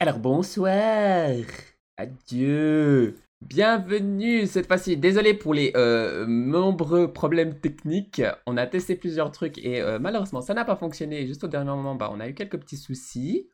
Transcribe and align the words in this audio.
Alors 0.00 0.20
bonsoir. 0.20 1.28
Adieu. 1.96 3.16
Bienvenue 3.40 4.46
cette 4.46 4.68
fois-ci. 4.68 4.96
Désolé 4.96 5.34
pour 5.34 5.54
les 5.54 5.72
euh, 5.74 6.24
nombreux 6.24 7.12
problèmes 7.12 7.58
techniques. 7.58 8.22
On 8.46 8.56
a 8.56 8.68
testé 8.68 8.94
plusieurs 8.94 9.32
trucs 9.32 9.58
et 9.58 9.80
euh, 9.80 9.98
malheureusement 9.98 10.40
ça 10.40 10.54
n'a 10.54 10.64
pas 10.64 10.76
fonctionné. 10.76 11.26
Juste 11.26 11.42
au 11.42 11.48
dernier 11.48 11.70
moment, 11.70 11.96
bah, 11.96 12.10
on 12.12 12.20
a 12.20 12.28
eu 12.28 12.34
quelques 12.34 12.60
petits 12.60 12.76
soucis. 12.76 13.50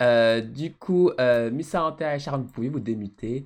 Euh, 0.00 0.40
du 0.40 0.72
coup, 0.72 1.10
euh, 1.18 1.50
Missa 1.50 1.96
et 1.98 2.18
Sharon, 2.20 2.42
vous 2.42 2.52
pouvez 2.52 2.68
vous 2.68 2.78
démuter. 2.78 3.44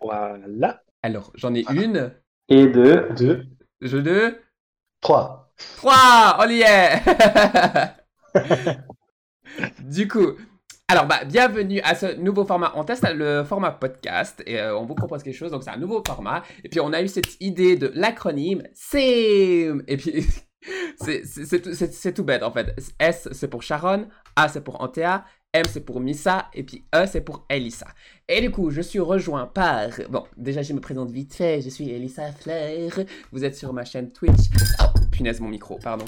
Voilà. 0.00 0.82
Alors, 1.02 1.32
j'en 1.34 1.54
ai 1.54 1.64
une. 1.70 2.14
Et 2.48 2.66
deux. 2.66 3.10
Deux. 3.14 3.44
Je 3.82 3.98
deux. 3.98 4.40
Trois. 5.02 5.52
Trois. 5.76 6.38
On 6.40 6.48
y 6.48 6.62
est. 6.62 7.02
du 9.84 10.08
coup, 10.08 10.34
alors 10.90 11.04
bah 11.04 11.22
bienvenue 11.26 11.82
à 11.82 11.94
ce 11.94 12.16
nouveau 12.16 12.46
format. 12.46 12.72
On 12.74 12.82
teste 12.82 13.06
le 13.14 13.44
format 13.44 13.72
podcast 13.72 14.42
et 14.46 14.58
euh, 14.58 14.74
on 14.74 14.86
vous 14.86 14.94
propose 14.94 15.22
quelque 15.22 15.36
chose. 15.36 15.50
Donc 15.50 15.62
c'est 15.62 15.68
un 15.68 15.76
nouveau 15.76 16.02
format. 16.06 16.42
Et 16.64 16.70
puis 16.70 16.80
on 16.80 16.94
a 16.94 17.02
eu 17.02 17.08
cette 17.08 17.36
idée 17.40 17.76
de 17.76 17.92
l'acronyme 17.94 18.62
SIM. 18.72 19.82
Et 19.86 19.98
puis 19.98 20.26
c'est 20.96 22.14
tout 22.14 22.24
bête 22.24 22.42
en 22.42 22.50
fait. 22.52 22.74
S 22.98 23.28
c'est 23.32 23.48
pour 23.48 23.62
Sharon, 23.62 24.08
A 24.34 24.48
c'est 24.48 24.62
pour 24.62 24.80
Antea, 24.80 25.26
M 25.52 25.66
c'est 25.68 25.82
pour 25.82 26.00
Missa 26.00 26.46
et 26.54 26.62
puis 26.62 26.86
E 26.94 27.04
c'est 27.06 27.20
pour 27.20 27.44
Elissa. 27.50 27.88
Et 28.26 28.40
du 28.40 28.50
coup 28.50 28.70
je 28.70 28.80
suis 28.80 29.00
rejoint 29.00 29.44
par... 29.44 29.90
Bon 30.08 30.24
déjà 30.38 30.62
je 30.62 30.72
me 30.72 30.80
présente 30.80 31.10
vite 31.10 31.34
fait. 31.34 31.60
Je 31.60 31.68
suis 31.68 31.90
Elissa 31.90 32.32
Flair. 32.32 33.00
Vous 33.30 33.44
êtes 33.44 33.56
sur 33.56 33.74
ma 33.74 33.84
chaîne 33.84 34.10
Twitch. 34.10 34.48
Oh 34.80 34.84
punaise 35.10 35.38
mon 35.38 35.48
micro, 35.48 35.78
pardon. 35.82 36.06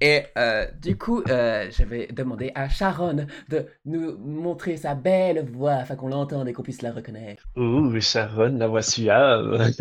Et 0.00 0.22
euh, 0.36 0.66
du 0.80 0.96
coup, 0.96 1.22
euh, 1.28 1.68
je 1.76 1.82
vais 1.82 2.06
demander 2.08 2.52
à 2.54 2.68
Sharon 2.68 3.26
de 3.48 3.66
nous 3.84 4.16
montrer 4.18 4.76
sa 4.76 4.94
belle 4.94 5.44
voix 5.52 5.72
afin 5.72 5.96
qu'on 5.96 6.08
l'entende 6.08 6.48
et 6.48 6.52
qu'on 6.52 6.62
puisse 6.62 6.82
la 6.82 6.92
reconnaître. 6.92 7.42
Ouh, 7.56 8.00
Sharon, 8.00 8.56
la 8.58 8.68
voix 8.68 8.82
suave. 8.82 9.72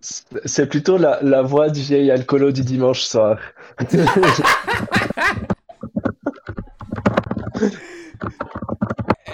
C'est 0.00 0.68
plutôt 0.68 0.96
la, 0.96 1.18
la 1.22 1.42
voix 1.42 1.68
du 1.68 1.80
vieil 1.80 2.10
alcoolo 2.10 2.50
du 2.50 2.62
dimanche 2.62 3.02
soir. 3.02 3.38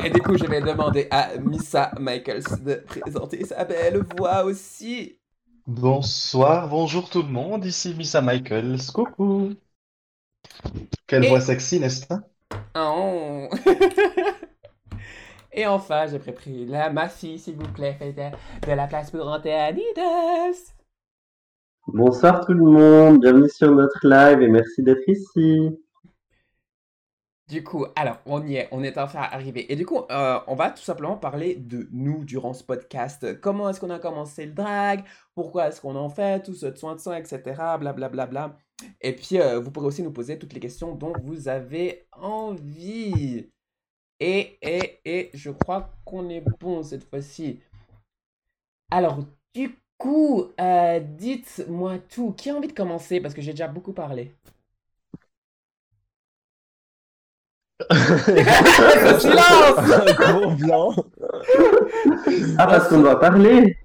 Et 0.03 0.11
du 0.11 0.23
coup, 0.23 0.37
je 0.37 0.47
vais 0.47 0.63
demander 0.63 1.07
à 1.11 1.37
Missa 1.39 1.93
Michaels 2.01 2.43
de 2.65 2.75
présenter 2.87 3.45
sa 3.45 3.65
belle 3.65 4.03
voix 4.17 4.45
aussi. 4.45 5.20
Bonsoir, 5.71 6.69
bonjour 6.69 7.09
tout 7.09 7.23
le 7.23 7.29
monde, 7.29 7.65
ici 7.65 7.95
Missa 7.95 8.21
Michaels, 8.21 8.91
coucou. 8.93 9.53
Quelle 11.07 11.25
Et- 11.25 11.29
voix 11.29 11.41
sexy, 11.41 11.79
n'est-ce 11.79 12.09
pas? 12.09 12.23
Oh. 12.75 13.49
Et 15.53 15.69
enfin, 15.69 16.09
j'ai 16.09 16.19
préparé 16.19 16.67
la 16.67 16.91
ma 16.91 17.09
fille, 17.09 17.39
s'il 17.39 17.55
vous 17.55 17.73
plaît, 17.73 17.95
faites 17.97 18.17
de, 18.17 18.73
la 18.73 18.89
place 18.89 19.13
pour 19.13 19.29
Antea 19.29 19.71
Needles. 19.71 20.59
Bonsoir 21.87 22.45
tout 22.45 22.53
le 22.53 22.65
monde, 22.65 23.21
bienvenue 23.21 23.49
sur 23.49 23.71
notre 23.71 24.01
live 24.03 24.43
et 24.43 24.49
merci 24.49 24.83
d'être 24.83 25.09
ici. 25.09 25.71
Du 27.51 27.65
coup, 27.65 27.85
alors, 27.97 28.19
on 28.27 28.47
y 28.47 28.55
est, 28.55 28.69
on 28.71 28.85
est 28.85 28.97
enfin 28.97 29.23
arrivé. 29.23 29.73
Et 29.73 29.77
du 29.77 29.85
coup, 29.85 30.03
euh, 30.13 30.39
on 30.47 30.55
va 30.55 30.71
tout 30.71 30.83
simplement 30.83 31.17
parler 31.17 31.57
de 31.57 31.89
nous 31.91 32.25
durant 32.25 32.53
ce 32.53 32.63
podcast. 32.63 33.41
Comment 33.41 33.69
est-ce 33.69 33.81
qu'on 33.81 33.91
a 33.91 33.99
commencé 33.99 34.47
le 34.47 34.53
drag? 34.53 35.03
Pourquoi 35.35 35.67
est-ce 35.67 35.81
qu'on 35.81 35.97
en 35.97 36.09
fait? 36.09 36.45
Tout 36.45 36.55
ce 36.55 36.73
soin 36.77 36.95
de 36.95 37.01
soin, 37.01 37.17
etc. 37.17 37.41
Blablabla. 37.81 38.09
Bla, 38.09 38.27
bla. 38.27 38.57
Et 39.01 39.17
puis, 39.17 39.41
euh, 39.41 39.59
vous 39.59 39.73
pourrez 39.73 39.87
aussi 39.89 40.05
nous 40.05 40.13
poser 40.13 40.39
toutes 40.39 40.53
les 40.53 40.61
questions 40.61 40.95
dont 40.95 41.13
vous 41.25 41.49
avez 41.49 42.07
envie. 42.13 43.51
Et, 44.21 44.59
et, 44.63 45.01
et, 45.05 45.31
je 45.35 45.51
crois 45.51 45.91
qu'on 46.05 46.29
est 46.29 46.45
bon 46.61 46.85
cette 46.85 47.03
fois-ci. 47.03 47.61
Alors, 48.93 49.19
du 49.55 49.77
coup, 49.99 50.45
euh, 50.61 51.01
dites-moi 51.01 51.99
tout. 51.99 52.33
Qui 52.33 52.51
a 52.51 52.55
envie 52.55 52.69
de 52.69 52.73
commencer? 52.73 53.21
Parce 53.21 53.35
que 53.35 53.43
j'ai 53.43 53.53
déjà 53.53 53.67
beaucoup 53.67 53.93
parlé. 53.93 54.33
Silence 59.19 59.79
Un 59.79 60.13
gros 60.15 60.51
blanc. 60.53 60.95
Ah, 62.59 62.67
parce 62.67 62.89
qu'on 62.89 63.01
doit 63.01 63.19
parler 63.19 63.77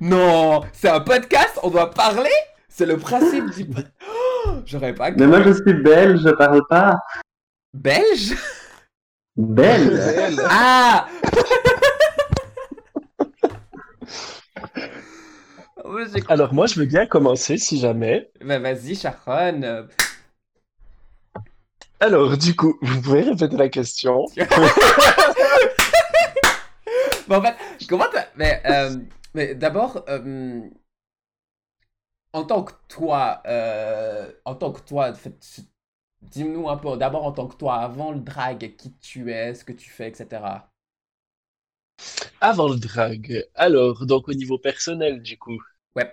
Non, 0.00 0.62
c'est 0.72 0.88
un 0.88 1.00
podcast, 1.00 1.58
on 1.62 1.70
doit 1.70 1.90
parler 1.90 2.30
C'est 2.68 2.86
le 2.86 2.96
principe 2.96 3.50
du... 3.50 3.66
Oh, 4.46 4.50
J'aurais 4.64 4.94
pas... 4.94 5.10
Mais 5.12 5.26
moi 5.26 5.42
je 5.42 5.52
suis 5.52 5.74
belge, 5.74 6.20
je 6.24 6.30
parle 6.30 6.62
pas. 6.68 6.96
Belge? 7.74 8.34
Belge 9.36 10.38
Ah 10.48 11.06
Alors 16.28 16.54
moi, 16.54 16.66
je 16.66 16.78
veux 16.78 16.86
bien 16.86 17.06
commencer 17.06 17.58
si 17.58 17.78
jamais. 17.78 18.30
Bah, 18.44 18.58
vas-y, 18.58 18.94
Sharon. 18.94 19.86
Euh, 22.02 22.06
Alors 22.06 22.36
du 22.36 22.54
coup, 22.56 22.78
vous 22.82 23.00
pouvez 23.00 23.22
répéter 23.22 23.56
la 23.56 23.68
question. 23.68 24.26
Bon, 27.30 27.36
en 27.36 27.42
fait, 27.42 27.56
comment 27.88 28.06
t'as... 28.12 28.26
Mais, 28.34 28.60
euh, 28.66 28.96
mais 29.34 29.54
d'abord, 29.54 30.04
euh, 30.08 30.62
en 32.32 32.44
tant 32.44 32.64
que 32.64 32.72
toi, 32.88 33.40
euh, 33.46 34.32
en 34.44 34.56
tant 34.56 34.72
que 34.72 34.80
toi, 34.80 35.12
dis-nous 36.22 36.68
un 36.68 36.76
peu, 36.76 36.96
d'abord 36.96 37.24
en 37.24 37.30
tant 37.30 37.46
que 37.46 37.54
toi, 37.56 37.76
avant 37.76 38.10
le 38.10 38.18
drag, 38.18 38.74
qui 38.76 38.92
tu 38.98 39.30
es, 39.30 39.54
ce 39.54 39.64
que 39.64 39.72
tu 39.72 39.90
fais, 39.90 40.08
etc. 40.08 40.42
Avant 42.40 42.68
le 42.68 42.80
drag. 42.80 43.46
Alors, 43.54 44.06
donc 44.06 44.28
au 44.28 44.34
niveau 44.34 44.58
personnel 44.58 45.22
du 45.22 45.38
coup. 45.38 45.62
Ouais. 45.94 46.12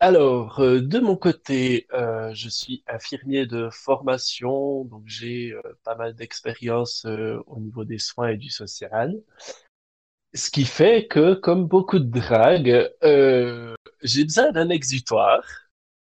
Alors, 0.00 0.60
euh, 0.60 0.80
de 0.80 0.98
mon 1.00 1.16
côté, 1.16 1.86
euh, 1.92 2.32
je 2.34 2.48
suis 2.48 2.82
infirmier 2.88 3.46
de 3.46 3.68
formation, 3.72 4.84
donc 4.84 5.02
j'ai 5.06 5.52
euh, 5.52 5.60
pas 5.84 5.94
mal 5.96 6.14
d'expérience 6.14 7.04
au 7.46 7.58
niveau 7.60 7.84
des 7.84 7.98
soins 7.98 8.28
et 8.30 8.36
du 8.36 8.50
social. 8.50 9.14
Ce 10.34 10.50
qui 10.50 10.64
fait 10.64 11.06
que, 11.06 11.34
comme 11.34 11.66
beaucoup 11.66 11.98
de 11.98 12.10
drague, 12.10 12.90
j'ai 14.02 14.24
besoin 14.24 14.52
d'un 14.52 14.70
exutoire. 14.70 15.44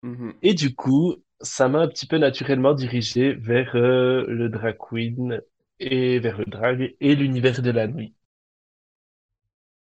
Mhm. 0.03 0.41
Et 0.43 0.53
du 0.55 0.75
coup, 0.75 1.17
ça 1.41 1.69
m'a 1.69 1.81
un 1.81 1.89
petit 1.89 2.07
peu 2.07 2.19
naturellement 2.19 2.75
dirigé 2.75 3.33
vers 3.33 3.75
le 3.75 4.49
drag 4.49 4.77
queen 4.79 5.41
et 5.79 6.19
vers 6.19 6.39
le 6.39 6.45
drag 6.45 6.95
et 7.01 7.15
l'univers 7.15 7.63
de 7.63 7.71
la 7.71 7.87
nuit. 7.87 8.15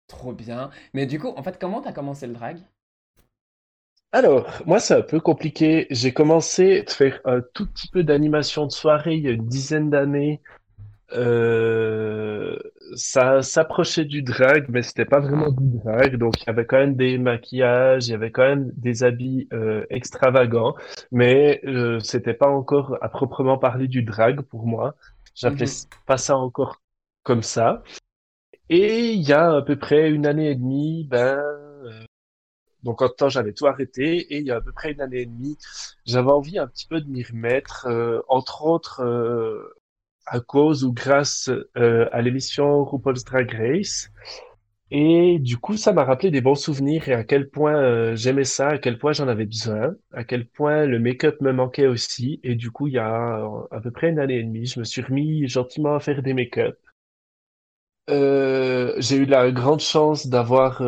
Trop 0.08 0.34
bien. 0.34 0.70
Mais 0.92 1.06
du 1.06 1.18
coup, 1.18 1.28
en 1.28 1.42
fait, 1.42 1.58
comment 1.58 1.80
t'as 1.80 1.92
commencé 1.94 2.26
le 2.26 2.34
drag? 2.34 2.58
Alors, 4.12 4.48
moi, 4.66 4.80
c'est 4.80 4.94
un 4.94 5.02
peu 5.02 5.20
compliqué. 5.20 5.86
J'ai 5.90 6.12
commencé 6.12 6.84
à 6.86 6.90
faire 6.90 7.20
un 7.24 7.40
tout 7.54 7.66
petit 7.66 7.88
peu 7.88 8.02
d'animation 8.02 8.66
de 8.66 8.72
soirée 8.72 9.14
il 9.14 9.22
y 9.24 9.28
a 9.28 9.32
une 9.32 9.46
dizaine 9.46 9.88
d'années. 9.90 10.42
Euh, 11.14 12.58
ça 12.96 13.42
s'approchait 13.42 14.04
du 14.06 14.22
drag, 14.22 14.66
mais 14.70 14.82
c'était 14.82 15.06
pas 15.06 15.20
vraiment 15.20 15.50
du 15.52 15.78
drag. 15.78 16.16
Donc, 16.18 16.42
il 16.42 16.46
y 16.48 16.50
avait 16.50 16.66
quand 16.66 16.78
même 16.78 16.96
des 16.96 17.18
maquillages, 17.18 18.08
il 18.08 18.12
y 18.12 18.14
avait 18.14 18.32
quand 18.32 18.44
même 18.44 18.72
des 18.76 19.04
habits 19.04 19.48
euh, 19.52 19.86
extravagants, 19.90 20.74
mais 21.12 21.60
euh, 21.66 22.00
c'était 22.00 22.34
pas 22.34 22.48
encore 22.48 22.98
à 23.02 23.08
proprement 23.10 23.58
parler 23.58 23.88
du 23.88 24.02
drag 24.04 24.42
pour 24.42 24.66
moi. 24.66 24.96
J'appelais 25.34 25.66
Mhm. 25.66 25.86
pas 26.06 26.18
ça 26.18 26.36
encore 26.36 26.82
comme 27.24 27.42
ça. 27.42 27.82
Et 28.70 29.10
il 29.12 29.20
y 29.22 29.32
a 29.34 29.56
à 29.56 29.62
peu 29.62 29.76
près 29.78 30.10
une 30.10 30.26
année 30.26 30.50
et 30.50 30.54
demie, 30.54 31.06
ben, 31.10 31.42
donc 32.82 33.02
en 33.02 33.08
temps 33.08 33.28
j'avais 33.28 33.52
tout 33.52 33.66
arrêté 33.66 34.18
et 34.34 34.38
il 34.38 34.46
y 34.46 34.50
a 34.50 34.56
à 34.56 34.60
peu 34.60 34.72
près 34.72 34.92
une 34.92 35.00
année 35.00 35.20
et 35.22 35.26
demie, 35.26 35.56
j'avais 36.06 36.30
envie 36.30 36.58
un 36.58 36.66
petit 36.66 36.86
peu 36.86 37.00
de 37.00 37.08
m'y 37.08 37.22
remettre, 37.24 37.86
euh, 37.88 38.20
entre 38.28 38.64
autres 38.64 39.02
euh, 39.02 39.74
à 40.26 40.40
cause 40.40 40.84
ou 40.84 40.92
grâce 40.92 41.50
euh, 41.76 42.08
à 42.12 42.22
l'émission 42.22 42.84
RuPaul's 42.84 43.24
Drag 43.24 43.50
Race. 43.52 44.10
Et 44.92 45.38
du 45.38 45.56
coup, 45.58 45.76
ça 45.76 45.92
m'a 45.92 46.04
rappelé 46.04 46.30
des 46.32 46.40
bons 46.40 46.56
souvenirs 46.56 47.08
et 47.08 47.14
à 47.14 47.22
quel 47.24 47.48
point 47.48 47.76
euh, 47.76 48.16
j'aimais 48.16 48.44
ça, 48.44 48.68
à 48.70 48.78
quel 48.78 48.98
point 48.98 49.12
j'en 49.12 49.28
avais 49.28 49.46
besoin, 49.46 49.94
à 50.12 50.24
quel 50.24 50.46
point 50.46 50.86
le 50.86 50.98
make-up 50.98 51.40
me 51.40 51.52
manquait 51.52 51.86
aussi. 51.86 52.40
Et 52.42 52.56
du 52.56 52.70
coup, 52.72 52.88
il 52.88 52.94
y 52.94 52.98
a 52.98 53.38
euh, 53.44 53.62
à 53.70 53.80
peu 53.80 53.90
près 53.92 54.10
une 54.10 54.18
année 54.18 54.38
et 54.38 54.42
demie, 54.42 54.66
je 54.66 54.80
me 54.80 54.84
suis 54.84 55.02
remis 55.02 55.46
gentiment 55.48 55.94
à 55.94 56.00
faire 56.00 56.22
des 56.22 56.34
make-up. 56.34 56.76
Euh, 58.10 58.94
j'ai 58.98 59.16
eu 59.16 59.24
la 59.26 59.50
grande 59.52 59.80
chance 59.80 60.26
d'avoir 60.26 60.82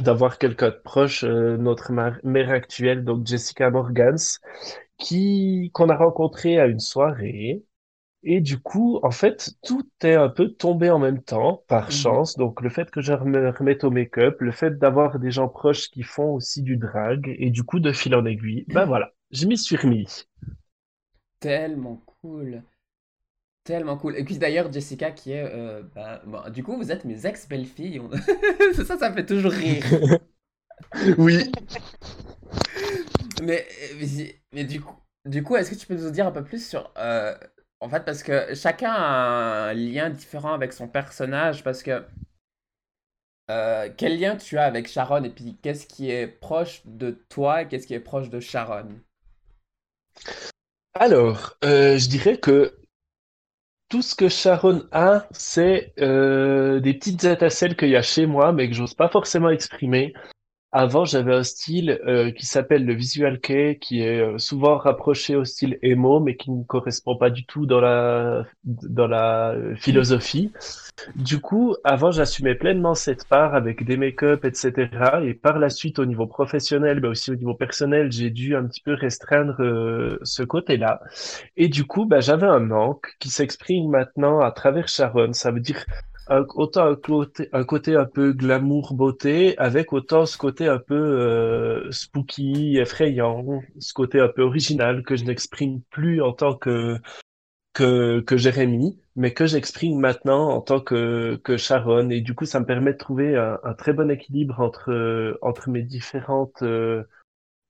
d'avoir 0.00 0.38
quelqu'un 0.38 0.70
de 0.70 0.80
proche, 0.84 1.24
euh, 1.24 1.56
notre 1.56 1.92
mère 2.24 2.50
actuelle, 2.50 3.04
donc 3.04 3.26
Jessica 3.26 3.70
Morgans, 3.70 4.16
qui 4.98 5.70
qu'on 5.74 5.88
a 5.90 5.96
rencontré 5.96 6.58
à 6.60 6.66
une 6.66 6.80
soirée. 6.80 7.64
Et 8.24 8.40
du 8.40 8.58
coup, 8.58 9.00
en 9.04 9.12
fait, 9.12 9.52
tout 9.64 9.88
est 10.02 10.14
un 10.14 10.28
peu 10.30 10.50
tombé 10.50 10.90
en 10.90 10.98
même 10.98 11.22
temps, 11.22 11.64
par 11.68 11.90
Mhm. 11.90 11.92
chance. 11.92 12.36
Donc, 12.36 12.60
le 12.62 12.70
fait 12.70 12.90
que 12.90 13.00
je 13.02 13.12
me 13.14 13.50
remette 13.50 13.84
au 13.84 13.90
make-up, 13.90 14.40
le 14.40 14.52
fait 14.52 14.78
d'avoir 14.78 15.18
des 15.20 15.30
gens 15.30 15.48
proches 15.48 15.90
qui 15.90 16.02
font 16.02 16.34
aussi 16.34 16.62
du 16.62 16.76
drag, 16.76 17.34
et 17.38 17.50
du 17.50 17.64
coup, 17.64 17.80
de 17.80 17.92
fil 17.92 18.14
en 18.16 18.24
aiguille, 18.26 18.64
ben 18.68 18.86
voilà, 18.86 19.12
je 19.30 19.46
m'y 19.46 19.58
suis 19.58 19.76
remis. 19.76 20.26
Tellement 21.38 22.02
cool. 22.06 22.64
Tellement 23.64 23.96
cool. 23.96 24.16
Et 24.16 24.24
puis 24.24 24.38
d'ailleurs, 24.38 24.72
Jessica, 24.72 25.10
qui 25.10 25.32
est. 25.32 25.42
euh, 25.44 25.82
bah, 25.94 26.22
bon, 26.26 26.40
du 26.50 26.62
coup, 26.62 26.76
vous 26.76 26.92
êtes 26.92 27.04
mes 27.04 27.26
ex-belles-filles. 27.26 28.00
On- 28.00 28.10
ça, 28.84 28.98
ça 28.98 29.10
me 29.10 29.14
fait 29.14 29.26
toujours 29.26 29.52
rire. 29.52 29.84
Oui. 31.18 31.50
Mais, 33.42 33.66
mais, 33.98 34.36
mais 34.52 34.64
du 34.64 34.80
coup, 34.80 34.94
du 35.24 35.42
coup 35.42 35.56
est-ce 35.56 35.70
que 35.70 35.74
tu 35.76 35.86
peux 35.86 35.96
nous 35.96 36.10
dire 36.10 36.26
un 36.26 36.30
peu 36.32 36.44
plus 36.44 36.66
sur. 36.66 36.92
euh, 36.98 37.36
en 37.80 37.88
fait, 37.88 38.04
parce 38.04 38.22
que 38.22 38.54
chacun 38.54 38.90
a 38.92 39.68
un 39.70 39.74
lien 39.74 40.10
différent 40.10 40.52
avec 40.54 40.72
son 40.72 40.88
personnage. 40.88 41.62
Parce 41.64 41.82
que. 41.82 42.04
euh, 43.50 43.88
quel 43.96 44.18
lien 44.20 44.36
tu 44.36 44.58
as 44.58 44.64
avec 44.64 44.86
Sharon 44.86 45.24
et 45.24 45.30
puis 45.30 45.56
qu'est-ce 45.62 45.86
qui 45.86 46.10
est 46.10 46.26
proche 46.26 46.82
de 46.84 47.10
toi 47.30 47.62
et 47.62 47.68
qu'est-ce 47.68 47.86
qui 47.86 47.94
est 47.94 48.00
proche 48.00 48.28
de 48.30 48.38
Sharon? 48.40 49.00
Alors, 50.94 51.56
euh, 51.64 51.98
je 51.98 52.08
dirais 52.08 52.38
que 52.38 52.76
tout 53.88 54.02
ce 54.02 54.14
que 54.14 54.28
Sharon 54.28 54.84
a, 54.92 55.26
c'est 55.30 55.92
euh, 56.00 56.80
des 56.80 56.94
petites 56.94 57.24
étincelles 57.24 57.76
qu'il 57.76 57.90
y 57.90 57.96
a 57.96 58.02
chez 58.02 58.26
moi, 58.26 58.52
mais 58.52 58.68
que 58.68 58.74
j'ose 58.74 58.94
pas 58.94 59.08
forcément 59.08 59.50
exprimer. 59.50 60.14
Avant, 60.76 61.04
j'avais 61.04 61.32
un 61.32 61.44
style 61.44 62.00
euh, 62.04 62.32
qui 62.32 62.46
s'appelle 62.46 62.84
le 62.84 62.94
visual 62.94 63.38
kei, 63.38 63.78
qui 63.78 64.00
est 64.00 64.20
euh, 64.20 64.38
souvent 64.38 64.76
rapproché 64.76 65.36
au 65.36 65.44
style 65.44 65.78
emo, 65.82 66.18
mais 66.18 66.34
qui 66.34 66.50
ne 66.50 66.64
correspond 66.64 67.16
pas 67.16 67.30
du 67.30 67.46
tout 67.46 67.64
dans 67.64 67.80
la 67.80 68.44
dans 68.64 69.06
la 69.06 69.52
euh, 69.52 69.76
philosophie. 69.76 70.50
Du 71.14 71.40
coup, 71.40 71.76
avant, 71.84 72.10
j'assumais 72.10 72.56
pleinement 72.56 72.94
cette 72.94 73.28
part 73.28 73.54
avec 73.54 73.84
des 73.84 73.96
make-up, 73.96 74.44
etc. 74.44 74.88
Et 75.22 75.34
par 75.34 75.60
la 75.60 75.68
suite, 75.68 76.00
au 76.00 76.06
niveau 76.06 76.26
professionnel, 76.26 76.98
mais 77.00 77.08
aussi 77.08 77.30
au 77.30 77.36
niveau 77.36 77.54
personnel, 77.54 78.10
j'ai 78.10 78.30
dû 78.30 78.56
un 78.56 78.66
petit 78.66 78.80
peu 78.80 78.94
restreindre 78.94 79.62
euh, 79.62 80.18
ce 80.24 80.42
côté-là. 80.42 81.00
Et 81.56 81.68
du 81.68 81.84
coup, 81.84 82.04
bah, 82.04 82.18
j'avais 82.18 82.46
un 82.48 82.58
manque 82.58 83.14
qui 83.20 83.30
s'exprime 83.30 83.90
maintenant 83.90 84.40
à 84.40 84.50
travers 84.50 84.88
Sharon. 84.88 85.32
Ça 85.34 85.52
veut 85.52 85.60
dire 85.60 85.84
autant 86.28 86.86
un 86.86 86.96
côté, 86.96 87.48
un 87.52 87.64
côté 87.64 87.96
un 87.96 88.06
peu 88.06 88.32
glamour, 88.32 88.94
beauté, 88.94 89.56
avec 89.58 89.92
autant 89.92 90.26
ce 90.26 90.38
côté 90.38 90.66
un 90.66 90.78
peu 90.78 90.94
euh, 90.94 91.90
spooky, 91.90 92.78
effrayant, 92.78 93.60
ce 93.78 93.92
côté 93.92 94.20
un 94.20 94.28
peu 94.28 94.42
original 94.42 95.02
que 95.02 95.16
je 95.16 95.24
n'exprime 95.24 95.82
plus 95.90 96.22
en 96.22 96.32
tant 96.32 96.54
que 96.54 96.98
que, 97.74 98.20
que 98.20 98.36
Jérémy, 98.36 99.00
mais 99.16 99.34
que 99.34 99.46
j'exprime 99.46 99.98
maintenant 99.98 100.48
en 100.50 100.60
tant 100.60 100.80
que, 100.80 101.36
que 101.44 101.56
Sharon. 101.56 102.08
Et 102.10 102.20
du 102.20 102.34
coup, 102.34 102.46
ça 102.46 102.60
me 102.60 102.66
permet 102.66 102.92
de 102.92 102.98
trouver 102.98 103.36
un, 103.36 103.58
un 103.62 103.74
très 103.74 103.92
bon 103.92 104.10
équilibre 104.10 104.60
entre, 104.60 105.38
entre 105.42 105.68
mes 105.68 105.82
différentes, 105.82 106.62
euh, 106.62 107.04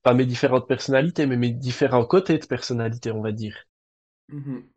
pas 0.03 0.15
mes 0.15 0.27
différentes 0.27 0.69
personnalités, 0.69 1.27
mais 1.27 1.37
mes 1.37 1.51
différents 1.51 2.05
côtés 2.05 2.39
de 2.39 2.47
personnalité, 2.47 3.11
on 3.11 3.23
va 3.23 3.33
dire. 3.33 3.57
Mhm. 4.29 4.74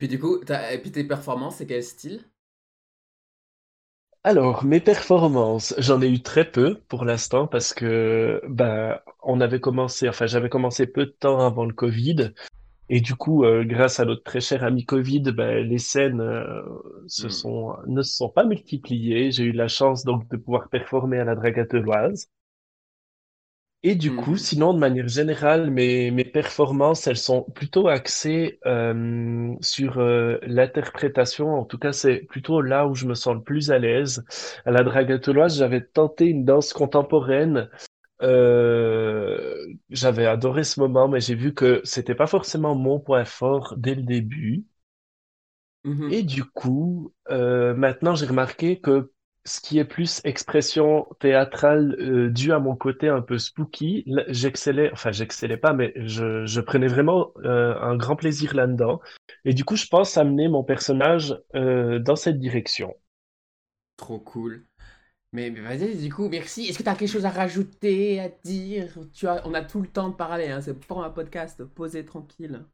Puis 0.00 0.08
du 0.08 0.18
coup, 0.18 0.38
t'as- 0.44 0.72
et 0.72 0.80
puis 0.82 0.90
tes 0.90 1.04
performances, 1.04 1.58
c'est 1.58 1.66
quel 1.68 1.84
style? 1.84 2.24
Alors, 4.22 4.64
mes 4.64 4.80
performances, 4.80 5.74
j'en 5.78 6.00
ai 6.02 6.08
eu 6.10 6.22
très 6.22 6.50
peu 6.50 6.80
pour 6.88 7.04
l'instant 7.04 7.46
parce 7.46 7.72
que 7.72 8.40
ben 8.48 8.98
on 9.22 9.40
avait 9.40 9.60
commencé, 9.60 10.08
enfin 10.08 10.26
j'avais 10.26 10.48
commencé 10.50 10.86
peu 10.86 11.06
de 11.06 11.10
temps 11.10 11.40
avant 11.40 11.64
le 11.64 11.72
Covid 11.72 12.32
et 12.90 13.00
du 13.02 13.14
coup, 13.16 13.44
euh, 13.44 13.64
grâce 13.64 14.00
à 14.00 14.04
notre 14.06 14.24
très 14.24 14.40
cher 14.40 14.64
ami 14.64 14.84
Covid, 14.86 15.22
ben 15.32 15.66
les 15.66 15.78
scènes 15.78 16.20
euh, 16.22 16.62
se 17.08 17.28
Mm. 17.28 17.30
sont 17.30 17.76
ne 17.88 18.02
se 18.02 18.14
sont 18.16 18.30
pas 18.30 18.44
multipliées. 18.44 19.32
J'ai 19.32 19.44
eu 19.44 19.52
la 19.52 19.68
chance 19.68 20.04
donc 20.04 20.28
de 20.30 20.36
pouvoir 20.38 20.68
performer 20.70 21.18
à 21.20 21.24
la 21.24 21.34
Dragateloise. 21.36 22.28
Et 23.82 23.94
du 23.94 24.14
coup, 24.14 24.36
Mhm. 24.36 24.36
sinon, 24.36 24.74
de 24.74 24.78
manière 24.78 25.08
générale, 25.08 25.70
mes, 25.70 26.10
mes 26.10 26.24
performances, 26.24 27.06
elles 27.06 27.16
sont 27.16 27.44
plutôt 27.54 27.88
axées 27.88 28.58
euh, 28.66 29.54
sur 29.62 29.98
euh, 29.98 30.38
l'interprétation. 30.42 31.54
En 31.58 31.64
tout 31.64 31.78
cas, 31.78 31.92
c'est 31.92 32.18
plutôt 32.20 32.60
là 32.60 32.86
où 32.86 32.94
je 32.94 33.06
me 33.06 33.14
sens 33.14 33.34
le 33.36 33.42
plus 33.42 33.70
à 33.70 33.78
l'aise. 33.78 34.22
À 34.66 34.70
la 34.70 34.82
Dragateloise, 34.82 35.56
j'avais 35.58 35.80
tenté 35.82 36.26
une 36.26 36.44
danse 36.44 36.74
contemporaine. 36.74 37.70
Euh, 38.22 39.66
j'avais 39.90 40.26
adoré 40.26 40.64
ce 40.64 40.80
moment, 40.80 41.08
mais 41.08 41.20
j'ai 41.20 41.34
vu 41.36 41.54
que 41.54 41.80
c'était 41.84 42.14
pas 42.16 42.26
forcément 42.28 42.74
mon 42.74 43.00
point 43.00 43.24
fort 43.26 43.74
dès 43.78 43.94
le 43.94 44.02
début. 44.02 44.64
Mhm. 45.84 46.12
Et 46.12 46.22
du 46.22 46.44
coup, 46.44 47.12
euh, 47.30 47.74
maintenant, 47.74 48.14
j'ai 48.14 48.26
remarqué 48.26 48.80
que 48.80 49.12
ce 49.44 49.60
qui 49.60 49.78
est 49.78 49.84
plus 49.84 50.20
expression 50.24 51.06
théâtrale 51.18 51.96
euh, 51.98 52.30
due 52.30 52.52
à 52.52 52.58
mon 52.58 52.76
côté 52.76 53.08
un 53.08 53.22
peu 53.22 53.38
spooky, 53.38 54.04
j'excellais, 54.28 54.90
enfin, 54.92 55.12
j'excellais 55.12 55.56
pas, 55.56 55.72
mais 55.72 55.92
je, 55.96 56.60
prenais 56.60 56.88
vraiment 56.88 57.32
euh, 57.44 57.74
un 57.80 57.96
grand 57.96 58.16
plaisir 58.16 58.54
là-dedans. 58.54 59.00
Et 59.44 59.54
du 59.54 59.64
coup, 59.64 59.76
je 59.76 59.86
pense 59.86 60.16
amener 60.18 60.48
mon 60.48 60.62
personnage 60.62 61.38
euh, 61.54 61.98
dans 61.98 62.16
cette 62.16 62.38
direction. 62.38 62.94
Trop 63.96 64.18
cool. 64.18 64.66
Mais, 65.32 65.50
mais 65.50 65.60
vas-y, 65.60 65.96
du 65.96 66.12
coup, 66.12 66.28
merci. 66.28 66.66
Est-ce 66.66 66.78
que 66.78 66.82
tu 66.82 66.88
as 66.88 66.94
quelque 66.94 67.10
chose 67.10 67.24
à 67.24 67.30
rajouter, 67.30 68.20
à 68.20 68.28
dire? 68.44 68.98
Tu 69.12 69.26
as, 69.26 69.46
on 69.46 69.54
a 69.54 69.62
tout 69.62 69.80
le 69.80 69.88
temps 69.88 70.08
de 70.08 70.14
parler, 70.14 70.48
hein. 70.48 70.60
C'est 70.60 70.78
pour 70.78 71.04
un 71.04 71.10
podcast, 71.10 71.64
posé 71.64 72.04
tranquille. 72.04 72.64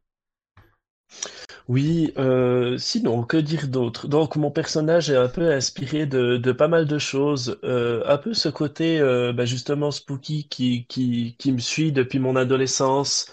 Oui, 1.68 2.12
euh, 2.16 2.78
sinon, 2.78 3.24
que 3.24 3.36
dire 3.36 3.66
d'autre? 3.66 4.06
Donc, 4.06 4.36
mon 4.36 4.52
personnage 4.52 5.10
est 5.10 5.16
un 5.16 5.28
peu 5.28 5.50
inspiré 5.50 6.06
de, 6.06 6.52
pas 6.52 6.68
mal 6.68 6.86
de 6.86 6.98
choses. 6.98 7.58
Euh, 7.64 8.04
un 8.06 8.18
peu 8.18 8.34
ce 8.34 8.48
côté, 8.48 9.00
euh, 9.00 9.32
bah, 9.32 9.46
justement, 9.46 9.90
spooky 9.90 10.46
qui, 10.48 10.86
qui, 10.86 11.34
qui 11.38 11.52
me 11.52 11.58
suit 11.58 11.90
depuis 11.90 12.20
mon 12.20 12.36
adolescence. 12.36 13.32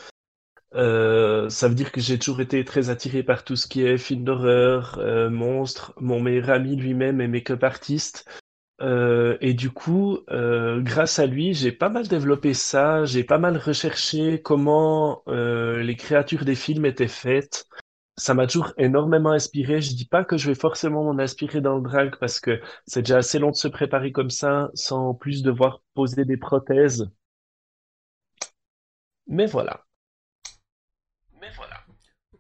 Euh, 0.76 1.50
ça 1.50 1.68
veut 1.68 1.76
dire 1.76 1.92
que 1.92 2.02
j'ai 2.02 2.18
toujours 2.18 2.42
été 2.42 2.66
très 2.66 2.90
attiré 2.90 3.22
par 3.22 3.44
tout 3.44 3.56
ce 3.56 3.68
qui 3.68 3.84
est 3.84 4.00
film 4.00 4.24
d'horreur, 4.24 4.98
euh, 5.00 5.30
monstres. 5.30 5.94
Mon 6.00 6.20
meilleur 6.20 6.50
ami 6.50 6.76
lui-même 6.76 7.22
est 7.22 7.28
make-up 7.28 7.64
et 9.42 9.54
du 9.54 9.70
coup, 9.70 10.20
grâce 10.28 11.20
à 11.20 11.26
lui, 11.28 11.54
j'ai 11.54 11.72
pas 11.72 11.90
mal 11.90 12.08
développé 12.08 12.54
ça. 12.54 13.06
J'ai 13.06 13.24
pas 13.24 13.38
mal 13.38 13.58
recherché 13.58 14.42
comment 14.42 15.24
les 15.28 15.96
créatures 15.96 16.46
des 16.46 16.56
films 16.56 16.86
étaient 16.86 17.08
faites. 17.08 17.68
Ça 18.18 18.34
m'a 18.34 18.48
toujours 18.48 18.74
énormément 18.78 19.32
inspiré. 19.32 19.82
Je 19.82 19.96
dis 19.96 20.06
pas 20.06 20.24
que 20.24 20.38
je 20.38 20.50
vais 20.50 20.56
forcément 20.56 21.04
m'en 21.04 21.20
inspirer 21.22 21.62
dans 21.62 21.76
le 21.78 21.82
drag 21.82 22.16
parce 22.20 22.40
que 22.40 22.62
c'est 22.86 23.02
déjà 23.02 23.18
assez 23.18 23.40
long 23.40 23.52
de 23.52 23.56
se 23.56 23.68
préparer 23.68 24.12
comme 24.12 24.30
ça 24.30 24.70
sans 24.76 25.14
plus 25.14 25.42
devoir 25.44 25.82
poser 25.96 26.26
des 26.26 26.38
prothèses. 26.38 27.10
Mais 29.28 29.46
voilà. 29.48 29.86
Mais 31.42 31.50
voilà. 31.56 31.76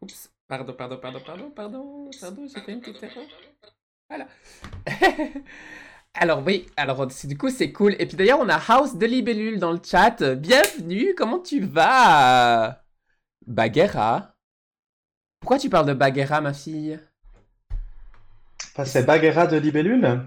Oups. 0.02 0.30
Pardon, 0.48 0.74
pardon, 0.74 0.98
pardon, 0.98 1.20
pardon, 1.26 1.52
pardon, 1.52 2.10
pardon, 2.20 2.48
j'ai 2.48 2.62
fait 2.62 2.74
une 2.74 2.82
petite 2.82 3.02
erreur. 3.04 3.26
Voilà. 4.10 4.28
Alors 6.16 6.44
oui, 6.46 6.68
alors 6.78 7.08
du 7.08 7.38
coup 7.38 7.50
c'est 7.50 7.72
cool. 7.72 7.96
Et 7.98 8.06
puis 8.06 8.16
d'ailleurs 8.16 8.40
on 8.40 8.50
a 8.50 8.58
House 8.58 8.96
de 8.98 9.06
Libellule 9.08 9.60
dans 9.60 9.72
le 9.72 9.80
chat. 9.84 10.36
Bienvenue, 10.36 11.16
comment 11.16 11.40
tu 11.40 11.62
vas? 11.66 12.84
Bagheera. 13.48 14.33
Pourquoi 15.44 15.60
tu 15.60 15.70
parles 15.70 15.88
de 15.88 15.94
Bagheera, 15.94 16.40
ma 16.40 16.54
fille? 16.54 16.98
C'est 18.86 19.06
Bagheera 19.06 19.46
de 19.46 19.58
Libellule? 19.58 20.22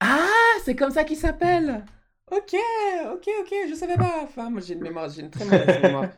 Ah, 0.00 0.26
c'est 0.64 0.74
comme 0.74 0.90
ça 0.90 1.04
qu'il 1.04 1.16
s'appelle. 1.16 1.84
Ok, 2.32 2.56
ok, 3.14 3.28
ok, 3.40 3.54
je 3.70 3.74
savais 3.76 3.94
pas. 3.94 4.14
Enfin, 4.24 4.50
moi 4.50 4.60
j'ai 4.60 4.74
une 4.74 4.82
mémoire, 4.82 5.08
j'ai 5.10 5.20
une 5.20 5.30
très 5.30 5.44
mauvaise 5.44 5.78
mémoire. 5.80 6.08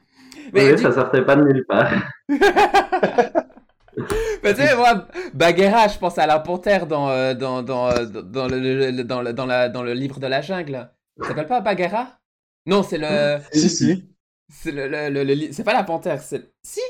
Mais 0.54 0.70
Oui, 0.70 0.76
du- 0.76 0.82
ça 0.82 0.92
sortait 0.92 1.20
pas 1.23 1.37
de 1.37 1.42
nulle 1.42 1.66
part. 1.66 1.92
Mais 2.30 2.38
tu 4.54 4.62
sais, 4.62 4.75
moi, 4.75 5.06
Bagheera, 5.35 5.88
je 5.88 5.99
pense 5.99 6.16
à 6.16 6.26
la 6.26 6.40
panthère 6.40 6.87
dans, 6.87 7.11
euh, 7.11 7.35
dans, 7.35 7.62
dans, 7.62 7.90
dans, 8.06 8.49
le, 8.49 8.59
le- 8.59 8.90
le- 8.90 9.04
dans, 9.04 9.20
le, 9.20 9.35
dans, 9.35 9.44
la, 9.44 9.68
dans 9.68 9.82
le 9.82 9.92
livre 9.92 10.18
de 10.18 10.26
la 10.28 10.40
jungle. 10.40 10.88
Ça 11.20 11.28
s'appelle 11.28 11.47
pas 11.47 11.61
Bagheera? 11.61 12.18
Non, 12.64 12.82
c'est 12.82 12.97
le. 12.97 13.37
Si, 13.52 13.68
si. 13.68 14.14
C'est 14.49 14.73
le, 14.73 14.88
le, 14.88 15.11
le- 15.25 15.52
c'est 15.52 15.62
pas 15.62 15.75
la 15.75 15.85
panthère, 15.85 16.23
c'est. 16.23 16.50
Si? 16.62 16.80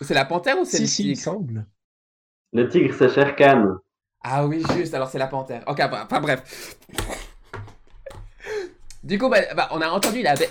C'est 0.00 0.14
la 0.14 0.24
panthère 0.24 0.60
ou 0.60 0.64
c'est 0.64 0.78
Si, 0.78 0.86
le 0.86 0.88
si, 0.88 1.08
il 1.08 1.16
tigre? 1.16 1.16
semble. 1.16 1.66
Le 2.54 2.70
tigre, 2.70 2.94
c'est 2.94 3.10
Shere 3.10 3.36
Khan. 3.36 3.76
Ah 4.22 4.46
oui, 4.46 4.62
juste, 4.74 4.94
alors 4.94 5.08
c'est 5.08 5.18
la 5.18 5.26
panthère. 5.28 5.62
Ok, 5.68 5.76
bah, 5.78 6.02
enfin 6.06 6.20
bref. 6.20 6.76
Du 9.02 9.18
coup, 9.18 9.28
bah, 9.28 9.38
bah, 9.54 9.68
on 9.72 9.80
a 9.80 9.88
entendu 9.88 10.22
la 10.22 10.34
belle. 10.34 10.48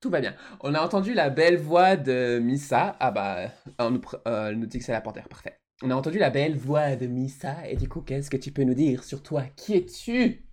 Tout 0.00 0.10
va 0.10 0.20
bien. 0.20 0.34
On 0.60 0.74
a 0.74 0.80
entendu 0.80 1.12
la 1.14 1.28
belle 1.30 1.56
voix 1.58 1.96
de 1.96 2.38
Missa. 2.38 2.96
Ah 3.00 3.10
bah, 3.10 3.48
on 3.78 3.90
nous, 3.90 3.98
pr- 3.98 4.20
euh, 4.28 4.48
elle 4.48 4.58
nous 4.58 4.66
dit 4.66 4.78
que 4.78 4.84
c'est 4.84 4.92
la 4.92 5.00
panthère, 5.00 5.28
parfait. 5.28 5.58
On 5.82 5.90
a 5.90 5.94
entendu 5.94 6.18
la 6.18 6.30
belle 6.30 6.56
voix 6.56 6.94
de 6.96 7.06
Missa. 7.06 7.56
Et 7.68 7.76
du 7.76 7.88
coup, 7.88 8.00
qu'est-ce 8.02 8.30
que 8.30 8.36
tu 8.36 8.52
peux 8.52 8.62
nous 8.62 8.74
dire 8.74 9.02
sur 9.04 9.22
toi? 9.22 9.44
Qui 9.56 9.74
es-tu? 9.74 10.44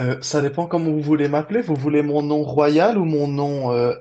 Euh, 0.00 0.20
ça 0.22 0.40
dépend 0.40 0.66
comment 0.66 0.90
vous 0.92 1.00
voulez 1.02 1.28
m'appeler. 1.28 1.60
Vous 1.60 1.74
voulez 1.74 2.02
mon 2.02 2.22
nom 2.22 2.42
royal 2.44 2.96
ou 2.98 3.04
mon 3.04 3.26
nom 3.28 3.72
euh, 3.72 3.94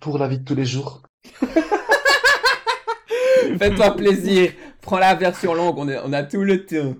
pour 0.00 0.18
la 0.18 0.28
vie 0.28 0.38
de 0.40 0.44
tous 0.44 0.54
les 0.54 0.66
jours? 0.66 1.02
Fais-toi 3.58 3.96
plaisir. 3.96 4.52
Prends 4.80 4.98
la 4.98 5.14
version 5.14 5.54
longue, 5.54 5.78
on, 5.78 5.88
est- 5.88 6.00
on 6.04 6.12
a 6.12 6.22
tout 6.22 6.42
le 6.44 6.64
temps. 6.66 6.94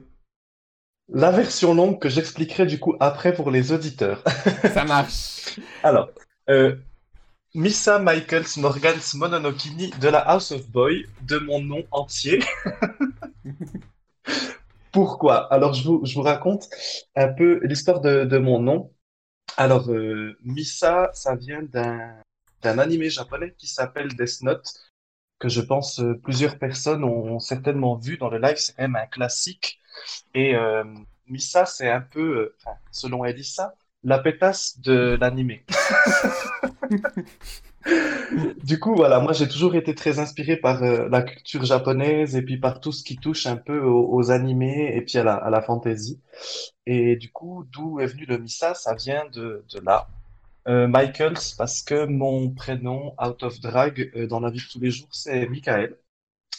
La 1.12 1.31
version 1.31 1.75
longue 1.75 1.99
que 2.00 2.09
j'expliquerai 2.09 2.64
du 2.67 2.78
coup 2.78 2.95
après 3.00 3.35
pour 3.35 3.50
les 3.50 3.73
auditeurs. 3.73 4.23
Ça 4.64 4.85
marche. 4.85 5.59
Alors, 5.83 6.11
euh, 6.50 6.76
Missa 7.55 7.99
Michaels 8.00 8.59
Morgans 8.59 9.14
Mononokini 9.17 9.90
de 10.00 10.09
la 10.09 10.21
House 10.21 10.52
of 10.52 10.69
Boy, 10.71 11.07
de 11.23 11.38
mon 11.38 11.61
nom 11.62 11.85
entier. 11.93 12.40
Pourquoi? 14.93 15.52
Alors, 15.52 15.75
je 15.75 15.85
vous, 15.85 16.05
je 16.05 16.14
vous 16.14 16.23
raconte 16.23 16.69
un 17.17 17.28
peu 17.28 17.61
l'histoire 17.64 18.00
de, 18.00 18.25
de 18.25 18.38
mon 18.38 18.61
nom. 18.61 18.93
Alors, 19.57 19.90
euh, 19.90 20.37
Missa, 20.45 21.11
ça 21.14 21.37
vient 21.37 21.62
d'un 21.62 22.17
d'un 22.62 22.78
animé 22.78 23.11
japonais 23.11 23.55
qui 23.59 23.69
s'appelle 23.69 24.09
Death 24.17 24.43
Note, 24.43 24.67
que 25.38 25.49
je 25.49 25.61
pense 25.61 26.00
euh, 26.00 26.14
plusieurs 26.23 26.59
personnes 26.59 27.04
ont 27.04 27.38
certainement 27.38 27.97
vu 27.97 28.18
dans 28.18 28.28
le 28.28 28.38
live. 28.38 28.57
C'est 28.57 28.78
même 28.78 28.97
un 28.97 29.07
classique. 29.07 29.78
Et 30.35 30.54
euh, 30.54 30.85
Missa, 31.28 31.66
c'est 31.66 31.90
un 31.90 32.00
peu, 32.00 32.38
euh, 32.38 32.57
selon 32.90 33.25
Elissa, 33.25 33.75
la 34.04 34.18
pétasse 34.18 34.80
de 34.80 35.16
l'animé. 35.21 35.64
Du 38.64 38.78
coup, 38.78 38.95
voilà, 38.95 39.21
moi 39.21 39.33
j'ai 39.33 39.49
toujours 39.49 39.75
été 39.75 39.95
très 39.95 40.18
inspiré 40.18 40.57
par 40.57 40.83
euh, 40.83 41.09
la 41.09 41.23
culture 41.23 41.64
japonaise 41.64 42.37
et 42.37 42.42
puis 42.42 42.59
par 42.59 42.80
tout 42.80 42.92
ce 42.92 43.02
qui 43.02 43.16
touche 43.16 43.47
un 43.47 43.57
peu 43.57 43.80
aux, 43.80 44.30
animés 44.30 44.95
et 44.95 45.00
puis 45.02 45.18
à 45.18 45.25
la, 45.25 45.35
à 45.35 45.49
la 45.49 45.62
fantasy. 45.62 46.21
Et 46.87 47.16
du 47.16 47.30
coup, 47.33 47.64
d'où 47.73 48.00
est 48.00 48.07
venu 48.07 48.26
le 48.26 48.38
Missa? 48.38 48.75
Ça 48.75 48.95
vient 48.95 49.25
de, 49.33 49.64
de 49.73 49.80
là. 49.80 50.09
Euh, 50.69 50.87
Michaels, 50.87 51.55
parce 51.57 51.83
que 51.83 52.05
mon 52.05 52.51
prénom 52.53 53.15
out 53.23 53.43
of 53.43 53.59
drag 53.61 54.11
euh, 54.15 54.27
dans 54.27 54.41
la 54.41 54.51
vie 54.51 54.59
de 54.59 54.71
tous 54.71 54.81
les 54.81 54.91
jours, 54.91 55.09
c'est 55.13 55.47
Michael. 55.49 55.99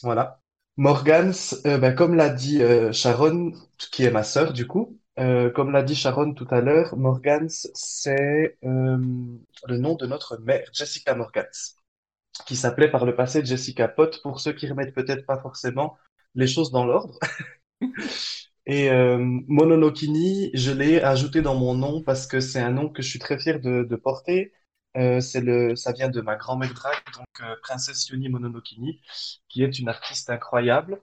Voilà. 0.03 0.41
Morgans, 0.77 1.55
euh, 1.65 1.77
ben, 1.77 1.93
comme 1.95 2.15
l'a 2.15 2.29
dit 2.29 2.61
Sharon, 2.93 3.53
qui 3.91 4.03
est 4.05 4.11
ma 4.11 4.23
sœur 4.23 4.53
du 4.53 4.67
coup, 4.67 4.99
comme 5.17 5.71
l'a 5.71 5.83
dit 5.83 5.95
Sharon 5.95 6.33
tout 6.33 6.47
à 6.51 6.61
l'heure, 6.61 6.97
Morgans, 6.97 7.49
c'est 7.73 8.57
le 8.63 9.77
nom 9.77 9.95
de 9.95 10.05
notre 10.07 10.37
mère, 10.37 10.69
Jessica 10.73 11.15
Morgans, 11.15 11.75
qui 12.45 12.55
s'appelait 12.55 12.89
par 12.91 13.05
le 13.05 13.15
passé 13.15 13.43
Jessica 13.45 13.87
Pott, 13.89 14.21
pour 14.23 14.39
ceux 14.39 14.53
qui 14.53 14.67
remettent 14.67 14.95
peut-être 14.95 15.25
pas 15.25 15.37
forcément 15.39 15.97
les 16.35 16.47
choses 16.47 16.71
dans 16.71 16.85
l'ordre. 16.85 17.19
Et 18.69 18.89
euh, 18.91 19.17
Mononokini, 19.47 20.51
je 20.53 20.71
l'ai 20.71 21.01
ajouté 21.01 21.41
dans 21.41 21.55
mon 21.55 21.73
nom 21.73 22.03
parce 22.03 22.27
que 22.27 22.39
c'est 22.39 22.59
un 22.61 22.71
nom 22.71 22.89
que 22.89 23.01
je 23.01 23.09
suis 23.09 23.19
très 23.19 23.39
fier 23.39 23.59
de, 23.59 23.83
de 23.83 23.95
porter. 23.95 24.53
Euh, 24.97 25.21
le, 25.35 25.75
ça 25.75 25.91
vient 25.91 26.09
de 26.09 26.21
ma 26.21 26.35
grand-mère 26.35 26.73
drag, 26.73 26.95
donc 27.15 27.27
euh, 27.41 27.55
Princesse 27.63 28.07
Yoni 28.09 28.29
Mononokini, 28.29 29.01
qui 29.47 29.63
est 29.63 29.79
une 29.79 29.89
artiste 29.89 30.29
incroyable 30.29 31.01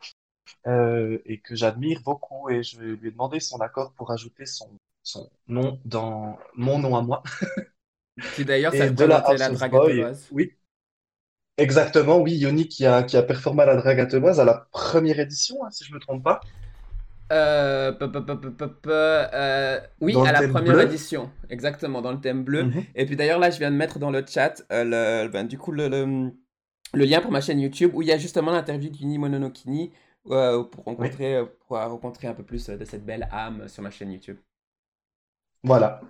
et 0.67 1.41
que 1.45 1.57
j'admire 1.57 2.03
beaucoup. 2.05 2.51
Et 2.51 2.63
je 2.63 2.81
lui 2.81 3.09
ai 3.09 3.11
demandé 3.13 3.41
son 3.41 3.61
accord 3.61 3.93
pour 3.95 4.13
ajouter 4.13 4.47
son, 4.47 4.71
son 5.03 5.31
nom 5.49 5.81
dans 5.85 6.39
mon 6.55 6.79
nom 6.79 6.97
à 6.97 7.03
moi. 7.03 7.23
Qui 8.31 8.45
d'ailleurs, 8.45 8.75
ça 8.75 8.89
de 8.89 9.05
la 9.05 9.21
la 9.39 9.51
drague 9.51 9.75
athénoise. 9.75 10.29
oui, 10.31 10.53
exactement, 11.59 12.19
oui, 12.19 12.33
Yoni 12.37 12.69
qui 12.69 12.87
a, 12.87 13.03
qui 13.03 13.17
a 13.17 13.23
performé 13.23 13.63
à 13.63 13.67
la 13.67 13.77
drague 13.77 14.01
athénoise 14.01 14.41
à 14.41 14.45
la 14.45 14.69
première 14.73 15.21
édition, 15.21 15.65
hein, 15.65 15.71
si 15.71 15.85
je 15.85 15.93
me 15.95 15.99
trompe 16.01 16.23
pas. 16.25 16.41
Euh, 17.33 17.91
peu, 17.93 18.11
peu, 18.13 18.25
peu, 18.25 18.91
euh, 18.93 19.81
oui, 20.01 20.13
Dans 20.13 20.25
à 20.25 20.31
la 20.33 20.43
première 20.43 20.75
bleu. 20.75 20.83
édition, 20.85 21.33
exactement, 21.51 22.01
dans 22.01 22.13
le 22.13 22.21
thème 22.21 22.45
bleu. 22.45 22.65
Mhm. 22.65 22.85
Et 22.95 23.05
puis 23.05 23.17
d'ailleurs, 23.17 23.41
là, 23.41 23.51
je 23.51 23.59
viens 23.59 23.71
de 23.73 23.77
mettre 23.77 23.99
dans 23.99 24.11
le 24.13 24.25
chat, 24.27 24.63
euh, 24.73 25.25
le, 25.25 25.29
ben, 25.29 25.45
du 25.47 25.59
coup, 25.59 25.73
le, 25.73 25.89
le, 25.89 26.31
le 26.95 27.05
lien 27.05 27.21
pour 27.21 27.33
ma 27.33 27.41
chaîne 27.41 27.59
YouTube 27.61 27.91
où 27.95 28.03
il 28.03 28.09
y 28.09 28.13
a 28.13 28.19
justement 28.19 28.53
l'interview 28.53 28.91
d'Uni 28.91 29.19
Mononokini 29.19 29.93
pour 30.25 30.85
rencontrer, 30.85 31.43
pour 31.67 31.79
rencontrer 31.79 32.29
un 32.29 32.35
peu 32.35 32.45
plus 32.45 32.67
de 32.69 32.85
cette 32.85 33.05
belle 33.05 33.29
âme 33.33 33.69
sur 33.69 33.83
ma 33.83 33.91
chaîne 33.91 34.13
YouTube. 34.13 34.39
Voilà. 35.63 36.01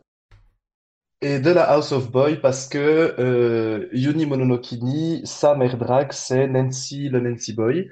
Et 1.22 1.40
de 1.40 1.50
la 1.50 1.64
House 1.64 1.92
of 1.92 2.10
Boy 2.10 2.40
parce 2.40 2.68
que 2.68 2.78
euh, 3.18 3.88
Yuni 3.92 4.26
Mononokini, 4.26 5.22
sa 5.26 5.54
mère 5.54 5.78
drag, 5.78 6.12
c'est 6.12 6.46
Nancy 6.46 7.08
le 7.08 7.20
Nancy 7.20 7.54
Boy, 7.54 7.90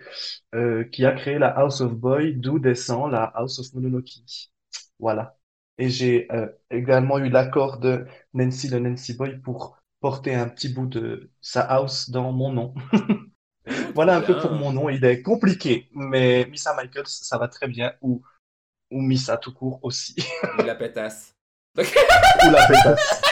euh, 0.54 0.84
qui 0.84 1.04
a 1.06 1.12
créé 1.12 1.38
la 1.38 1.48
House 1.48 1.80
of 1.80 1.94
Boy, 1.94 2.34
d'où 2.36 2.58
descend 2.58 3.10
la 3.12 3.24
House 3.24 3.58
of 3.58 3.72
Mononokini. 3.74 4.52
Voilà. 4.98 5.38
Et 5.78 5.88
j'ai 5.88 6.30
euh, 6.32 6.48
également 6.70 7.18
eu 7.18 7.30
l'accord 7.30 7.78
de 7.78 8.06
Nancy 8.34 8.68
le 8.68 8.78
Nancy 8.78 9.14
Boy 9.14 9.38
pour 9.38 9.78
porter 10.00 10.34
un 10.34 10.48
petit 10.48 10.68
bout 10.68 10.86
de 10.86 11.30
sa 11.40 11.62
house 11.62 12.10
dans 12.10 12.32
mon 12.32 12.52
nom. 12.52 12.74
Voilà 13.94 14.16
un 14.16 14.22
peu 14.22 14.38
pour 14.38 14.52
mon 14.52 14.72
nom. 14.72 14.88
Il 14.90 15.04
est 15.04 15.22
compliqué, 15.22 15.88
mais 15.94 16.46
Missa 16.50 16.74
Michaels, 16.76 17.06
ça 17.06 17.38
va 17.38 17.48
très 17.48 17.68
bien, 17.68 17.92
ou, 18.02 18.22
ou 18.90 19.02
Missa 19.02 19.36
tout 19.38 19.54
court 19.54 19.80
aussi, 19.82 20.16
la 20.66 20.74
pétasse. 20.76 21.33
Ou 21.78 22.50
la 22.50 22.66
pétasse. 22.66 23.22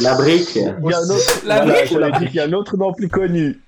La 0.00 0.14
brique. 0.14 0.56
Il 0.56 0.62
y 0.62 0.94
a 0.94 0.98
un 0.98 1.10
autre, 1.10 1.42
La 1.44 1.56
voilà, 1.62 1.72
brique. 1.74 1.92
j'allais 1.92 2.10
dire 2.18 2.28
qu'il 2.28 2.36
y 2.36 2.40
a 2.40 2.44
un 2.44 2.52
autre 2.52 2.76
nom 2.76 2.92
plus 2.92 3.08
connu. 3.08 3.60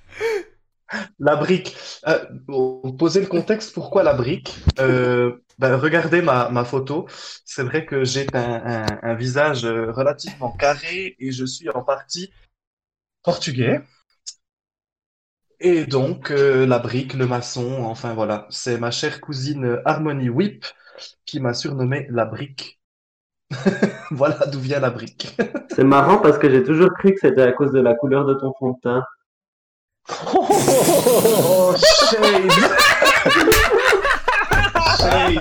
La 1.18 1.36
brique. 1.36 1.76
Euh, 2.06 2.24
pour 2.46 2.96
poser 2.96 3.20
le 3.20 3.26
contexte, 3.26 3.74
pourquoi 3.74 4.02
la 4.02 4.14
brique? 4.14 4.56
Euh, 4.78 5.36
ben, 5.58 5.76
regardez 5.76 6.22
ma, 6.22 6.48
ma 6.50 6.64
photo. 6.64 7.06
C'est 7.44 7.62
vrai 7.62 7.84
que 7.86 8.04
j'ai 8.04 8.26
un, 8.34 8.62
un, 8.64 8.86
un 9.02 9.14
visage 9.14 9.64
euh, 9.64 9.90
relativement 9.92 10.50
carré 10.52 11.16
et 11.18 11.32
je 11.32 11.44
suis 11.44 11.68
en 11.70 11.82
partie 11.82 12.32
portugais. 13.22 13.80
Et 15.60 15.86
donc, 15.86 16.30
euh, 16.30 16.66
la 16.66 16.78
brique, 16.78 17.14
le 17.14 17.26
maçon, 17.26 17.84
enfin 17.84 18.12
voilà, 18.14 18.46
c'est 18.50 18.76
ma 18.78 18.90
chère 18.90 19.20
cousine 19.20 19.80
Harmony 19.84 20.28
Whip 20.28 20.64
qui 21.24 21.40
m'a 21.40 21.54
surnommé 21.54 22.06
la 22.10 22.24
brique. 22.24 22.80
Voilà 24.10 24.46
d'où 24.46 24.60
vient 24.60 24.80
la 24.80 24.90
brique. 24.90 25.36
C'est 25.74 25.84
marrant 25.84 26.18
parce 26.18 26.38
que 26.38 26.50
j'ai 26.50 26.62
toujours 26.62 26.90
cru 26.92 27.12
que 27.12 27.20
c'était 27.20 27.42
à 27.42 27.52
cause 27.52 27.72
de 27.72 27.80
la 27.80 27.94
couleur 27.94 28.24
de 28.24 28.34
ton 28.34 28.52
fond 28.58 28.72
de 28.72 28.80
teint. 28.82 29.04
Oh, 30.34 31.74
shade! 31.76 32.50
Shade! 34.98 35.40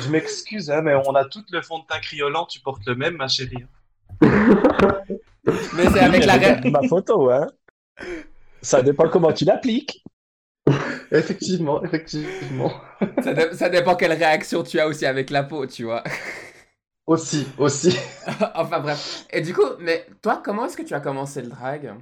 Je 0.00 0.08
m'excuse, 0.10 0.70
hein, 0.70 0.80
mais 0.82 0.94
on 1.06 1.14
a 1.14 1.24
tout 1.24 1.44
le 1.50 1.60
fond 1.62 1.80
de 1.80 1.84
teint 1.86 2.00
criolant, 2.00 2.46
tu 2.46 2.60
portes 2.60 2.86
le 2.86 2.94
même, 2.94 3.16
ma 3.16 3.28
chérie. 3.28 3.66
Mais 4.20 5.90
c'est 5.92 6.00
avec 6.00 6.24
la 6.24 6.70
ma 6.70 6.88
photo, 6.88 7.30
hein. 7.30 7.46
Ça 8.62 8.82
dépend 8.82 9.08
comment 9.08 9.32
tu 9.32 9.44
l'appliques. 9.44 10.02
Effectivement, 11.12 11.82
effectivement. 11.84 12.72
ça, 13.22 13.34
dé- 13.34 13.54
ça 13.56 13.68
dépend 13.68 13.96
quelle 13.96 14.12
réaction 14.12 14.62
tu 14.62 14.78
as 14.80 14.86
aussi 14.86 15.06
avec 15.06 15.30
la 15.30 15.42
peau, 15.44 15.66
tu 15.66 15.84
vois. 15.84 16.04
Aussi, 17.06 17.46
aussi. 17.56 17.96
enfin 18.54 18.80
bref. 18.80 19.24
Et 19.30 19.40
du 19.40 19.54
coup, 19.54 19.64
mais 19.80 20.06
toi, 20.20 20.42
comment 20.44 20.66
est-ce 20.66 20.76
que 20.76 20.82
tu 20.82 20.92
as 20.94 21.00
commencé 21.00 21.40
le 21.40 21.48
drag? 21.48 21.94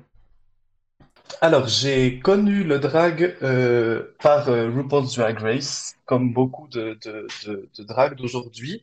Alors, 1.41 1.67
j'ai 1.69 2.19
connu 2.21 2.63
le 2.65 2.79
drag 2.79 3.37
euh, 3.43 4.15
par 4.23 4.49
euh, 4.49 4.71
RuPaul's 4.71 5.15
Drag 5.17 5.39
Race, 5.39 5.95
comme 6.05 6.33
beaucoup 6.33 6.69
de, 6.69 6.99
de, 7.05 7.27
de, 7.47 7.69
de 7.77 7.83
drag 7.85 8.17
d'aujourd'hui. 8.17 8.83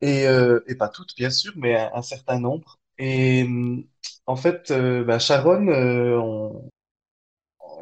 Et, 0.00 0.26
euh, 0.26 0.60
et 0.66 0.74
pas 0.74 0.88
toutes, 0.88 1.14
bien 1.16 1.30
sûr, 1.30 1.52
mais 1.56 1.76
un, 1.76 1.90
un 1.94 2.02
certain 2.02 2.38
nombre. 2.40 2.78
Et 2.98 3.44
hum, 3.44 3.84
en 4.26 4.36
fait, 4.36 4.72
bah, 5.06 5.18
Sharon, 5.18 5.68
on- 5.68 6.70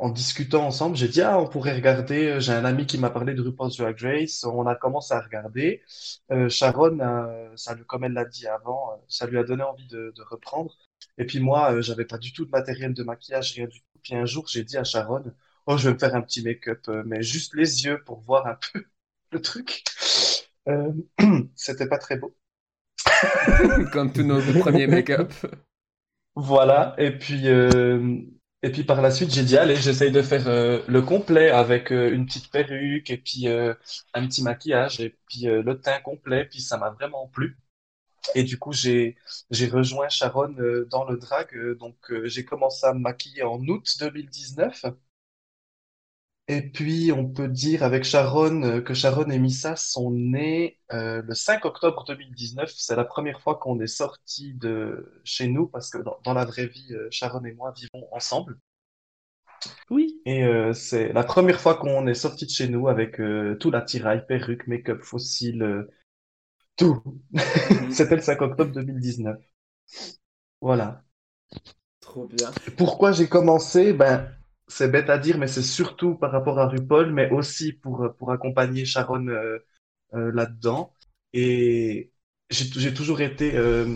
en 0.00 0.10
discutant 0.10 0.66
ensemble, 0.66 0.96
j'ai 0.96 1.08
dit, 1.08 1.22
ah, 1.22 1.38
on 1.40 1.46
pourrait 1.48 1.74
regarder. 1.74 2.26
euh, 2.28 2.40
J'ai 2.40 2.52
un 2.52 2.64
ami 2.64 2.86
qui 2.86 2.98
m'a 2.98 3.10
parlé 3.10 3.34
de 3.34 3.42
RuPaul's 3.42 3.76
Drag 3.76 3.98
Race. 4.00 4.44
On 4.44 4.66
a 4.66 4.74
commencé 4.74 5.14
à 5.14 5.20
regarder. 5.20 5.82
Euh, 6.32 6.48
Sharon, 6.48 6.98
euh, 7.00 7.50
ça 7.56 7.74
lui, 7.74 7.84
comme 7.86 8.04
elle 8.04 8.12
l'a 8.12 8.24
dit 8.24 8.46
avant, 8.46 8.92
euh, 8.92 8.96
ça 9.08 9.26
lui 9.26 9.38
a 9.38 9.44
donné 9.44 9.62
envie 9.62 9.86
de, 9.88 10.12
de 10.16 10.22
reprendre. 10.22 10.76
Et 11.18 11.24
puis 11.26 11.40
moi, 11.40 11.80
j'avais 11.82 12.04
pas 12.06 12.18
du 12.18 12.32
tout 12.32 12.44
de 12.46 12.50
matériel 12.50 12.94
de 12.94 13.02
maquillage, 13.04 13.52
rien 13.54 13.66
du 13.66 13.80
tout. 13.80 13.86
Puis 14.02 14.14
un 14.14 14.24
jour, 14.26 14.46
j'ai 14.48 14.64
dit 14.64 14.76
à 14.78 14.84
Sharon, 14.84 15.24
oh, 15.66 15.76
je 15.76 15.88
vais 15.88 15.94
me 15.94 15.98
faire 15.98 16.14
un 16.14 16.22
petit 16.22 16.42
make-up, 16.42 16.88
mais 17.06 17.22
juste 17.22 17.54
les 17.54 17.84
yeux 17.84 18.02
pour 18.04 18.20
voir 18.20 18.46
un 18.46 18.56
peu 18.72 18.84
le 19.32 19.40
truc. 19.42 19.84
C'était 21.56 21.88
pas 21.88 21.98
très 21.98 22.16
beau. 22.16 22.34
Comme 23.92 24.12
tous 24.12 24.22
nos 24.22 24.40
premiers 24.60 24.86
make-up. 24.86 25.32
Voilà. 26.34 26.94
Et 26.98 27.12
puis, 27.18 27.46
et 28.62 28.70
puis 28.70 28.84
par 28.84 29.00
la 29.00 29.10
suite, 29.10 29.32
j'ai 29.32 29.42
dit, 29.42 29.56
allez, 29.56 29.76
j'essaye 29.76 30.12
de 30.12 30.20
faire 30.22 30.46
euh, 30.48 30.82
le 30.86 31.00
complet 31.02 31.50
avec 31.50 31.90
euh, 31.92 32.12
une 32.12 32.26
petite 32.26 32.50
perruque 32.50 33.08
et 33.10 33.16
puis 33.16 33.48
euh, 33.48 33.74
un 34.14 34.26
petit 34.26 34.42
maquillage 34.42 35.00
et 35.00 35.16
puis 35.28 35.48
euh, 35.48 35.62
le 35.62 35.80
teint 35.80 35.98
complet. 36.00 36.44
Puis 36.44 36.60
ça 36.60 36.76
m'a 36.76 36.90
vraiment 36.90 37.26
plu. 37.28 37.56
Et 38.34 38.44
du 38.44 38.58
coup, 38.58 38.72
j'ai 38.72 39.16
j'ai 39.50 39.68
rejoint 39.68 40.08
Sharon 40.10 40.54
euh, 40.60 40.86
dans 40.90 41.04
le 41.10 41.18
drag. 41.18 41.48
euh, 41.56 41.74
donc, 41.76 41.96
j'ai 42.24 42.44
commencé 42.44 42.86
à 42.86 42.94
me 42.94 43.00
maquiller 43.00 43.42
en 43.44 43.60
août 43.68 43.96
2019. 44.00 44.84
Et 46.50 46.62
puis, 46.62 47.12
on 47.12 47.28
peut 47.28 47.46
dire 47.46 47.84
avec 47.84 48.02
Sharon 48.02 48.64
euh, 48.64 48.80
que 48.80 48.92
Sharon 48.92 49.30
et 49.30 49.38
Missa 49.38 49.76
sont 49.76 50.10
nés 50.10 50.80
euh, 50.92 51.22
le 51.22 51.32
5 51.32 51.64
octobre 51.64 52.04
2019. 52.04 52.72
C'est 52.76 52.96
la 52.96 53.04
première 53.04 53.40
fois 53.40 53.54
qu'on 53.54 53.78
est 53.78 53.86
sortis 53.86 54.54
de 54.54 55.20
chez 55.22 55.46
nous 55.46 55.68
parce 55.68 55.90
que 55.90 55.98
dans, 55.98 56.18
dans 56.24 56.34
la 56.34 56.44
vraie 56.44 56.66
vie, 56.66 56.92
euh, 56.92 57.06
Sharon 57.12 57.44
et 57.44 57.52
moi 57.52 57.72
vivons 57.76 58.08
ensemble. 58.10 58.58
Oui. 59.90 60.20
Et 60.26 60.42
c'est 60.72 61.12
la 61.12 61.22
première 61.22 61.60
fois 61.60 61.74
qu'on 61.74 62.06
est 62.06 62.14
sortis 62.14 62.46
de 62.46 62.50
chez 62.50 62.66
nous 62.66 62.88
avec 62.88 63.20
tout 63.60 63.70
l'attirail, 63.70 64.24
perruque, 64.26 64.66
make-up, 64.66 65.02
fossile, 65.02 65.86
tout. 66.76 67.02
C'était 67.90 68.16
le 68.16 68.22
5 68.22 68.40
octobre 68.40 68.72
2019. 68.72 69.36
Voilà. 70.62 71.04
Trop 72.00 72.26
bien. 72.26 72.50
Pourquoi 72.78 73.12
j'ai 73.12 73.28
commencé? 73.28 73.92
Ben, 73.92 74.26
c'est 74.70 74.90
bête 74.90 75.10
à 75.10 75.18
dire, 75.18 75.38
mais 75.38 75.48
c'est 75.48 75.62
surtout 75.62 76.14
par 76.14 76.32
rapport 76.32 76.58
à 76.58 76.68
RuPaul, 76.68 77.12
mais 77.12 77.30
aussi 77.30 77.72
pour, 77.72 78.14
pour 78.18 78.32
accompagner 78.32 78.84
Sharon 78.84 79.28
euh, 79.28 79.58
euh, 80.14 80.32
là-dedans. 80.32 80.94
Et 81.32 82.12
j'ai 82.50 82.94
toujours 82.94 83.20
été 83.20 83.56
euh, 83.56 83.86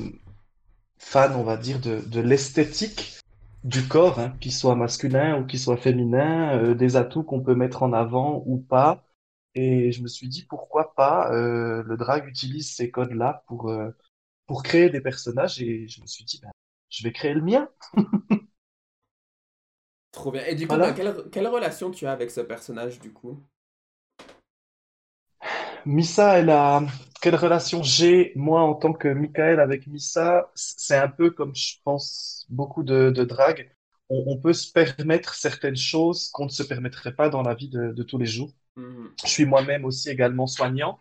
fan, 0.99 1.35
on 1.37 1.45
va 1.45 1.57
dire, 1.57 1.81
de, 1.81 2.00
de 2.07 2.21
l'esthétique 2.21 3.21
du 3.64 3.87
corps, 3.88 4.19
hein, 4.21 4.37
qu'il 4.40 4.52
soit 4.52 4.76
masculin 4.76 5.40
ou 5.40 5.47
qu'il 5.47 5.59
soit 5.59 5.76
féminin, 5.76 6.59
euh, 6.59 6.75
des 6.75 6.97
atouts 6.97 7.25
qu'on 7.25 7.43
peut 7.43 7.54
mettre 7.54 7.83
en 7.83 7.93
avant 7.93 8.43
ou 8.47 8.59
pas. 8.59 9.04
Et 9.54 9.93
je 9.93 10.02
me 10.02 10.09
suis 10.09 10.28
dit, 10.28 10.45
pourquoi 10.47 10.95
pas, 10.95 11.33
euh, 11.33 11.83
le 11.85 11.97
drag 11.97 12.26
utilise 12.28 12.75
ces 12.75 12.90
codes-là 12.90 13.45
pour, 13.47 13.71
euh, 13.71 13.90
pour 14.47 14.62
créer 14.62 14.90
des 14.90 15.00
personnages. 15.00 15.61
Et 15.62 15.88
je 15.88 16.02
me 16.02 16.07
suis 16.07 16.25
dit, 16.25 16.40
ben, 16.43 16.50
je 16.90 17.04
vais 17.04 17.12
créer 17.12 17.35
le 17.35 17.43
mien. 17.43 17.69
Trop 20.14 20.30
bien. 20.33 20.44
Et 20.47 20.54
du 20.54 20.66
coup, 20.66 20.78
Voilà. 20.78 20.87
bah, 20.87 20.92
quelle, 20.92 21.14
quelle 21.30 21.47
relation 21.47 21.90
tu 21.90 22.06
as 22.06 22.12
avec 22.12 22.30
ce 22.30 22.40
personnage, 22.40 23.00
du 23.00 23.12
coup? 23.12 23.38
Missa, 25.87 26.38
elle 26.38 26.50
a 26.50 26.83
quelle 27.21 27.37
relation 27.37 27.83
j'ai, 27.83 28.33
moi, 28.37 28.61
en 28.62 28.75
tant 28.75 28.92
que 28.92 29.09
Michael 29.09 29.61
avec 29.61 29.87
Missa? 29.87 30.50
C'est 30.54 30.97
un 30.97 31.09
peu 31.09 31.30
comme 31.30 31.54
je 31.54 31.76
pense 31.85 32.47
beaucoup 32.50 32.83
de, 32.83 33.11
de 33.11 33.25
drag. 33.25 33.71
On, 34.11 34.25
on 34.26 34.37
peut 34.38 34.52
se 34.52 34.71
permettre 34.71 35.35
certaines 35.35 35.76
choses 35.76 36.28
qu'on 36.30 36.44
ne 36.47 36.50
se 36.50 36.62
permettrait 36.62 37.14
pas 37.14 37.28
dans 37.30 37.42
la 37.42 37.54
vie 37.54 37.68
de, 37.71 37.92
de 37.92 38.02
tous 38.02 38.18
les 38.18 38.26
jours. 38.26 38.52
Mhm. 38.76 39.16
Je 39.25 39.30
suis 39.30 39.47
moi-même 39.47 39.85
aussi 39.87 40.11
également 40.11 40.47
soignant, 40.47 41.00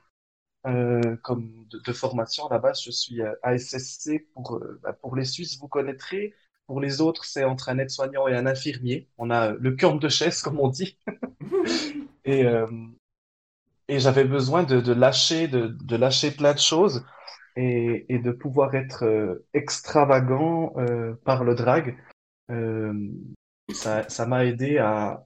euh, 0.67 1.17
comme 1.23 1.67
de, 1.71 1.79
de 1.79 1.93
formation 1.93 2.47
à 2.47 2.53
la 2.53 2.59
base. 2.59 2.81
Je 2.83 2.91
suis 2.91 3.21
euh, 3.21 3.33
ASSC 3.43 4.27
pour, 4.33 4.57
euh, 4.57 4.79
bah, 4.83 4.93
pour 4.93 5.15
les 5.15 5.25
Suisses, 5.25 5.59
vous 5.59 5.67
connaîtrez. 5.67 6.33
Pour 6.67 6.81
les 6.81 7.01
autres, 7.01 7.25
c'est 7.25 7.43
entre 7.43 7.69
un 7.69 7.77
aide-soignant 7.77 8.27
et 8.27 8.35
un 8.35 8.45
infirmier. 8.45 9.07
On 9.17 9.29
a 9.29 9.51
euh, 9.51 9.57
le 9.59 9.75
camp 9.75 9.95
de 9.95 10.09
chaise, 10.09 10.41
comme 10.41 10.59
on 10.59 10.69
dit. 10.69 10.97
Et, 12.25 12.45
euh, 12.45 12.65
et 13.87 13.99
j'avais 13.99 14.23
besoin 14.23 14.63
de, 14.63 14.79
de 14.81 14.93
lâcher, 14.93 15.47
de, 15.47 15.67
de 15.67 15.95
lâcher 15.95 16.31
plein 16.31 16.53
de 16.53 16.59
choses 16.59 17.05
et, 17.55 18.05
et 18.09 18.19
de 18.19 18.31
pouvoir 18.31 18.75
être 18.75 19.05
euh, 19.05 19.45
extravagant 19.53 20.73
euh, 20.77 21.13
par 21.25 21.43
le 21.43 21.55
drag. 21.55 21.97
Ça, 23.73 24.07
ça 24.09 24.25
m'a 24.25 24.45
aidé 24.45 24.77
à, 24.77 25.25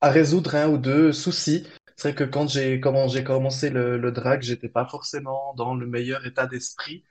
à 0.00 0.10
résoudre 0.10 0.54
un 0.56 0.68
ou 0.70 0.78
deux 0.78 1.12
soucis. 1.12 1.66
C'est 1.96 2.10
vrai 2.12 2.14
que 2.14 2.24
quand 2.24 2.46
j'ai 2.48 2.80
comment 2.80 3.08
j'ai 3.08 3.24
commencé 3.24 3.70
le, 3.70 3.96
le 3.98 4.12
drag, 4.12 4.42
j'étais 4.42 4.68
pas 4.68 4.86
forcément 4.86 5.54
dans 5.54 5.74
le 5.74 5.86
meilleur 5.86 6.26
état 6.26 6.46
d'esprit 6.46 7.04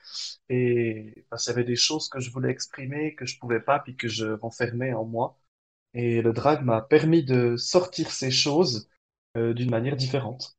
et 0.50 1.26
parce 1.30 1.44
qu'il 1.46 1.52
y 1.54 1.56
avait 1.56 1.64
des 1.66 1.76
choses 1.76 2.10
que 2.10 2.20
je 2.20 2.32
voulais 2.32 2.52
exprimer 2.52 3.16
que 3.16 3.26
je 3.26 3.40
pouvais 3.40 3.60
pas 3.62 3.80
puis 3.80 3.96
que 3.98 4.08
je 4.08 4.28
renfermais 4.28 4.94
en 4.94 5.06
moi. 5.06 5.38
Et 5.96 6.22
le 6.22 6.34
drag 6.34 6.64
m'a 6.64 6.82
permis 6.82 7.24
de 7.24 7.58
sortir 7.58 8.12
ces 8.12 8.32
choses 8.32 8.90
euh, 9.38 9.54
d'une 9.56 9.72
manière 9.72 9.96
différente. 9.98 10.58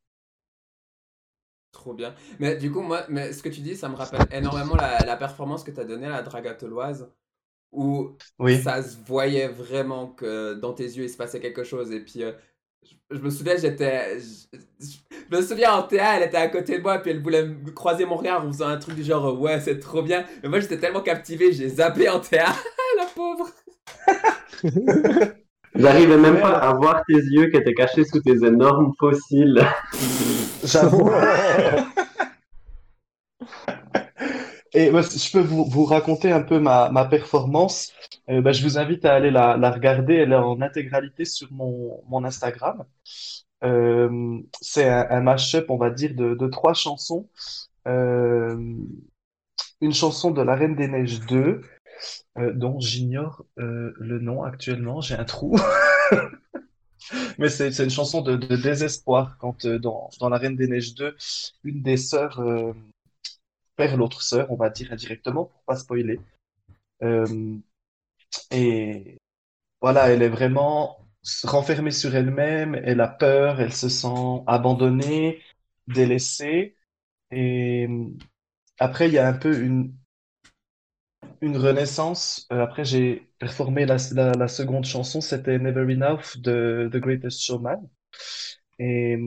Trop 1.73 1.93
bien. 1.95 2.15
Mais 2.39 2.57
du 2.57 2.73
coup, 2.73 2.81
moi, 2.81 3.05
mais 3.11 3.33
ce 3.33 3.43
que 3.43 3.49
tu 3.51 3.61
dis, 3.61 3.77
ça 3.77 3.89
me 3.91 3.97
rappelle 3.97 4.27
énormément 4.31 4.77
la, 4.77 5.05
la 5.05 5.17
performance 5.17 5.63
que 5.63 5.71
tu 5.71 5.79
as 5.81 5.85
donnée 5.85 6.07
à 6.07 6.11
la 6.11 6.23
drague 6.23 6.47
atoloise, 6.49 7.13
où 7.73 8.17
Oui. 8.39 8.63
ça 8.65 8.83
se 8.83 8.99
voyait 9.07 9.49
vraiment 9.49 10.09
que 10.09 10.55
dans 10.55 10.75
tes 10.75 10.85
yeux, 10.85 11.05
il 11.05 11.11
se 11.11 11.17
passait 11.19 11.41
quelque 11.41 11.65
chose. 11.65 11.93
Et 11.93 12.01
puis, 12.05 12.25
euh, 12.25 12.33
je, 13.11 13.19
me 13.19 13.31
souviens, 13.31 13.57
j'étais. 13.57 14.19
Je, 14.19 14.59
je 15.31 15.37
me 15.37 15.43
souviens, 15.43 15.75
en 15.75 15.83
Théa, 15.83 16.17
elle 16.17 16.25
était 16.25 16.37
à 16.37 16.49
côté 16.49 16.79
de 16.79 16.83
moi, 16.83 16.99
puis 16.99 17.11
elle 17.11 17.23
voulait 17.23 17.45
me 17.45 17.71
croiser 17.71 18.05
mon 18.05 18.17
regard 18.17 18.45
en 18.45 18.53
faisant 18.53 18.69
un 18.69 18.77
truc 18.77 18.95
du 18.95 19.03
genre, 19.03 19.39
ouais, 19.41 19.61
c'est 19.61 19.79
trop 19.79 20.03
bien. 20.03 20.25
Mais 20.43 20.49
moi, 20.49 20.61
j'étais 20.61 20.79
tellement 20.79 21.03
captivé, 21.03 21.53
j'ai 21.53 21.69
zappé 21.69 22.09
en 22.09 22.21
Théa. 22.21 22.47
la 22.97 23.07
pauvre. 23.15 23.51
J'arrivais 25.75 26.17
même 26.17 26.41
pas 26.41 26.55
à 26.55 26.73
voir 26.75 27.03
tes 27.07 27.15
yeux 27.15 27.51
qui 27.51 27.59
étaient 27.59 27.75
cachés 27.75 28.05
sous 28.05 28.21
tes 28.21 28.45
énormes 28.47 28.95
fossiles. 28.99 29.63
J'avoue. 30.65 31.11
Et 34.77 34.91
si 35.05 35.19
je 35.19 35.33
peux 35.33 35.41
vous, 35.41 35.65
vous 35.65 35.87
raconter 35.87 36.31
un 36.33 36.43
peu 36.43 36.59
ma, 36.61 36.91
ma 36.91 37.07
performance. 37.07 37.93
Euh, 38.29 38.43
bah, 38.43 38.53
je 38.53 38.63
vous 38.63 38.77
invite 38.79 39.07
à 39.07 39.15
aller 39.15 39.31
la, 39.31 39.57
la 39.57 39.71
regarder. 39.71 40.15
Elle 40.17 40.33
est 40.33 40.37
en 40.37 40.61
intégralité 40.61 41.25
sur 41.25 41.51
mon, 41.51 42.03
mon 42.09 42.25
Instagram. 42.25 42.85
Euh, 43.65 44.39
c'est 44.61 44.87
un, 44.89 45.07
un 45.09 45.21
mash-up, 45.23 45.71
on 45.71 45.79
va 45.79 45.91
dire, 45.91 46.15
de, 46.15 46.35
de 46.35 46.47
trois 46.49 46.75
chansons. 46.75 47.27
Euh, 47.89 48.57
une 49.81 49.95
chanson 49.95 50.31
de 50.31 50.43
La 50.43 50.55
Reine 50.55 50.77
des 50.77 50.89
Neiges 50.89 51.21
2, 51.21 51.63
euh, 52.39 52.53
dont 52.53 52.81
j'ignore 52.81 53.45
euh, 53.59 53.95
le 53.99 54.19
nom 54.19 54.43
actuellement. 54.43 55.01
J'ai 55.01 55.15
un 55.15 55.25
trou. 55.25 55.57
Mais 57.39 57.49
c'est 57.49 57.73
c'est 57.73 57.85
une 57.85 57.91
chanson 57.91 58.21
de, 58.23 58.37
de 58.37 58.57
désespoir 58.57 59.37
quand 59.39 59.65
euh, 59.65 59.79
dans, 59.79 60.11
dans 60.21 60.29
La 60.29 60.39
Reine 60.39 60.57
des 60.57 60.67
Neiges 60.69 60.95
2, 60.95 61.15
une 61.65 61.83
des 61.83 61.97
sœurs 61.97 62.41
perd 63.77 63.99
l'autre 63.99 64.23
sœur, 64.23 64.51
on 64.51 64.57
va 64.57 64.71
dire 64.71 64.93
indirectement 64.93 65.47
pour 65.47 65.63
pas 65.67 65.77
spoiler. 65.77 66.21
Euh, 67.03 67.57
et 68.51 69.19
voilà, 69.81 70.11
elle 70.11 70.23
est 70.23 70.29
vraiment 70.29 70.99
renfermée 71.45 71.91
sur 71.91 72.15
elle-même, 72.15 72.75
elle 72.85 73.01
a 73.01 73.09
peur, 73.09 73.61
elle 73.61 73.73
se 73.75 73.89
sent 73.89 74.43
abandonnée, 74.47 75.43
délaissée. 75.89 76.77
Et 77.33 77.87
euh, 77.89 78.07
après, 78.79 79.09
il 79.09 79.15
y 79.15 79.19
a 79.19 79.29
un 79.29 79.35
peu 79.35 79.59
une, 79.61 79.95
une 81.41 81.57
renaissance. 81.57 82.47
Euh, 82.53 82.63
après, 82.63 82.85
j'ai 82.85 83.29
performé 83.39 83.87
la, 83.87 83.97
la, 84.37 84.49
seconde 84.49 84.85
chanson, 84.85 85.21
c'était 85.23 85.59
Never 85.59 85.93
Enough 85.93 86.37
de 86.39 86.89
The 86.93 86.97
Greatest 86.99 87.41
Showman. 87.43 87.89
Et, 88.79 89.19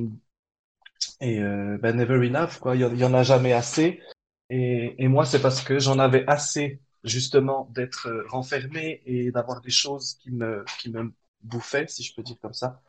et 1.21 1.39
ben, 1.39 1.95
Never 1.95 2.25
Enough, 2.27 2.59
quoi, 2.59 2.75
il 2.75 2.81
y, 2.81 2.85
en- 2.85 3.11
en 3.11 3.13
a 3.13 3.23
jamais 3.23 3.53
assez. 3.53 4.01
Et, 4.49 4.95
et 5.03 5.07
moi, 5.07 5.25
c'est 5.25 5.41
parce 5.41 5.61
que 5.63 5.79
j'en 5.79 5.99
avais 5.99 6.23
assez, 6.27 6.81
justement, 7.03 7.69
d'être 7.73 8.07
euh, 8.07 8.23
renfermé 8.29 9.01
et 9.05 9.31
d'avoir 9.31 9.61
des 9.61 9.69
choses 9.69 10.15
qui 10.15 10.31
me, 10.31 10.65
qui 10.79 10.89
me 10.91 11.13
bouffaient, 11.43 11.87
si 11.87 12.03
je 12.03 12.13
peux 12.15 12.23
dire 12.23 12.37
comme 12.41 12.53
ça, 12.53 12.81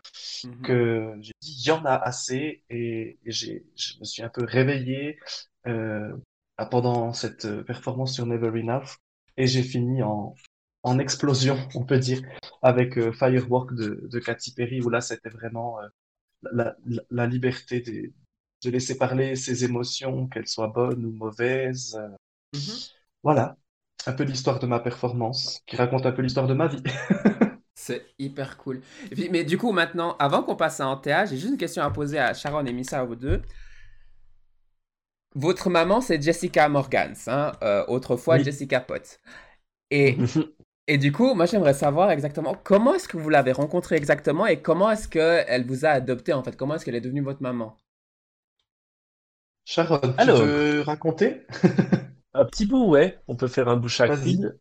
Mhm. 0.43 0.65
que 0.65 1.15
j'ai 1.21 1.33
dit, 1.41 1.57
il 1.63 1.67
y 1.69 1.71
en 1.71 1.85
a 1.85 1.95
assez. 1.95 2.65
Et, 2.71 3.19
et 3.25 3.33
j'ai, 3.33 3.67
je 3.77 3.99
me 4.01 4.05
suis 4.05 4.23
un 4.23 4.29
peu 4.29 4.45
réveillé 4.45 5.19
euh, 5.67 6.13
pendant 6.71 7.13
cette 7.13 7.45
euh, 7.47 7.63
performance 7.65 8.15
sur 8.15 8.27
Never 8.27 8.59
Enough. 8.61 8.97
Et 9.37 9.47
j'ai 9.47 9.63
fini 9.63 10.03
en, 10.03 10.35
en 10.83 10.99
explosion, 10.99 11.57
on 11.75 11.85
peut 11.85 11.99
dire, 11.99 12.23
avec 12.63 12.99
euh, 12.99 13.13
Firework 13.13 13.75
de, 13.75 14.07
de 14.11 14.19
Katy 14.19 14.53
Perry, 14.55 14.81
où 14.83 14.91
là, 14.91 15.01
c'était 15.01 15.31
vraiment 15.31 15.81
euh, 15.81 15.89
la, 16.53 16.77
la, 16.87 17.03
la 17.11 17.27
liberté 17.27 17.81
des- 17.81 18.13
de 18.65 18.71
laisser 18.71 18.99
parler 18.99 19.37
ses 19.37 19.65
émotions, 19.65 20.29
qu'elles 20.29 20.49
soient 20.49 20.69
bonnes 20.69 21.05
ou 21.05 21.13
mauvaises. 21.13 21.97
Euh, 22.01 22.09
Mhm. 22.53 22.91
Voilà, 23.23 23.57
un 24.07 24.13
peu 24.13 24.25
l'histoire 24.25 24.59
de 24.59 24.67
ma 24.67 24.79
performance, 24.81 25.63
qui 25.67 25.77
raconte 25.77 26.05
un 26.07 26.13
peu 26.13 26.21
l'histoire 26.23 26.47
de 26.47 26.55
ma 26.55 26.69
vie. 26.69 26.83
C'est 27.75 28.07
hyper 28.19 28.57
cool. 28.59 28.83
Et 29.11 29.15
puis, 29.15 29.29
mais 29.31 29.45
du 29.45 29.57
coup, 29.59 29.73
maintenant, 29.73 30.17
avant 30.19 30.43
qu'on 30.43 30.57
passe 30.57 30.81
à 30.81 30.89
Antea, 30.89 31.25
j'ai 31.27 31.37
juste 31.37 31.53
une 31.53 31.57
question 31.59 31.83
à 31.83 31.91
poser 31.91 32.19
à 32.19 32.35
Sharon 32.35 32.65
et 32.67 32.73
Missa, 32.73 33.01
à 33.01 33.05
vous 33.05 33.17
deux. 33.17 33.43
Votre 35.35 35.71
maman, 35.71 36.01
c'est 36.01 36.21
Jessica 36.23 36.69
Morgans, 36.69 37.15
hein, 37.29 37.53
euh, 37.63 37.85
autrefois 37.87 38.39
Oui. 38.39 38.45
Jessica 38.45 38.81
Potts. 38.81 39.21
Et, 39.91 40.19
et 40.89 40.99
du 40.99 41.13
coup, 41.13 41.35
moi, 41.35 41.47
j'aimerais 41.47 41.75
savoir 41.75 42.11
exactement 42.13 42.55
comment 42.65 42.95
est-ce 42.95 43.09
que 43.09 43.17
vous 43.19 43.31
l'avez 43.31 43.53
rencontrée 43.53 43.97
exactement 43.97 44.47
et 44.47 44.63
comment 44.63 44.91
est-ce 44.91 45.09
qu'elle 45.09 45.67
vous 45.67 45.85
a 45.87 45.91
adopté, 45.91 46.33
en 46.35 46.43
fait? 46.45 46.57
Comment 46.57 46.77
est-ce 46.77 46.85
qu'elle 46.87 46.97
est 46.97 47.01
devenue 47.03 47.23
votre 47.23 47.43
maman? 47.43 47.77
Sharon, 49.65 50.01
tu 50.01 50.27
veux 50.27 50.81
raconter? 50.83 51.47
Un 52.35 52.45
petit 52.45 52.67
bout, 52.67 52.89
ouais. 52.89 53.19
On 53.29 53.37
peut 53.37 53.49
faire 53.49 53.69
un 53.69 53.77
bout 53.77 53.89
chacune. 53.89 54.55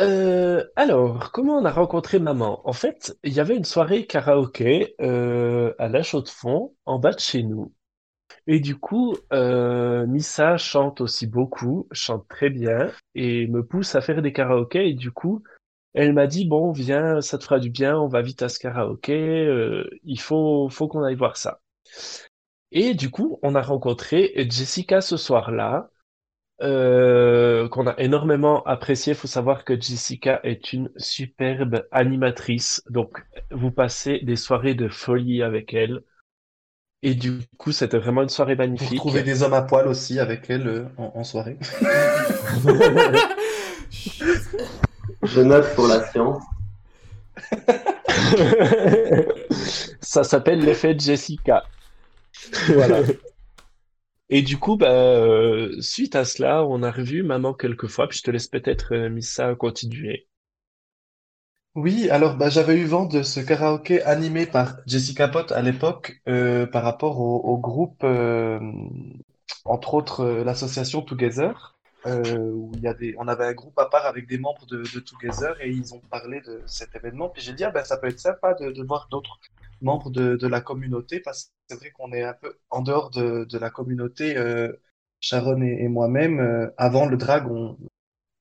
Euh, 0.00 0.64
alors, 0.76 1.30
comment 1.32 1.58
on 1.58 1.64
a 1.64 1.70
rencontré 1.70 2.18
maman? 2.18 2.66
En 2.66 2.72
fait, 2.72 3.16
il 3.22 3.32
y 3.34 3.40
avait 3.40 3.56
une 3.56 3.64
soirée 3.64 4.06
karaoké 4.06 4.94
euh, 5.00 5.74
à 5.78 5.88
La 5.88 6.02
Chaux-de-Fonds, 6.02 6.74
en 6.86 6.98
bas 6.98 7.12
de 7.12 7.18
chez 7.18 7.42
nous. 7.42 7.74
Et 8.46 8.60
du 8.60 8.76
coup, 8.78 9.14
euh, 9.32 10.06
Missa 10.06 10.56
chante 10.56 11.02
aussi 11.02 11.26
beaucoup, 11.26 11.86
chante 11.92 12.26
très 12.28 12.48
bien, 12.48 12.90
et 13.14 13.46
me 13.46 13.62
pousse 13.62 13.94
à 13.94 14.00
faire 14.00 14.22
des 14.22 14.32
karaokés. 14.32 14.88
Et 14.88 14.94
du 14.94 15.10
coup, 15.10 15.42
elle 15.92 16.14
m'a 16.14 16.26
dit, 16.26 16.46
bon, 16.46 16.72
viens, 16.72 17.20
ça 17.20 17.36
te 17.36 17.44
fera 17.44 17.58
du 17.58 17.68
bien, 17.68 17.98
on 17.98 18.08
va 18.08 18.22
vite 18.22 18.40
à 18.40 18.48
ce 18.48 18.58
karaoké, 18.58 19.92
il 20.04 20.20
faut, 20.20 20.70
faut 20.70 20.88
qu'on 20.88 21.02
aille 21.02 21.16
voir 21.16 21.36
ça. 21.36 21.60
Et 22.72 22.94
du 22.94 23.10
coup, 23.10 23.38
on 23.42 23.54
a 23.54 23.62
rencontré 23.62 24.32
Jessica 24.48 25.00
ce 25.00 25.16
soir-là 25.16 25.90
euh, 26.62 27.68
qu'on 27.68 27.86
a 27.86 27.94
énormément 27.98 28.62
apprécié. 28.64 29.12
Il 29.14 29.18
faut 29.18 29.26
savoir 29.28 29.64
que 29.64 29.80
Jessica 29.80 30.40
est 30.44 30.72
une 30.72 30.90
superbe 30.96 31.84
animatrice. 31.90 32.82
Donc, 32.90 33.22
vous 33.50 33.70
passez 33.70 34.20
des 34.22 34.36
soirées 34.36 34.74
de 34.74 34.88
folie 34.88 35.42
avec 35.42 35.74
elle. 35.74 36.02
Et 37.02 37.14
du 37.14 37.40
coup, 37.58 37.72
c'était 37.72 37.98
vraiment 37.98 38.22
une 38.22 38.28
soirée 38.28 38.54
Vous 38.54 38.58
magnifique. 38.58 38.86
retrouvez 38.86 39.22
des 39.22 39.42
hommes 39.42 39.54
à 39.54 39.62
poil 39.62 39.88
aussi 39.88 40.18
avec 40.18 40.50
elle 40.50 40.68
euh, 40.68 40.84
en, 40.98 41.12
en 41.14 41.24
soirée. 41.24 41.56
Je 45.22 45.40
note 45.40 45.74
pour 45.74 45.88
la 45.88 46.06
science. 46.10 46.42
Ça 50.00 50.24
s'appelle 50.24 50.60
l'effet 50.60 50.94
Jessica. 50.98 51.64
Voilà. 52.68 53.02
Et 54.30 54.40
du 54.40 54.58
coup, 54.58 54.76
bah, 54.78 54.90
euh, 54.90 55.78
suite 55.82 56.16
à 56.16 56.24
cela, 56.24 56.64
on 56.64 56.82
a 56.82 56.90
revu 56.90 57.22
Maman 57.22 57.52
quelques 57.52 57.88
fois, 57.88 58.08
puis 58.08 58.16
je 58.18 58.22
te 58.22 58.30
laisse 58.30 58.48
peut-être, 58.48 58.94
euh, 58.94 59.10
Missa, 59.10 59.54
continuer. 59.54 60.26
Oui, 61.76 62.10
alors 62.10 62.36
bah, 62.36 62.48
j'avais 62.50 62.76
eu 62.76 62.84
vent 62.84 63.06
de 63.06 63.22
ce 63.22 63.40
karaoké 63.40 64.02
animé 64.02 64.46
par 64.46 64.76
Jessica 64.86 65.28
Pott 65.28 65.52
à 65.52 65.62
l'époque 65.62 66.20
euh, 66.28 66.66
par 66.66 66.82
rapport 66.82 67.20
au, 67.20 67.38
au 67.40 67.58
groupe, 67.58 68.02
euh, 68.02 68.58
entre 69.64 69.94
autres 69.94 70.24
l'association 70.44 71.02
Together, 71.02 71.76
où 72.06 72.72
il 72.76 72.80
y 72.82 72.88
a 72.88 72.94
des, 72.94 73.14
on 73.18 73.28
avait 73.28 73.44
un 73.46 73.52
groupe 73.52 73.78
à 73.78 73.86
part 73.86 74.06
avec 74.06 74.26
des 74.26 74.38
membres 74.38 74.66
de, 74.66 74.78
de 74.78 75.00
Together 75.00 75.60
et 75.60 75.70
ils 75.70 75.94
ont 75.94 76.00
parlé 76.10 76.40
de 76.40 76.62
cet 76.66 76.94
événement. 76.96 77.28
Puis 77.28 77.42
j'ai 77.42 77.52
dit, 77.52 77.64
ah, 77.64 77.70
ben, 77.70 77.84
ça 77.84 77.98
peut 77.98 78.08
être 78.08 78.18
sympa 78.20 78.54
de, 78.54 78.70
de 78.72 78.82
voir 78.82 79.08
d'autres 79.10 79.38
membres 79.82 80.10
de, 80.10 80.46
la 80.46 80.60
communauté 80.60 81.20
parce 81.20 81.44
que 81.44 81.50
c'est 81.68 81.76
vrai 81.76 81.90
qu'on 81.92 82.12
est 82.12 82.22
un 82.22 82.34
peu 82.34 82.58
en 82.70 82.82
dehors 82.82 83.10
de, 83.10 83.58
la 83.58 83.70
communauté, 83.70 84.36
euh, 84.36 84.72
Sharon 85.20 85.62
et, 85.62 85.88
moi-même. 85.88 86.40
euh, 86.40 86.70
avant 86.76 87.06
le 87.06 87.16
drag, 87.16 87.50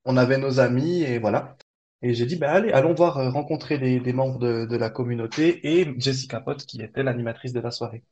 on, 0.06 0.17
avait 0.17 0.38
nos 0.38 0.60
amis 0.60 1.04
et 1.04 1.19
voilà. 1.19 1.58
Et 2.02 2.13
j'ai 2.13 2.25
dit, 2.25 2.36
bah 2.38 2.52
allez, 2.52 2.71
allons 2.71 2.93
voir 2.93 3.17
euh, 3.17 3.30
rencontrer 3.30 3.78
les, 3.78 4.13
membres 4.13 4.39
de, 4.39 4.78
la 4.78 4.89
communauté 4.89 5.80
et 5.80 5.93
Jessica 5.99 6.39
Pott 6.41 6.65
qui 6.65 6.82
était 6.82 7.04
l'animatrice 7.04 7.54
de 7.54 7.60
la 7.60 7.71
soirée. 7.71 8.04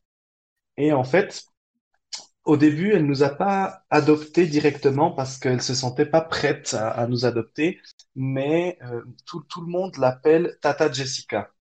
Et 0.76 0.92
en 0.92 1.04
fait, 1.04 1.44
au 2.44 2.56
début, 2.56 2.92
elle 2.92 3.06
nous 3.06 3.22
a 3.22 3.30
pas 3.30 3.84
adoptés 3.90 4.46
directement 4.46 5.10
parce 5.12 5.38
qu'elle 5.38 5.62
se 5.62 5.74
sentait 5.74 6.06
pas 6.06 6.22
prête 6.22 6.74
à, 6.74 7.06
nous 7.06 7.24
adopter, 7.26 7.80
mais 8.14 8.78
tout 9.26 9.60
le 9.60 9.66
monde 9.66 9.96
l'appelle 9.98 10.56
Tata 10.62 10.90
Jessica 10.90 11.52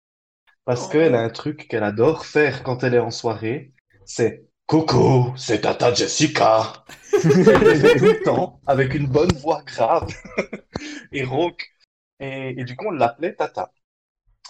parce 0.67 0.89
qu'elle 0.89 1.15
a 1.15 1.21
un 1.21 1.31
truc 1.31 1.67
qu'elle 1.69 1.83
adore 1.83 2.27
faire 2.27 2.63
quand 2.63 2.83
elle 2.85 2.95
est 2.95 2.99
en 2.99 3.11
soirée, 3.11 3.73
c'est 4.05 4.45
Coucou, 4.67 5.33
c'est 5.37 5.63
Tata 5.63 5.93
Jessica. 5.95 6.85
Elle 7.23 7.63
le 7.63 7.75
fait 7.75 7.95
tout 7.95 8.05
le 8.07 8.21
temps 8.23 8.61
avec 8.67 8.95
une 8.95 9.07
bonne 9.07 9.31
voix 9.33 9.63
grave 9.65 10.07
et 11.13 11.23
rauque. 11.25 11.69
Et, 12.19 12.59
et 12.61 12.65
du 12.65 12.75
coup, 12.77 12.87
on 12.87 12.91
l'appelait 12.91 13.35
Tata. 13.35 13.73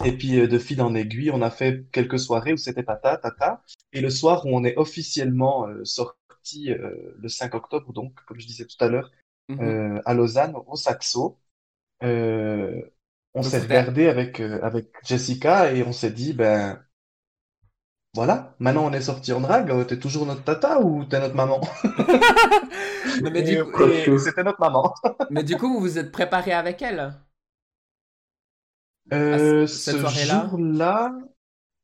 Et 0.06 0.14
puis, 0.18 0.40
euh, 0.40 0.48
de 0.48 0.60
fil 0.60 0.82
en 0.82 0.96
aiguille, 0.96 1.32
on 1.32 1.42
a 1.44 1.52
fait 1.52 1.86
quelques 1.92 2.20
soirées 2.20 2.54
où 2.54 2.58
c'était 2.58 2.84
Tata, 2.84 3.18
Tata. 3.18 3.64
Et 3.94 4.02
le 4.02 4.10
soir 4.12 4.46
où 4.46 4.50
on 4.58 4.66
est 4.66 4.78
officiellement 4.78 5.68
euh, 5.70 5.86
sorti 5.86 6.72
euh, 6.72 7.14
le 7.20 7.30
5 7.30 7.56
octobre, 7.56 7.94
donc, 7.94 8.14
comme 8.28 8.40
je 8.40 8.48
disais 8.48 8.66
tout 8.66 8.84
à 8.84 8.90
l'heure, 8.90 9.12
Mhm. 9.50 9.60
euh, 9.62 10.02
à 10.06 10.16
Lausanne, 10.16 10.56
au 10.68 10.76
Saxo, 10.78 11.40
euh, 12.04 12.82
on 13.38 13.44
s'est 13.44 13.60
regardé 13.60 14.08
avec, 14.08 14.40
euh, 14.42 14.60
avec 14.64 14.90
Jessica 15.04 15.72
et 15.74 15.84
on 15.84 15.94
s'est 15.94 16.12
dit, 16.12 16.34
ben 16.34 16.82
voilà, 18.14 18.56
maintenant 18.60 18.86
on 18.86 18.94
est 18.94 19.02
sorti 19.02 19.32
en 19.32 19.40
drague, 19.42 19.70
euh, 19.72 19.84
t'es 19.86 20.00
toujours 20.00 20.26
notre 20.26 20.44
tata 20.44 20.82
ou 20.82 21.06
t'es 21.06 21.20
notre 21.20 21.36
maman? 21.36 21.62
Et, 23.36 23.64
c'était 24.18 24.44
notre 24.44 24.60
maman. 24.60 24.94
mais 25.30 25.44
du 25.44 25.58
coup, 25.58 25.74
vous 25.74 25.80
vous 25.80 25.98
êtes 25.98 26.12
préparé 26.12 26.52
avec 26.54 26.82
elle? 26.82 27.14
Euh, 29.14 29.68
cette 29.68 29.96
ce 29.96 30.00
soirée-là? 30.00 30.50
jour-là, 30.50 31.14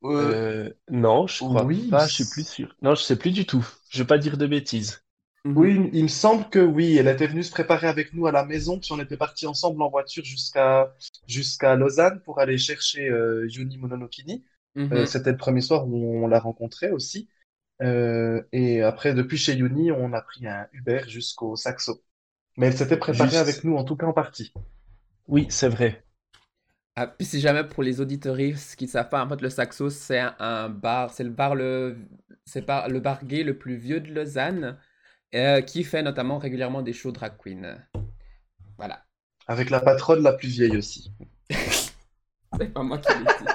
euh, 0.04 0.34
Euh, 0.68 0.74
non, 0.90 1.28
je 1.28 1.44
crois 1.44 1.64
oui, 1.66 1.90
pas, 1.90 2.08
je 2.08 2.14
suis 2.14 2.26
plus 2.26 2.48
sûr. 2.48 2.76
Non, 2.82 2.96
je 2.96 3.04
sais 3.04 3.18
plus 3.18 3.32
du 3.32 3.46
tout. 3.46 3.66
Je 3.90 4.00
vais 4.04 4.08
pas 4.08 4.18
dire 4.18 4.38
de 4.38 4.48
bêtises. 4.48 5.03
Mhm. 5.46 5.56
oui, 5.58 5.90
il 5.94 6.04
me 6.04 6.08
semble 6.08 6.50
que 6.50 6.60
oui, 6.60 6.98
elle 6.98 7.08
était 7.08 7.28
venue 7.28 7.44
se 7.44 7.52
préparer 7.52 7.88
avec 7.88 8.14
nous 8.14 8.28
à 8.28 8.32
la 8.32 8.46
maison, 8.46 8.80
puis 8.80 8.92
on 8.94 9.00
était 9.00 9.18
partis 9.18 9.46
ensemble 9.46 9.82
en 9.84 9.90
voiture 9.90 10.24
jusqu'à 10.24 10.94
jusqu'à 11.28 11.76
Lausanne 11.76 12.22
pour 12.22 12.40
aller 12.40 12.58
chercher 12.58 13.10
euh, 13.10 13.46
Yuni 13.50 13.78
Mononokini. 13.78 14.44
Mhm. 14.76 14.94
Euh, 14.94 15.06
c'était 15.06 15.32
le 15.32 15.38
premier 15.38 15.62
soir 15.62 15.88
où 15.88 16.24
on 16.24 16.28
l'a 16.28 16.40
rencontré 16.40 16.92
aussi. 16.92 17.30
Euh, 17.82 18.44
et 18.54 18.82
après, 18.84 19.14
depuis 19.14 19.38
chez 19.38 19.54
Yuni, 19.56 19.92
on 19.92 20.14
a 20.14 20.22
pris 20.22 20.48
un 20.48 20.68
Uber 20.74 21.04
jusqu'au 21.08 21.56
Saxo. 21.58 22.04
Mais 22.58 22.68
elle 22.68 22.78
s'était 22.78 22.98
préparée 22.98 23.38
Juste. 23.38 23.38
avec 23.38 23.64
nous, 23.66 23.76
en 23.78 23.84
tout 23.86 23.98
cas 23.98 24.08
en 24.08 24.14
partie. 24.14 24.54
Oui, 25.28 25.48
c'est 25.50 25.68
vrai. 25.68 26.06
Ah, 26.96 27.08
puis 27.08 27.26
si 27.26 27.40
jamais 27.42 27.64
pour 27.64 27.82
les 27.82 28.02
auditoristes 28.02 28.76
qui 28.76 28.86
ne 28.86 28.90
savent 28.90 29.10
pas, 29.10 29.24
en 29.26 29.28
fait, 29.30 29.42
le 29.42 29.50
Saxo, 29.50 29.90
c'est 29.90 30.20
un, 30.20 30.36
un 30.40 30.70
bar, 30.70 31.10
c'est 31.12 31.24
le 31.24 31.32
bar 31.32 31.56
le, 31.56 31.98
c'est 32.46 32.62
pas 32.62 32.88
le 32.88 33.00
bar 33.00 33.26
gay 33.26 33.44
le 33.44 33.58
plus 33.58 33.76
vieux 33.78 34.00
de 34.00 34.14
Lausanne, 34.14 34.78
euh, 35.34 35.62
qui 35.62 35.84
fait 35.84 36.04
notamment 36.04 36.38
régulièrement 36.38 36.82
des 36.82 36.94
shows 36.94 37.12
drag 37.12 37.34
queen. 37.38 37.78
Voilà. 38.78 39.04
Avec 39.48 39.70
la 39.70 39.80
patronne 39.80 40.24
la 40.24 40.34
plus 40.34 40.50
vieille 40.50 40.78
aussi. 40.78 41.12
C'est 41.50 42.74
pas 42.74 42.84
moi 42.84 43.00
qui 43.00 43.14
l'ai 43.14 43.26
dit. 43.26 43.46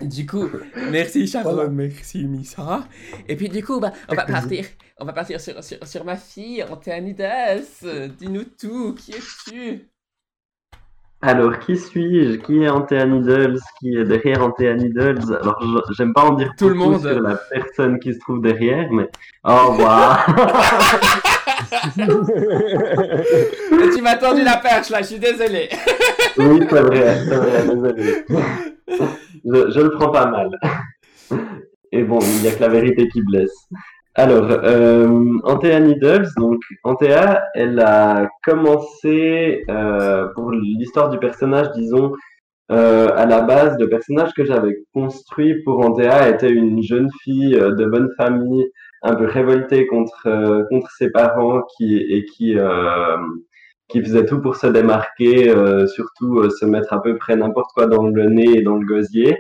Du 0.01 0.27
coup, 0.27 0.49
merci 0.91 1.27
Sharon, 1.27 1.55
Voilà. 1.55 1.69
merci 1.71 2.25
Missa. 2.25 2.87
Et 3.27 3.35
puis 3.37 3.49
du 3.49 3.65
coup, 3.65 3.81
bah, 3.81 3.93
on 4.09 4.15
va 4.15 4.25
partir, 4.25 4.65
on 4.99 5.05
va 5.05 5.13
partir 5.13 5.41
sur, 5.41 5.63
sur, 5.63 5.85
sur 5.87 6.05
ma 6.05 6.17
fille, 6.17 6.63
Antéanidas. 6.63 7.85
Dis-nous 8.17 8.45
tout, 8.45 8.95
qui 8.95 9.13
es-tu? 9.13 9.89
Alors, 11.21 11.59
qui 11.59 11.77
suis-je? 11.77 12.37
Qui 12.37 12.63
est 12.63 12.69
Antea 12.69 13.05
Needles? 13.05 13.59
Qui 13.81 13.97
est 13.97 14.05
derrière 14.05 14.45
Antea 14.45 14.75
Needles? 14.75 15.37
Alors, 15.41 15.59
j'aime 15.97 16.13
pas 16.13 16.23
en 16.23 16.35
dire 16.35 16.53
Tout 16.57 16.69
le 16.69 16.75
monde. 16.77 17.01
sur 17.01 17.21
la 17.21 17.35
personne 17.51 17.99
qui 17.99 18.15
se 18.15 18.21
trouve 18.21 18.41
derrière, 18.41 18.89
mais... 18.93 19.09
Au 19.43 19.73
revoir 19.73 20.27
Et 21.99 23.91
tu 23.95 24.01
m'as 24.03 24.17
tendu 24.17 24.43
la 24.45 24.57
perche 24.59 24.91
là, 24.91 25.01
je 25.03 25.07
suis 25.07 25.19
désolé. 25.19 25.69
Oui, 26.39 26.61
c'est 26.71 26.81
vrai, 26.83 27.17
c'est 27.29 27.35
vrai, 27.35 27.63
désolé. 27.67 28.25
Je, 29.45 29.71
je 29.73 29.81
le 29.81 29.91
prends 29.91 30.13
pas 30.13 30.27
mal. 30.27 30.49
Et 31.91 32.05
bon, 32.05 32.21
il 32.21 32.43
n'y 32.43 32.47
a 32.49 32.53
que 32.53 32.61
la 32.61 32.69
vérité 32.69 33.09
qui 33.09 33.23
blesse. 33.23 33.67
Alors, 34.19 34.51
euh, 34.51 35.39
Antea 35.45 35.79
Needles, 35.79 36.27
donc 36.37 36.59
Antea, 36.83 37.41
elle 37.55 37.79
a 37.79 38.29
commencé 38.45 39.63
euh, 39.71 40.27
pour 40.35 40.51
l'histoire 40.51 41.09
du 41.09 41.19
personnage, 41.19 41.69
disons, 41.77 42.15
euh, 42.73 43.11
à 43.15 43.27
la 43.27 43.43
base, 43.43 43.79
le 43.79 43.89
personnage 43.89 44.33
que 44.35 44.45
j'avais 44.45 44.77
construit 44.93 45.63
pour 45.63 45.79
Antea 45.87 46.31
était 46.31 46.51
une 46.51 46.83
jeune 46.83 47.09
fille 47.23 47.55
euh, 47.55 47.77
de 47.77 47.87
bonne 47.87 48.11
famille, 48.17 48.67
un 49.03 49.15
peu 49.15 49.25
révoltée 49.27 49.87
contre 49.87 50.27
euh, 50.27 50.65
contre 50.69 50.91
ses 50.91 51.11
parents, 51.13 51.63
qui 51.77 51.97
et 51.99 52.25
qui 52.25 52.59
euh, 52.59 53.17
qui 53.89 54.03
faisait 54.03 54.27
tout 54.27 54.41
pour 54.43 54.57
se 54.57 54.67
démarquer, 54.67 55.55
surtout 55.87 56.51
se 56.51 56.67
mettre 56.67 56.93
à 56.93 57.01
peu 57.01 57.17
près 57.17 57.37
n'importe 57.37 57.71
quoi 57.73 57.87
dans 57.87 58.09
le 58.09 58.25
nez 58.29 58.59
et 58.59 58.63
dans 58.63 58.77
le 58.77 58.85
gosier. 58.85 59.39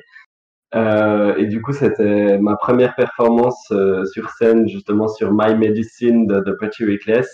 Euh, 0.74 1.34
et 1.36 1.46
du 1.46 1.62
coup, 1.62 1.72
c'était 1.72 2.38
ma 2.38 2.56
première 2.56 2.94
performance 2.94 3.70
euh, 3.70 4.04
sur 4.04 4.30
scène, 4.30 4.68
justement 4.68 5.08
sur 5.08 5.32
My 5.32 5.54
Medicine 5.54 6.26
de, 6.26 6.40
de 6.40 6.52
Pretty 6.52 6.84
Reckless, 6.84 7.28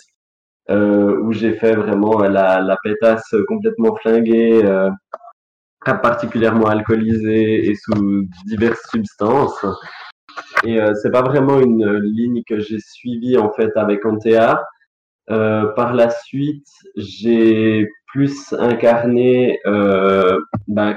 euh, 0.70 1.18
où 1.20 1.32
j'ai 1.32 1.54
fait 1.54 1.74
vraiment 1.74 2.18
la, 2.20 2.60
la 2.60 2.76
pétasse 2.82 3.34
complètement 3.48 3.94
flinguée, 3.96 4.64
euh, 4.64 4.90
particulièrement 5.84 6.66
alcoolisée 6.66 7.68
et 7.68 7.74
sous 7.74 8.26
diverses 8.46 8.82
substances. 8.90 9.64
Et 10.64 10.80
euh, 10.80 10.94
c'est 10.94 11.10
pas 11.10 11.22
vraiment 11.22 11.60
une 11.60 11.98
ligne 11.98 12.42
que 12.48 12.58
j'ai 12.60 12.78
suivie 12.80 13.36
en 13.36 13.52
fait 13.52 13.70
avec 13.76 14.04
Antea. 14.06 14.62
Euh, 15.30 15.66
par 15.74 15.94
la 15.94 16.10
suite, 16.10 16.66
j'ai 16.96 17.88
plus 18.08 18.52
incarné 18.52 19.58
euh, 19.66 20.38
bah, 20.68 20.94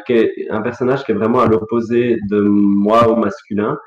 un 0.50 0.62
personnage 0.62 1.04
qui 1.04 1.12
est 1.12 1.16
vraiment 1.16 1.40
à 1.40 1.48
l'opposé 1.48 2.20
de 2.30 2.42
moi 2.42 3.08
au 3.10 3.16
masculin. 3.16 3.78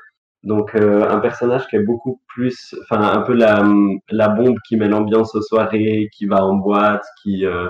Donc 0.43 0.73
euh, 0.75 1.07
un 1.07 1.19
personnage 1.19 1.67
qui 1.67 1.75
est 1.75 1.83
beaucoup 1.83 2.19
plus, 2.27 2.75
enfin 2.83 3.01
un 3.01 3.21
peu 3.21 3.33
la, 3.33 3.63
la 4.09 4.29
bombe 4.29 4.57
qui 4.67 4.75
met 4.75 4.87
l'ambiance 4.87 5.35
aux 5.35 5.41
soirées, 5.41 6.09
qui 6.13 6.25
va 6.25 6.43
en 6.43 6.55
boîte, 6.55 7.05
qui 7.21 7.45
euh, 7.45 7.67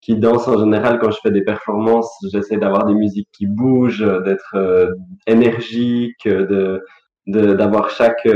qui 0.00 0.16
danse 0.16 0.48
en 0.48 0.58
général 0.58 0.98
quand 0.98 1.10
je 1.10 1.18
fais 1.22 1.30
des 1.30 1.42
performances. 1.42 2.12
J'essaie 2.32 2.56
d'avoir 2.56 2.86
des 2.86 2.94
musiques 2.94 3.28
qui 3.32 3.46
bougent, 3.46 4.06
d'être 4.24 4.54
euh, 4.54 4.92
énergique, 5.26 6.26
de 6.26 6.82
d'avoir 7.26 7.90
chaque 7.90 8.26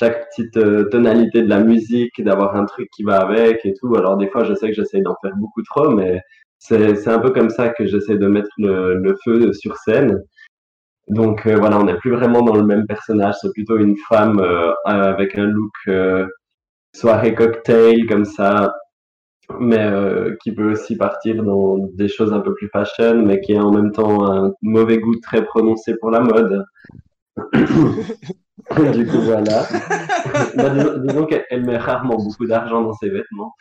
chaque 0.00 0.30
petite 0.30 0.56
euh, 0.56 0.84
tonalité 0.84 1.42
de 1.42 1.48
la 1.48 1.60
musique, 1.60 2.22
d'avoir 2.22 2.56
un 2.56 2.64
truc 2.64 2.88
qui 2.90 3.02
va 3.02 3.20
avec 3.20 3.66
et 3.66 3.74
tout. 3.74 3.94
Alors 3.96 4.16
des 4.16 4.28
fois, 4.28 4.44
je 4.44 4.54
sais 4.54 4.68
que 4.68 4.74
j'essaie 4.74 5.02
d'en 5.02 5.16
faire 5.22 5.36
beaucoup 5.36 5.62
trop, 5.62 5.90
mais 5.90 6.20
c'est 6.58 7.08
un 7.08 7.18
peu 7.18 7.30
comme 7.30 7.50
ça 7.50 7.68
que 7.68 7.86
j'essaie 7.86 8.16
de 8.16 8.26
mettre 8.26 8.48
le, 8.58 9.14
feu 9.24 9.52
sur 9.52 9.76
scène. 9.76 10.22
Donc 11.08 11.46
euh, 11.46 11.56
voilà, 11.56 11.78
on 11.78 11.84
n'est 11.84 11.98
plus 11.98 12.12
vraiment 12.12 12.42
dans 12.42 12.56
le 12.56 12.64
même 12.64 12.86
personnage, 12.86 13.34
c'est 13.42 13.52
plutôt 13.52 13.76
une 13.76 13.96
femme 14.08 14.40
euh, 14.40 14.72
avec 14.84 15.36
un 15.36 15.46
look 15.46 15.72
soirée 16.94 17.34
cocktail 17.34 18.06
comme 18.06 18.24
ça, 18.24 18.72
mais 19.58 19.86
qui 20.42 20.52
peut 20.52 20.72
aussi 20.72 20.96
partir 20.96 21.42
dans 21.42 21.78
des 21.94 22.08
choses 22.08 22.32
un 22.32 22.40
peu 22.40 22.54
plus 22.54 22.68
fashion, 22.68 23.22
mais 23.26 23.40
qui 23.40 23.54
a 23.54 23.62
en 23.62 23.72
même 23.72 23.92
temps 23.92 24.30
un 24.32 24.52
mauvais 24.62 24.98
goût 24.98 25.16
très 25.22 25.44
prononcé 25.44 25.94
pour 26.00 26.10
la 26.10 26.20
mode. 26.20 26.64
du 28.92 29.06
coup, 29.06 29.20
voilà. 29.22 29.66
Bah, 30.54 30.70
disons, 30.70 30.98
disons 30.98 31.26
qu'elle 31.26 31.64
met 31.64 31.76
rarement 31.76 32.16
beaucoup 32.16 32.46
d'argent 32.46 32.82
dans 32.82 32.92
ses 32.94 33.08
vêtements. 33.08 33.54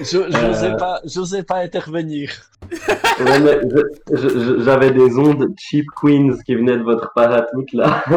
Je 0.00 0.18
n'osais 0.46 0.76
pas, 0.76 1.00
j'osais 1.04 1.42
pas 1.44 1.58
intervenir. 1.58 2.30
Ouais, 3.20 3.60
J'avais 4.64 4.90
des 4.90 5.16
ondes 5.18 5.54
cheap 5.58 5.86
queens 6.00 6.36
qui 6.44 6.54
venaient 6.56 6.78
de 6.78 6.82
votre 6.82 7.12
paratique 7.14 7.72
là. 7.72 8.02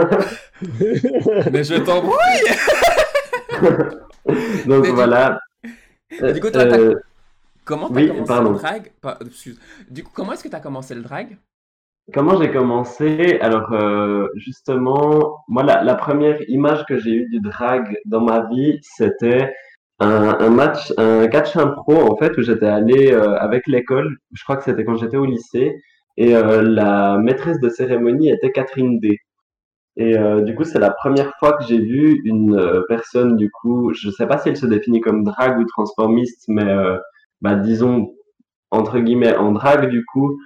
Mais 1.52 1.64
je 1.64 1.76
t'embrouille 1.76 2.16
Donc 4.66 4.82
Mais 4.82 4.82
du- 4.82 4.90
voilà. 4.96 5.40
Du 6.12 6.40
coup, 6.40 6.50
toi, 6.50 6.66
t'as- 6.66 6.78
Euh, 6.80 6.96
Comment 7.64 7.90
t'as 7.90 7.96
Oui, 7.96 8.08
commencé 8.08 8.28
pardon. 8.28 8.52
le 8.52 8.58
drag? 8.60 8.92
Pas- 9.02 9.18
excuse. 9.26 9.60
Du 9.90 10.04
coup, 10.04 10.12
comment 10.14 10.34
est-ce 10.34 10.44
que 10.44 10.50
t'as 10.50 10.60
commencé 10.60 10.94
le 10.96 11.02
drag? 11.02 11.38
Comment 12.14 12.40
j'ai 12.40 12.52
commencé? 12.52 13.40
Alors, 13.42 13.74
euh, 13.74 14.28
justement, 14.36 15.40
moi, 15.48 15.64
la, 15.64 15.84
la 15.84 15.96
première 15.96 16.40
image 16.50 16.86
que 16.86 16.98
j'ai 16.98 17.12
eue 17.12 17.30
du 17.30 17.40
drag 17.40 17.98
dans 18.06 18.22
ma 18.22 18.48
vie, 18.48 18.80
c'était 18.84 19.52
un, 20.00 20.38
un 20.40 20.50
match, 20.52 20.94
un 20.98 21.28
catch 21.28 21.56
impro, 21.58 21.96
en 22.12 22.16
fait, 22.18 22.38
où 22.38 22.42
j'étais 22.44 22.68
allé 22.68 23.12
euh, 23.12 23.36
avec 23.40 23.66
l'école. 23.68 24.18
Je 24.34 24.44
crois 24.44 24.56
que 24.58 24.64
c'était 24.64 24.86
quand 24.86 24.98
j'étais 24.98 25.18
au 25.18 25.26
lycée. 25.26 25.82
Et 26.18 26.36
euh, 26.36 26.62
la 26.62 27.18
maîtresse 27.18 27.60
de 27.60 27.70
cérémonie 27.70 28.30
était 28.30 28.52
Catherine 28.52 29.00
D. 29.00 29.18
Et 29.98 30.18
euh, 30.18 30.42
du 30.42 30.56
coup, 30.56 30.64
c'est 30.64 30.80
la 30.80 30.92
première 30.92 31.34
fois 31.40 31.54
que 31.54 31.64
j'ai 31.66 31.80
vu 31.80 32.22
une 32.26 32.56
euh, 32.56 32.84
personne, 32.88 33.36
du 33.36 33.50
coup, 33.50 33.94
je 33.94 34.10
sais 34.12 34.28
pas 34.28 34.38
si 34.38 34.50
elle 34.50 34.58
se 34.58 34.66
définit 34.68 35.02
comme 35.02 35.24
drag 35.24 35.60
ou 35.60 35.66
transformiste, 35.66 36.46
mais 36.50 36.66
euh, 36.68 36.98
bah, 37.42 37.56
disons, 37.56 38.14
entre 38.72 39.00
guillemets, 39.00 39.36
en 39.38 39.52
drag, 39.54 39.90
du 39.90 40.06
coup 40.06 40.38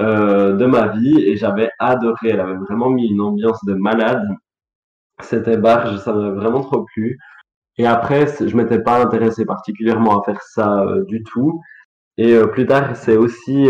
euh, 0.00 0.54
de 0.54 0.64
ma 0.64 0.88
vie 0.88 1.20
et 1.20 1.36
j'avais 1.36 1.70
adoré. 1.78 2.30
Elle 2.30 2.40
avait 2.40 2.56
vraiment 2.56 2.88
mis 2.90 3.08
une 3.08 3.20
ambiance 3.20 3.62
de 3.66 3.74
malade. 3.74 4.26
C'était 5.22 5.58
barge, 5.58 5.98
ça 5.98 6.14
m'avait 6.14 6.34
vraiment 6.34 6.62
trop 6.62 6.84
plu. 6.94 7.18
Et 7.76 7.86
après, 7.86 8.26
je 8.26 8.56
m'étais 8.56 8.82
pas 8.82 9.02
intéressé 9.02 9.44
particulièrement 9.44 10.20
à 10.20 10.24
faire 10.24 10.40
ça 10.42 10.82
euh, 10.82 11.04
du 11.04 11.22
tout. 11.22 11.60
Et 12.16 12.34
euh, 12.34 12.46
plus 12.46 12.66
tard, 12.66 12.96
c'est 12.96 13.16
aussi 13.16 13.68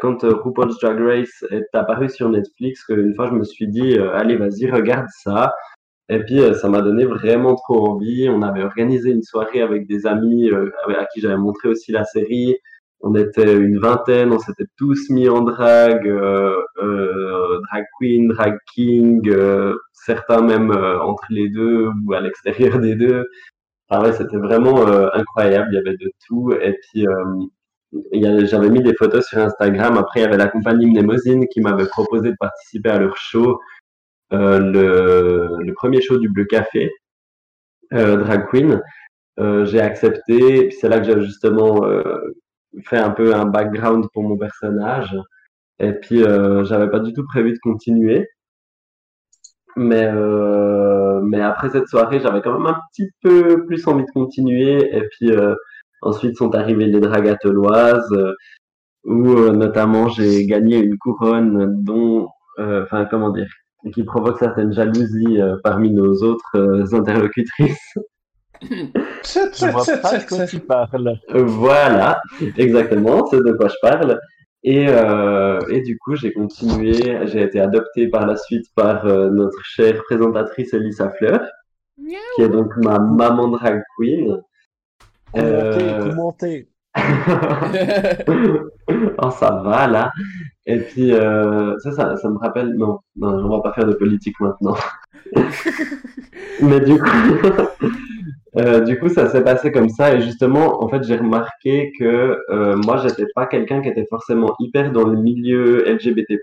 quand 0.00 0.22
RuPaul's 0.22 0.78
Drag 0.80 0.98
Race 1.00 1.44
est 1.50 1.68
apparu 1.72 2.08
sur 2.08 2.28
Netflix 2.28 2.84
qu'une 2.84 3.14
fois 3.14 3.28
je 3.28 3.34
me 3.34 3.44
suis 3.44 3.68
dit, 3.68 3.96
allez, 3.98 4.36
vas-y, 4.36 4.70
regarde 4.70 5.06
ça. 5.22 5.52
Et 6.08 6.18
puis, 6.24 6.40
ça 6.54 6.68
m'a 6.68 6.82
donné 6.82 7.04
vraiment 7.04 7.54
trop 7.54 7.88
envie. 7.90 8.28
On 8.28 8.42
avait 8.42 8.62
organisé 8.64 9.10
une 9.10 9.22
soirée 9.22 9.62
avec 9.62 9.86
des 9.86 10.06
amis 10.06 10.50
à 10.50 11.06
qui 11.06 11.20
j'avais 11.20 11.36
montré 11.36 11.68
aussi 11.68 11.92
la 11.92 12.04
série. 12.04 12.56
On 13.04 13.14
était 13.16 13.54
une 13.56 13.78
vingtaine, 13.78 14.32
on 14.32 14.38
s'était 14.38 14.66
tous 14.76 15.10
mis 15.10 15.28
en 15.28 15.40
drag, 15.42 16.06
euh, 16.06 16.54
euh, 16.80 17.60
drag 17.68 17.84
queen, 17.98 18.28
drag 18.28 18.56
king, 18.72 19.28
euh, 19.28 19.74
certains 19.92 20.40
même 20.40 20.70
euh, 20.70 21.00
entre 21.00 21.24
les 21.30 21.48
deux 21.48 21.88
ou 22.06 22.12
à 22.14 22.20
l'extérieur 22.20 22.78
des 22.78 22.94
deux. 22.94 23.24
Ah 23.90 24.02
ouais, 24.02 24.12
c'était 24.12 24.36
vraiment 24.36 24.86
euh, 24.86 25.08
incroyable, 25.14 25.68
il 25.72 25.74
y 25.76 25.78
avait 25.78 25.96
de 25.96 26.10
tout. 26.26 26.52
Et 26.52 26.74
puis, 26.80 27.06
euh, 27.08 28.44
j'avais 28.44 28.70
mis 28.70 28.82
des 28.82 28.94
photos 28.94 29.26
sur 29.26 29.38
Instagram. 29.38 29.98
Après, 29.98 30.20
il 30.20 30.22
y 30.22 30.26
avait 30.26 30.36
la 30.36 30.48
compagnie 30.48 30.86
Mnemosyne 30.86 31.46
qui 31.48 31.60
m'avait 31.60 31.86
proposé 31.86 32.30
de 32.30 32.36
participer 32.38 32.90
à 32.90 32.98
leur 33.00 33.16
show, 33.16 33.58
le, 34.30 35.48
le 35.58 35.74
premier 35.74 36.00
show 36.00 36.18
du 36.18 36.28
Bleu 36.28 36.44
Café, 36.44 36.90
Drag 37.90 38.46
Queen. 38.48 38.80
J'ai 39.38 39.80
accepté, 39.80 40.56
et 40.58 40.68
puis 40.68 40.76
c'est 40.80 40.88
là 40.88 41.00
que 41.00 41.04
j'ai 41.06 41.20
justement 41.22 41.84
fait 42.84 42.98
un 42.98 43.10
peu 43.10 43.34
un 43.34 43.46
background 43.46 44.06
pour 44.12 44.22
mon 44.22 44.36
personnage. 44.36 45.16
Et 45.78 45.92
puis, 45.92 46.22
euh, 46.24 46.64
j'avais 46.64 46.90
pas 46.90 47.00
du 47.00 47.12
tout 47.12 47.24
prévu 47.26 47.52
de 47.52 47.58
continuer. 47.62 48.28
Mais, 49.76 50.04
euh, 50.06 51.20
mais 51.22 51.40
après 51.40 51.70
cette 51.70 51.88
soirée, 51.88 52.20
j'avais 52.20 52.42
quand 52.42 52.58
même 52.58 52.66
un 52.66 52.78
petit 52.92 53.08
peu 53.22 53.64
plus 53.66 53.86
envie 53.88 54.04
de 54.04 54.10
continuer. 54.10 54.96
Et 54.96 55.08
puis, 55.10 55.30
euh, 55.32 55.54
ensuite 56.02 56.36
sont 56.36 56.54
arrivées 56.54 56.86
les 56.86 57.00
dragateloises, 57.00 58.12
euh, 58.12 58.34
où 59.04 59.28
euh, 59.30 59.52
notamment 59.52 60.08
j'ai 60.08 60.46
gagné 60.46 60.78
une 60.78 60.98
couronne 60.98 61.82
dont, 61.84 62.28
euh, 62.58 62.84
enfin, 62.84 63.06
comment 63.06 63.30
dire, 63.30 63.48
qui 63.94 64.04
provoque 64.04 64.38
certaines 64.38 64.72
jalousies 64.72 65.40
parmi 65.64 65.90
nos 65.90 66.22
autres 66.22 66.94
interlocutrices. 66.94 67.94
Je 69.24 69.66
vois 69.70 69.84
pas 70.00 70.18
de 70.18 70.26
quoi 70.26 70.40
tu 70.46 70.60
parles. 70.60 71.18
Euh, 71.34 71.44
Voilà, 71.44 72.20
exactement, 72.56 73.26
c'est 73.26 73.42
de 73.42 73.52
quoi 73.52 73.68
je 73.68 73.76
parle. 73.82 74.20
Et, 74.64 74.86
euh, 74.88 75.60
et 75.70 75.80
du 75.82 75.98
coup, 75.98 76.14
j'ai 76.14 76.32
continué, 76.32 77.26
j'ai 77.26 77.42
été 77.42 77.60
adopté 77.60 78.08
par 78.08 78.26
la 78.26 78.36
suite 78.36 78.66
par 78.76 79.04
euh, 79.06 79.28
notre 79.30 79.60
chère 79.64 80.02
présentatrice 80.04 80.72
Elisa 80.74 81.10
Fleur, 81.10 81.40
qui 82.36 82.42
est 82.42 82.48
donc 82.48 82.76
ma 82.76 82.98
maman 82.98 83.48
drag 83.48 83.82
queen. 83.96 84.40
Euh, 85.36 86.10
Commenter, 86.10 86.68
oh, 89.18 89.30
ça 89.30 89.50
va 89.64 89.86
là. 89.88 90.12
Et 90.66 90.78
puis, 90.80 91.12
euh, 91.12 91.78
ça, 91.80 91.92
ça, 91.92 92.16
ça 92.16 92.28
me 92.28 92.38
rappelle. 92.38 92.74
Non, 92.76 93.00
non, 93.16 93.44
on 93.46 93.48
va 93.48 93.60
pas 93.62 93.72
faire 93.72 93.86
de 93.86 93.94
politique 93.94 94.38
maintenant. 94.40 94.76
Mais 96.62 96.80
du 96.80 96.98
coup, 96.98 97.08
euh, 98.56 98.80
du 98.80 98.98
coup, 98.98 99.08
ça 99.08 99.28
s'est 99.28 99.42
passé 99.42 99.72
comme 99.72 99.88
ça. 99.88 100.14
Et 100.14 100.22
justement, 100.22 100.82
en 100.82 100.88
fait, 100.88 101.02
j'ai 101.04 101.16
remarqué 101.16 101.92
que 101.98 102.38
euh, 102.50 102.76
moi, 102.76 102.98
j'étais 102.98 103.26
pas 103.34 103.46
quelqu'un 103.46 103.80
qui 103.80 103.88
était 103.88 104.06
forcément 104.08 104.54
hyper 104.60 104.92
dans 104.92 105.06
le 105.06 105.18
milieu 105.18 105.84
LGBT+. 105.86 106.38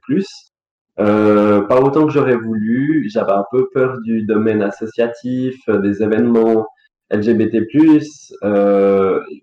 Euh, 0.99 1.62
pas 1.62 1.82
autant 1.82 2.05
que 2.05 2.12
j'aurais 2.12 2.36
voulu. 2.36 3.08
J'avais 3.10 3.32
un 3.32 3.45
peu 3.51 3.69
peur 3.73 3.99
du 4.01 4.23
domaine 4.23 4.62
associatif, 4.62 5.55
euh, 5.69 5.79
des 5.79 6.03
événements 6.03 6.67
LGBT+. 7.12 7.67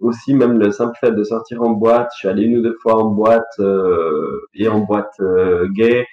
Aussi, 0.01 0.35
même 0.35 0.59
le 0.59 0.71
simple 0.73 0.97
fait 1.01 1.12
de 1.12 1.25
sortir 1.25 1.62
en 1.62 1.71
boîte. 1.71 2.11
Je 2.15 2.19
suis 2.19 2.29
allé 2.29 2.45
une 2.45 2.59
ou 2.59 2.62
deux 2.62 2.77
fois 2.83 2.97
en 2.97 3.11
boîte 3.11 3.61
et 4.55 4.69
en 4.69 4.81
boîte 4.81 5.21
gay. 5.73 6.07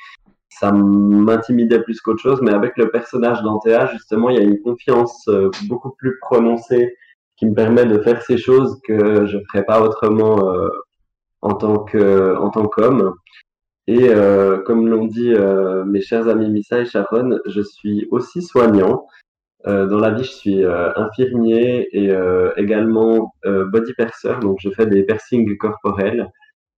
Ça 0.60 0.72
m'intimidait 0.72 1.82
plus 1.82 2.00
qu'autre 2.02 2.22
chose, 2.22 2.42
mais 2.42 2.54
avec 2.54 2.78
le 2.78 2.90
personnage 2.90 3.42
d'Antea, 3.42 3.88
justement, 3.88 4.30
il 4.30 4.38
y 4.38 4.40
a 4.40 4.44
une 4.44 4.62
confiance 4.62 5.28
euh, 5.28 5.50
beaucoup 5.68 5.92
plus 5.92 6.20
prononcée 6.20 6.96
qui 7.38 7.48
me 7.48 7.56
permet 7.56 7.86
de 7.86 8.00
faire 8.00 8.22
ces 8.22 8.38
choses 8.38 8.80
que 8.88 9.26
je 9.26 9.38
ferais 9.50 9.66
pas 9.66 9.82
autrement 9.82 10.54
euh, 10.54 10.70
en 11.42 11.54
tant 11.54 11.78
qu'homme. 12.68 13.14
Et 13.88 14.10
euh, 14.10 14.60
comme 14.60 14.88
l'ont 14.88 15.08
dit 15.08 15.34
mes 15.88 16.02
chers 16.02 16.28
amis 16.28 16.50
Missa 16.50 16.80
et 16.80 16.86
Sharon, 16.86 17.40
je 17.46 17.62
suis 17.62 18.08
aussi 18.12 18.42
soignant. 18.42 19.08
Dans 19.66 20.00
la 20.00 20.12
vie, 20.12 20.24
je 20.24 20.32
suis 20.32 20.66
infirmier 20.66 21.88
et 21.92 22.14
également 22.58 23.34
body 23.44 23.94
piercer, 23.94 24.40
donc 24.42 24.58
je 24.62 24.70
fais 24.70 24.86
des 24.86 25.04
piercings 25.04 25.58
corporels. 25.58 26.30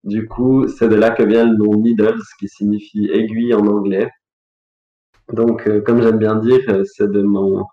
Du 0.05 0.27
coup, 0.27 0.67
c'est 0.67 0.87
de 0.87 0.95
là 0.95 1.09
que 1.09 1.23
vient 1.23 1.45
le 1.45 1.57
nom 1.57 1.79
Needles, 1.79 2.21
qui 2.39 2.47
signifie 2.47 3.09
aiguille 3.11 3.55
en 3.55 3.65
anglais. 3.65 4.07
Donc, 5.33 5.67
euh, 5.67 5.81
comme 5.81 6.03
j'aime 6.03 6.19
bien 6.19 6.35
dire, 6.35 6.61
euh, 6.69 6.83
c'est 6.85 7.11
de 7.11 7.23
mon 7.23 7.65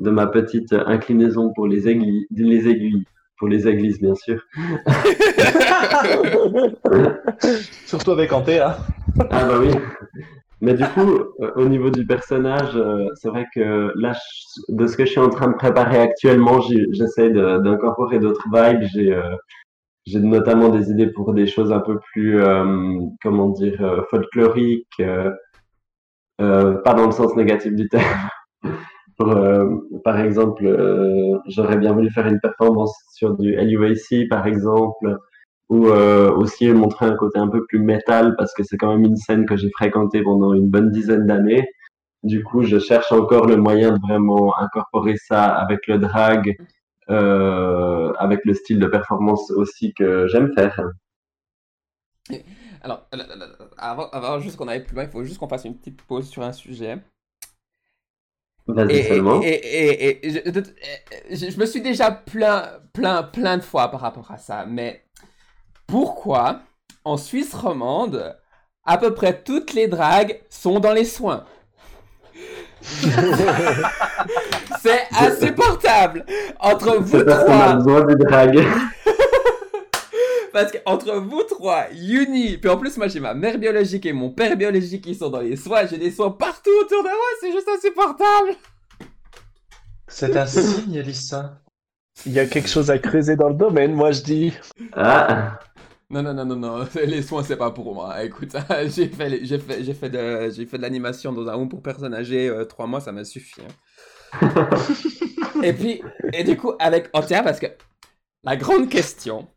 de 0.00 0.10
ma 0.10 0.26
petite 0.26 0.72
inclinaison 0.72 1.52
pour 1.54 1.68
les 1.68 1.88
aiguilles, 1.88 2.26
les 2.30 2.68
aiguilles, 2.68 3.04
pour 3.38 3.48
les 3.48 3.68
églises, 3.68 4.00
bien 4.00 4.16
sûr. 4.16 4.42
Surtout 7.86 8.10
avec 8.10 8.32
Antea. 8.32 8.76
Ah 9.30 9.46
bah 9.46 9.58
oui. 9.58 9.70
Mais 10.60 10.74
du 10.74 10.84
coup, 10.84 11.20
euh, 11.40 11.52
au 11.54 11.66
niveau 11.66 11.90
du 11.90 12.04
personnage, 12.04 12.76
c'est 13.14 13.28
vrai 13.28 13.46
que 13.54 13.92
là, 13.94 14.12
de 14.68 14.86
ce 14.86 14.96
que 14.96 15.06
je 15.06 15.12
suis 15.12 15.20
en 15.20 15.30
train 15.30 15.48
de 15.48 15.56
préparer 15.56 15.98
actuellement, 15.98 16.60
j'essaie 16.90 17.30
d'incorporer 17.30 18.18
d'autres 18.18 18.44
vibes. 18.52 18.82
J'ai 18.92 19.18
j'ai 20.06 20.20
notamment 20.20 20.68
des 20.68 20.90
idées 20.90 21.08
pour 21.08 21.34
des 21.34 21.46
choses 21.46 21.72
un 21.72 21.80
peu 21.80 21.98
plus, 22.12 22.40
euh, 22.40 23.00
comment 23.22 23.48
dire, 23.48 23.76
euh, 23.80 24.02
folkloriques, 24.08 25.00
euh, 25.00 25.32
pas 26.38 26.94
dans 26.94 27.06
le 27.06 27.12
sens 27.12 27.34
négatif 27.36 27.74
du 27.74 27.88
terme. 27.88 28.04
Par 30.04 30.20
exemple, 30.20 31.40
j'aurais 31.48 31.78
bien 31.78 31.94
voulu 31.94 32.10
faire 32.10 32.26
une 32.26 32.38
performance 32.38 32.94
sur 33.14 33.34
du 33.38 33.56
LUAC, 33.56 34.28
par 34.28 34.46
exemple, 34.46 35.16
ou 35.70 35.86
aussi 35.86 36.70
montrer 36.70 37.06
un 37.06 37.16
côté 37.16 37.38
un 37.38 37.48
peu 37.48 37.64
plus 37.64 37.78
métal, 37.78 38.34
parce 38.36 38.52
que 38.52 38.62
c'est 38.62 38.76
quand 38.76 38.92
même 38.94 39.06
une 39.06 39.16
scène 39.16 39.46
que 39.46 39.56
j'ai 39.56 39.70
fréquentée 39.70 40.22
pendant 40.22 40.52
une 40.52 40.68
bonne 40.68 40.90
dizaine 40.90 41.26
d'années. 41.26 41.66
Du 42.24 42.44
coup, 42.44 42.62
je 42.62 42.78
cherche 42.78 43.10
encore 43.10 43.46
le 43.46 43.56
moyen 43.56 43.92
de 43.92 43.98
vraiment 44.00 44.54
incorporer 44.58 45.16
ça 45.16 45.44
avec 45.44 45.86
le 45.86 45.96
drag, 45.98 46.54
euh, 47.10 48.12
avec 48.18 48.40
le 48.44 48.54
style 48.54 48.78
de 48.80 48.86
performance 48.86 49.50
aussi 49.50 49.94
que 49.94 50.26
j'aime 50.28 50.52
faire. 50.54 50.80
Alors, 52.82 53.06
euh, 53.14 53.56
avant, 53.78 54.08
avant 54.10 54.38
juste 54.40 54.56
qu'on 54.56 54.68
aille 54.68 54.84
plus 54.84 54.94
loin, 54.94 55.04
il 55.04 55.10
faut 55.10 55.24
juste 55.24 55.38
qu'on 55.38 55.48
fasse 55.48 55.64
une 55.64 55.76
petite 55.76 56.02
pause 56.02 56.28
sur 56.28 56.42
un 56.42 56.52
sujet. 56.52 56.98
Et, 58.88 59.02
seulement. 59.02 59.40
et, 59.40 59.48
et, 59.48 60.26
et- 60.26 60.30
je, 60.30 61.36
je- 61.36 61.50
je 61.50 61.58
me 61.60 61.66
suis 61.66 61.80
déjà 61.80 62.10
plaint, 62.10 62.80
plaint 62.92 63.30
plein 63.32 63.56
de 63.58 63.62
fois 63.62 63.90
par 63.90 64.00
rapport 64.00 64.30
à 64.30 64.38
ça, 64.38 64.64
mais 64.66 65.04
pourquoi 65.86 66.62
en 67.04 67.16
Suisse 67.16 67.54
romande, 67.54 68.36
à 68.84 68.98
peu 68.98 69.14
près 69.14 69.42
toutes 69.42 69.74
les 69.74 69.88
dragues 69.88 70.40
sont 70.50 70.80
dans 70.80 70.92
les 70.92 71.04
soins? 71.06 71.44
C'est 74.82 75.08
insupportable 75.18 76.24
Entre 76.60 76.96
vous 76.98 77.18
Cette 77.18 77.28
trois, 77.28 77.74
besoin 77.74 78.04
du 78.04 78.14
drag. 78.16 78.58
parce 80.52 80.72
que 80.72 80.78
entre 80.86 81.16
vous 81.16 81.42
trois, 81.42 81.86
Uni, 81.92 82.56
puis 82.56 82.70
en 82.70 82.78
plus 82.78 82.96
moi 82.96 83.08
j'ai 83.08 83.20
ma 83.20 83.34
mère 83.34 83.58
biologique 83.58 84.06
et 84.06 84.12
mon 84.12 84.30
père 84.30 84.56
biologique 84.56 85.04
qui 85.04 85.14
sont 85.14 85.28
dans 85.28 85.40
les 85.40 85.56
soins, 85.56 85.86
j'ai 85.86 85.98
des 85.98 86.10
soins 86.10 86.30
partout 86.30 86.70
autour 86.80 87.02
de 87.02 87.08
moi, 87.08 87.26
c'est 87.40 87.52
juste 87.52 87.68
insupportable 87.68 88.56
C'est 90.08 90.36
un 90.36 90.46
signe, 90.46 90.94
Elissa. 90.94 91.60
Il 92.24 92.32
y 92.32 92.40
a 92.40 92.46
quelque 92.46 92.68
chose 92.68 92.90
à 92.90 92.98
creuser 92.98 93.36
dans 93.36 93.48
le 93.48 93.54
domaine, 93.54 93.92
moi 93.92 94.12
je 94.12 94.22
dis. 94.22 94.54
Ah, 94.94 95.58
Non, 96.08 96.22
non, 96.22 96.34
non, 96.34 96.44
non, 96.46 96.56
non, 96.56 96.86
les 97.04 97.22
soins 97.22 97.42
c'est 97.42 97.56
pas 97.56 97.70
pour 97.72 97.92
moi. 97.94 98.22
Écoute, 98.24 98.54
j'ai 98.94 99.08
fait, 99.08 99.44
j'ai 99.44 99.58
fait, 99.58 99.82
j'ai 99.82 99.94
fait 99.94 100.08
de, 100.10 100.50
j'ai 100.50 100.64
fait 100.66 100.76
de 100.76 100.82
l'animation 100.82 101.32
dans 101.32 101.48
un 101.48 101.54
home 101.54 101.68
pour 101.68 101.82
personnes 101.82 102.14
âgées, 102.14 102.48
euh, 102.48 102.64
trois 102.64 102.86
mois, 102.86 103.00
ça 103.00 103.10
m'a 103.12 103.24
suffi. 103.24 103.60
hein. 103.62 103.74
et 105.62 105.72
puis, 105.72 106.02
et 106.32 106.44
du 106.44 106.56
coup, 106.56 106.72
avec 106.78 107.08
Antia, 107.12 107.42
parce 107.42 107.58
que 107.58 107.66
la 108.44 108.56
grande 108.56 108.88
question, 108.88 109.48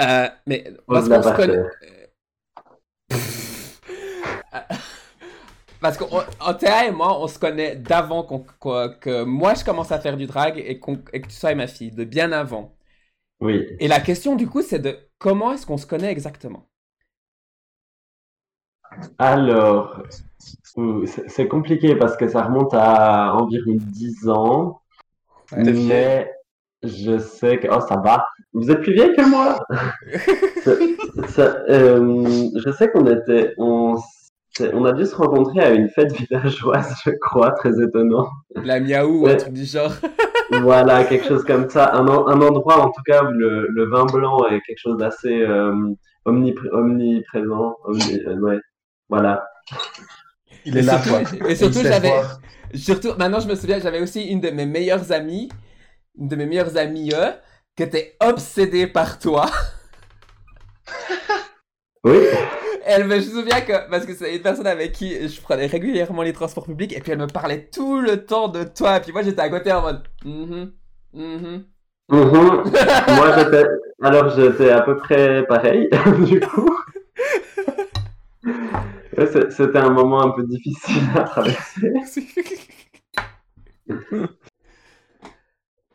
euh, 0.00 0.28
mais 0.46 0.64
parce 0.90 1.08
qu'on 1.08 1.22
se 1.22 1.32
connaît. 1.32 1.58
Parce 5.80 5.98
qu'Antea 5.98 6.86
et 6.86 6.90
moi, 6.92 7.20
on 7.20 7.28
se 7.28 7.38
connaît 7.38 7.76
d'avant 7.76 8.22
qu'on- 8.22 8.46
qu'on- 8.58 8.94
que 9.00 9.24
moi 9.24 9.54
je 9.54 9.64
commence 9.64 9.92
à 9.92 10.00
faire 10.00 10.16
du 10.16 10.26
drag 10.26 10.58
et, 10.64 10.78
qu'on- 10.78 11.02
et 11.12 11.20
que 11.20 11.28
tu 11.28 11.34
sois 11.34 11.54
ma 11.54 11.66
fille, 11.66 11.90
de 11.90 12.04
bien 12.04 12.32
avant. 12.32 12.74
Oui. 13.40 13.66
Et 13.80 13.88
la 13.88 14.00
question 14.00 14.36
du 14.36 14.46
coup, 14.48 14.62
c'est 14.62 14.78
de 14.78 14.96
comment 15.18 15.52
est-ce 15.52 15.66
qu'on 15.66 15.76
se 15.76 15.86
connaît 15.86 16.10
exactement? 16.12 16.68
Alors, 19.18 20.02
ouh, 20.76 21.04
c'est 21.06 21.48
compliqué 21.48 21.96
parce 21.96 22.16
que 22.16 22.28
ça 22.28 22.42
remonte 22.42 22.72
à 22.74 23.34
environ 23.34 23.72
10 23.76 24.28
ans. 24.28 24.80
Ouais. 25.52 25.72
Mais 25.72 26.30
je 26.82 27.18
sais 27.18 27.58
que... 27.58 27.66
Oh, 27.70 27.80
ça 27.80 27.96
va. 27.96 28.26
Vous 28.52 28.70
êtes 28.70 28.80
plus 28.82 28.92
vieille 28.92 29.14
que 29.16 29.28
moi? 29.28 29.58
Ça- 31.28 31.56
euh, 31.68 32.48
je 32.54 32.70
sais 32.72 32.88
qu'on 32.90 33.06
était... 33.06 33.52
On, 33.58 33.96
a 34.84 34.92
dû 34.92 35.04
se 35.06 35.16
rencontrer 35.16 35.60
à 35.60 35.70
une 35.70 35.88
fête 35.88 36.12
villageoise, 36.16 36.94
je 37.04 37.10
crois, 37.20 37.50
très 37.52 37.82
étonnant. 37.82 38.28
La 38.54 38.78
miaou 38.78 39.22
ou 39.22 39.26
un 39.26 39.30
Ouais. 39.30 39.36
truc 39.38 39.52
du 39.54 39.64
genre. 39.64 39.92
Voilà, 40.50 41.04
quelque 41.04 41.26
chose 41.26 41.44
comme 41.44 41.68
ça. 41.70 41.92
Un, 41.94 42.06
un 42.06 42.40
endroit, 42.40 42.78
en 42.80 42.90
tout 42.90 43.02
cas, 43.06 43.24
où 43.24 43.30
le, 43.30 43.66
le 43.68 43.84
vin 43.88 44.04
blanc 44.06 44.46
est 44.48 44.60
quelque 44.62 44.78
chose 44.78 44.98
d'assez 44.98 45.40
euh, 45.42 45.72
omnipré- 46.26 46.70
omniprésent. 46.72 47.76
Omni- 47.86 48.22
euh, 48.26 48.38
ouais. 48.40 48.58
Voilà. 49.08 49.44
Il 50.64 50.76
est 50.76 50.80
Et 50.80 50.82
là, 50.82 51.02
surtout- 51.02 51.36
quoi. 51.38 51.48
et 51.50 51.54
surtout, 51.56 51.82
j'avais-. 51.82 52.22
Surtout, 52.74 53.10
maintenant 53.18 53.38
je 53.38 53.46
me 53.48 53.54
souviens, 53.54 53.78
j'avais 53.78 54.00
aussi 54.00 54.24
une 54.24 54.40
de 54.40 54.50
mes 54.50 54.66
meilleures 54.66 55.12
amies, 55.12 55.48
une 56.18 56.26
de 56.28 56.34
mes 56.36 56.46
meilleures 56.46 56.76
amies, 56.76 57.10
eux, 57.14 57.32
qui 57.76 57.82
était 57.84 58.16
obsédée 58.20 58.86
par 58.88 59.18
toi. 59.20 59.46
Oui. 62.04 62.18
Elle 62.86 63.04
me 63.04 63.20
je 63.20 63.26
me 63.26 63.40
souviens 63.40 63.60
que, 63.60 63.88
parce 63.90 64.04
que 64.06 64.14
c'est 64.14 64.36
une 64.36 64.42
personne 64.42 64.66
avec 64.66 64.92
qui 64.92 65.28
je 65.28 65.40
prenais 65.40 65.66
régulièrement 65.66 66.22
les 66.22 66.32
transports 66.32 66.64
publics, 66.64 66.96
et 66.96 67.00
puis 67.00 67.12
elle 67.12 67.18
me 67.18 67.26
parlait 67.26 67.68
tout 67.72 68.00
le 68.00 68.24
temps 68.24 68.48
de 68.48 68.64
toi, 68.64 68.98
et 68.98 69.00
puis 69.00 69.12
moi 69.12 69.22
j'étais 69.22 69.40
à 69.40 69.48
côté 69.48 69.72
en 69.72 69.82
mode, 69.82 70.02
mhm, 70.24 70.72
mhm. 71.12 71.64
Mhm. 72.08 72.64
Moi, 73.16 73.38
j'étais. 73.38 73.64
Alors, 74.02 74.28
j'étais 74.36 74.70
à 74.70 74.82
peu 74.82 74.96
près 74.96 75.44
pareil, 75.46 75.88
du 76.26 76.40
coup. 76.40 76.78
C'était 79.50 79.78
un 79.78 79.90
moment 79.90 80.22
un 80.22 80.30
peu 80.30 80.42
difficile 80.44 81.02
à 81.14 81.22
traverser. 81.22 82.20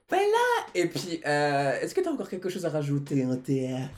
voilà! 0.09 0.47
Et 0.73 0.87
puis, 0.87 1.21
euh, 1.27 1.79
est-ce 1.81 1.93
que 1.93 2.01
tu 2.01 2.07
as 2.07 2.11
encore 2.11 2.29
quelque 2.29 2.49
chose 2.49 2.65
à 2.65 2.69
rajouter, 2.69 3.23
un 3.23 3.35
TR? 3.35 3.89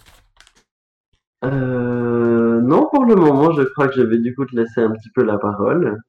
Euh, 1.44 2.62
non, 2.62 2.88
pour 2.92 3.06
le 3.06 3.16
moment, 3.16 3.52
je 3.52 3.62
crois 3.64 3.88
que 3.88 3.96
je 3.96 4.02
vais 4.02 4.18
du 4.20 4.34
coup 4.36 4.46
te 4.46 4.56
laisser 4.56 4.82
un 4.82 4.92
petit 4.92 5.10
peu 5.14 5.24
la 5.24 5.38
parole. 5.38 6.00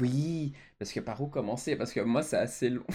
Oui, 0.00 0.52
parce 0.78 0.92
que 0.92 1.00
par 1.00 1.20
où 1.20 1.26
commencer? 1.28 1.76
Parce 1.76 1.92
que 1.92 2.00
moi, 2.00 2.22
c'est 2.22 2.38
assez 2.38 2.70
long. 2.70 2.84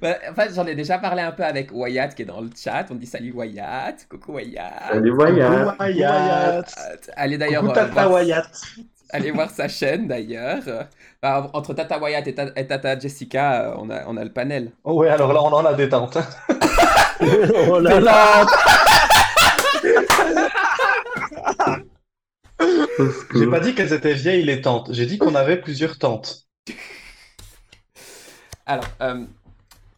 Bah, 0.00 0.16
en 0.30 0.34
fait, 0.34 0.54
j'en 0.54 0.66
ai 0.66 0.74
déjà 0.76 0.98
parlé 0.98 1.22
un 1.22 1.32
peu 1.32 1.44
avec 1.44 1.70
Wyatt 1.72 2.14
qui 2.14 2.22
est 2.22 2.24
dans 2.24 2.40
le 2.40 2.50
chat. 2.54 2.86
On 2.90 2.94
dit 2.94 3.06
salut 3.06 3.32
Wyatt, 3.32 4.06
coucou 4.08 4.34
Wyatt. 4.34 4.92
Salut, 4.92 5.10
Wyatt. 5.12 5.76
Coucou, 5.76 5.82
Wyatt. 5.82 7.10
Allez 7.16 7.38
d'ailleurs 7.38 7.64
Coucou, 7.64 7.70
euh, 7.70 7.74
Tata 7.74 7.90
voir, 7.90 8.12
Wyatt. 8.12 8.48
allez 9.10 9.30
voir 9.32 9.50
sa 9.50 9.68
chaîne 9.68 10.06
d'ailleurs. 10.06 10.62
Bah, 11.22 11.50
entre 11.52 11.74
Tata 11.74 11.98
Wyatt 12.00 12.26
et, 12.28 12.34
Ta- 12.34 12.52
et 12.56 12.66
Tata 12.66 12.98
Jessica, 12.98 13.70
euh, 13.72 13.74
on 13.78 13.90
a, 13.90 14.06
on 14.06 14.16
a 14.16 14.24
le 14.24 14.32
panel. 14.32 14.72
Oh 14.84 14.94
ouais, 15.00 15.08
alors 15.08 15.32
là, 15.32 15.42
on 15.42 15.52
en 15.52 15.64
a 15.64 15.74
des 15.74 15.88
tentes. 15.88 16.18
Oh 17.20 17.80
là 17.80 18.00
là. 18.00 18.46
J'ai 23.34 23.46
pas 23.46 23.60
dit 23.60 23.74
qu'elles 23.74 23.92
étaient 23.92 24.14
vieilles, 24.14 24.44
les 24.44 24.60
tentes. 24.60 24.92
J'ai 24.92 25.06
dit 25.06 25.18
qu'on 25.18 25.34
avait 25.34 25.60
plusieurs 25.60 25.98
tentes. 25.98 26.46
Alors, 28.66 28.84
euh, 29.00 29.24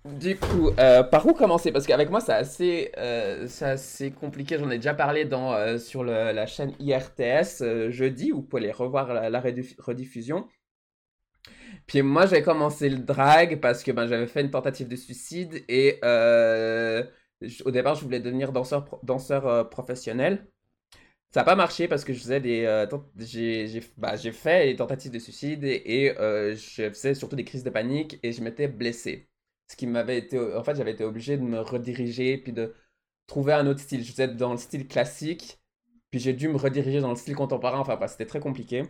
du 0.05 0.37
coup, 0.37 0.71
euh, 0.79 1.03
par 1.03 1.27
où 1.27 1.33
commencer? 1.33 1.73
Parce 1.73 1.87
qu'avec 1.87 2.11
moi, 2.11 2.21
c'est 2.21 2.33
assez, 2.33 2.93
euh, 2.99 3.47
assez 3.63 4.11
compliqué. 4.11 4.59
J'en 4.59 4.71
ai 4.71 4.77
déjà 4.77 4.95
parlé 4.95 5.25
dans, 5.25 5.53
euh, 5.55 5.79
sur 5.79 6.05
le- 6.05 6.33
la 6.33 6.47
chaîne 6.47 6.73
IRTS 6.79 7.63
euh, 7.63 7.91
jeudi, 7.91 8.33
où 8.33 8.37
vous 8.37 8.43
pouvez 8.43 8.63
aller 8.65 8.73
revoir 8.73 9.13
la, 9.13 9.31
la 9.31 9.41
redif- 9.41 9.81
rediffusion. 9.81 10.47
Puis 11.87 12.03
moi, 12.03 12.27
j'ai 12.27 12.43
commencé 12.43 12.89
le 12.89 12.99
drag 12.99 13.61
parce 13.61 13.83
que 13.83 13.93
ben, 13.93 14.07
j'avais 14.07 14.27
fait 14.27 14.43
une 14.43 14.51
tentative 14.51 14.89
de 14.89 14.97
suicide 14.97 15.65
et 15.69 15.99
euh, 16.05 17.05
au 17.65 17.71
départ, 17.71 17.95
je 17.95 18.03
voulais 18.05 18.21
devenir 18.21 18.53
danseur, 18.53 18.99
danseur 19.03 19.47
euh, 19.47 19.65
professionnel. 19.65 20.47
Ça 21.33 21.41
n'a 21.41 21.45
pas 21.45 21.55
marché 21.57 21.87
parce 21.89 22.05
que 22.05 22.13
je 22.13 22.21
faisais 22.21 22.41
des, 22.41 22.65
euh, 22.65 22.87
j'ai, 23.19 23.81
bah, 23.97 24.17
fait 24.19 24.67
des 24.67 24.77
tentatives 24.77 25.13
de 25.13 25.19
suicide 25.21 25.63
et, 25.65 26.05
et, 26.07 26.19
euh, 26.21 26.57
je 26.57 26.89
faisais 26.91 27.15
surtout 27.15 27.37
des 27.37 27.45
crises 27.45 27.63
de 27.65 27.71
panique 27.71 28.19
et 28.25 28.33
je 28.33 28.43
m'étais 28.43 28.67
blessé. 28.69 29.29
Ce 29.69 29.77
qui 29.77 29.87
m'avait 29.87 30.19
été, 30.19 30.39
en 30.39 30.65
fait, 30.65 30.75
j'avais 30.77 30.91
été 30.93 31.05
obligé 31.05 31.37
de 31.39 31.43
me 31.43 31.61
rediriger 31.61 32.37
puis 32.39 32.53
de 32.53 32.75
trouver 33.29 33.53
un 33.55 33.67
autre 33.69 33.81
style. 33.81 34.05
Je 34.05 34.11
faisais 34.13 34.29
dans 34.29 34.53
le 34.53 34.59
style 34.59 34.89
classique, 34.89 35.61
puis 36.11 36.21
j'ai 36.21 36.33
dû 36.35 36.49
me 36.49 36.57
rediriger 36.57 37.01
dans 37.01 37.11
le 37.11 37.17
style 37.17 37.37
contemporain. 37.37 37.79
Enfin, 37.81 37.97
bah, 37.97 38.09
c'était 38.09 38.27
très 38.27 38.41
compliqué. 38.41 38.85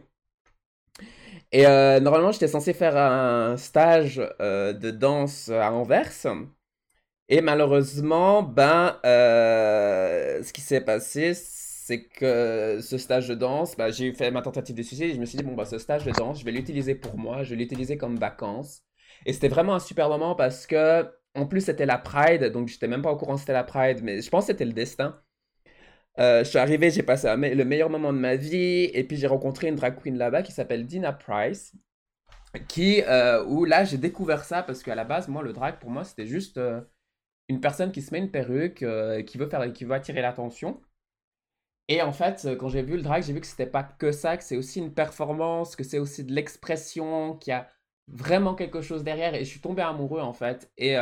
Et 1.53 1.67
euh, 1.67 2.01
normalement, 2.01 2.31
j'étais 2.33 2.49
censé 2.49 2.73
faire 2.73 2.97
un 2.97 3.57
stage 3.57 4.23
euh, 4.41 4.73
de 4.73 4.91
danse 4.91 5.49
à 5.49 5.73
Anvers. 5.73 6.27
Et 7.29 7.41
malheureusement, 7.41 8.43
ben, 8.43 8.99
euh, 9.07 10.43
ce 10.43 10.53
qui 10.53 10.61
s'est 10.61 10.81
passé, 10.81 11.33
c'est 11.35 12.05
que 12.09 12.81
ce 12.83 12.99
stage 12.99 13.29
de 13.29 13.35
danse, 13.35 13.77
ben, 13.77 13.91
j'ai 13.93 14.13
fait 14.13 14.31
ma 14.31 14.43
tentative 14.43 14.77
de 14.77 14.83
suicide 14.83 15.11
et 15.11 15.15
je 15.15 15.21
me 15.21 15.27
suis 15.27 15.39
dit, 15.39 15.45
bon, 15.45 15.55
ben, 15.55 15.65
ce 15.65 15.79
stage 15.79 16.05
de 16.05 16.11
danse, 16.13 16.41
je 16.41 16.45
vais 16.45 16.53
l'utiliser 16.53 16.95
pour 16.95 17.17
moi, 17.17 17.43
je 17.45 17.51
vais 17.51 17.57
l'utiliser 17.57 17.97
comme 17.97 18.17
vacances. 18.17 18.83
Et 19.27 19.33
c'était 19.33 19.49
vraiment 19.49 19.75
un 19.75 19.81
super 19.81 20.09
moment 20.09 20.35
parce 20.35 20.67
que, 20.67 21.09
en 21.35 21.47
plus, 21.47 21.63
c'était 21.63 21.87
la 21.87 21.99
Pride, 21.99 22.45
donc 22.53 22.69
j'étais 22.69 22.89
même 22.89 23.03
pas 23.03 23.13
au 23.13 23.17
courant 23.17 23.37
c'était 23.37 23.53
la 23.53 23.65
Pride, 23.65 24.01
mais 24.03 24.23
je 24.23 24.31
pense 24.31 24.45
que 24.47 24.53
c'était 24.53 24.65
le 24.65 24.73
destin. 24.73 25.21
Euh, 26.19 26.45
je 26.45 26.49
suis 26.49 26.59
arrivé, 26.59 26.91
j'ai 26.91 27.03
passé 27.03 27.29
le 27.37 27.65
meilleur 27.65 27.89
moment 27.89 28.13
de 28.13 28.19
ma 28.19 28.37
vie, 28.37 28.91
et 28.93 29.05
puis 29.05 29.17
j'ai 29.17 29.27
rencontré 29.27 29.69
une 29.69 29.77
drag 29.77 29.97
queen 30.01 30.19
là-bas 30.19 30.43
qui 30.43 30.53
s'appelle 30.53 30.85
Dina 30.87 31.13
Price, 31.13 31.75
qui, 32.69 33.03
euh, 33.03 33.45
où 33.45 33.65
là 33.65 33.85
j'ai 33.85 33.97
découvert 33.99 34.45
ça 34.45 34.63
parce 34.63 34.83
qu'à 34.83 34.95
la 34.95 35.05
base, 35.05 35.29
moi, 35.29 35.43
le 35.43 35.53
drag 35.53 35.79
pour 35.79 35.91
moi 35.91 36.05
c'était 36.05 36.27
juste 36.27 36.59
euh, 36.59 36.81
une 37.49 37.61
personne 37.61 37.93
qui 37.93 38.03
se 38.03 38.13
met 38.13 38.19
une 38.19 38.31
perruque, 38.31 38.85
qui 39.27 39.39
veut 39.39 39.49
faire, 39.49 39.73
qui 39.73 39.85
veut 39.85 39.95
attirer 39.95 40.21
l'attention. 40.23 40.81
Et 41.89 42.03
en 42.03 42.13
fait, 42.13 42.49
quand 42.59 42.69
j'ai 42.69 42.83
vu 42.83 42.97
le 42.97 43.03
drag, 43.03 43.23
j'ai 43.25 43.33
vu 43.33 43.41
que 43.41 43.47
c'était 43.47 43.67
pas 43.67 43.83
que 43.83 44.13
ça, 44.13 44.37
que 44.37 44.45
c'est 44.45 44.57
aussi 44.57 44.79
une 44.79 44.95
performance, 44.95 45.75
que 45.75 45.83
c'est 45.85 45.99
aussi 45.99 46.25
de 46.25 46.33
l'expression, 46.33 47.35
qu'il 47.37 47.51
y 47.51 47.55
a 47.55 47.69
vraiment 48.07 48.55
quelque 48.55 48.81
chose 48.81 49.03
derrière. 49.05 49.35
Et 49.35 49.45
je 49.45 49.51
suis 49.51 49.61
tombé 49.61 49.83
amoureux 49.83 50.21
en 50.21 50.33
fait. 50.33 50.71
Et 50.77 50.95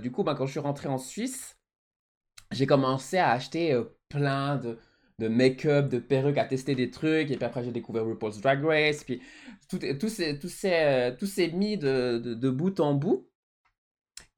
du 0.00 0.10
coup, 0.10 0.24
ben, 0.24 0.34
quand 0.34 0.46
je 0.46 0.52
suis 0.52 0.60
rentré 0.60 0.88
en 0.88 0.98
Suisse, 0.98 1.58
j'ai 2.50 2.66
commencé 2.66 3.18
à 3.18 3.30
acheter 3.30 3.78
plein 4.12 4.56
de, 4.56 4.78
de 5.18 5.28
make-up, 5.28 5.88
de 5.88 5.98
perruques, 5.98 6.38
à 6.38 6.44
tester 6.44 6.74
des 6.74 6.90
trucs. 6.90 7.30
Et 7.30 7.36
puis 7.36 7.44
après, 7.44 7.64
j'ai 7.64 7.72
découvert 7.72 8.04
RuPaul's 8.04 8.40
Drag 8.40 8.64
Race. 8.64 9.04
Puis 9.04 9.22
tout, 9.68 9.78
tout 10.00 10.08
s'est 10.08 10.38
tout 10.38 11.26
tout 11.26 11.56
mis 11.56 11.76
de, 11.78 12.18
de, 12.18 12.50
bout 12.50 12.80
en 12.80 12.94
bout. 12.94 13.28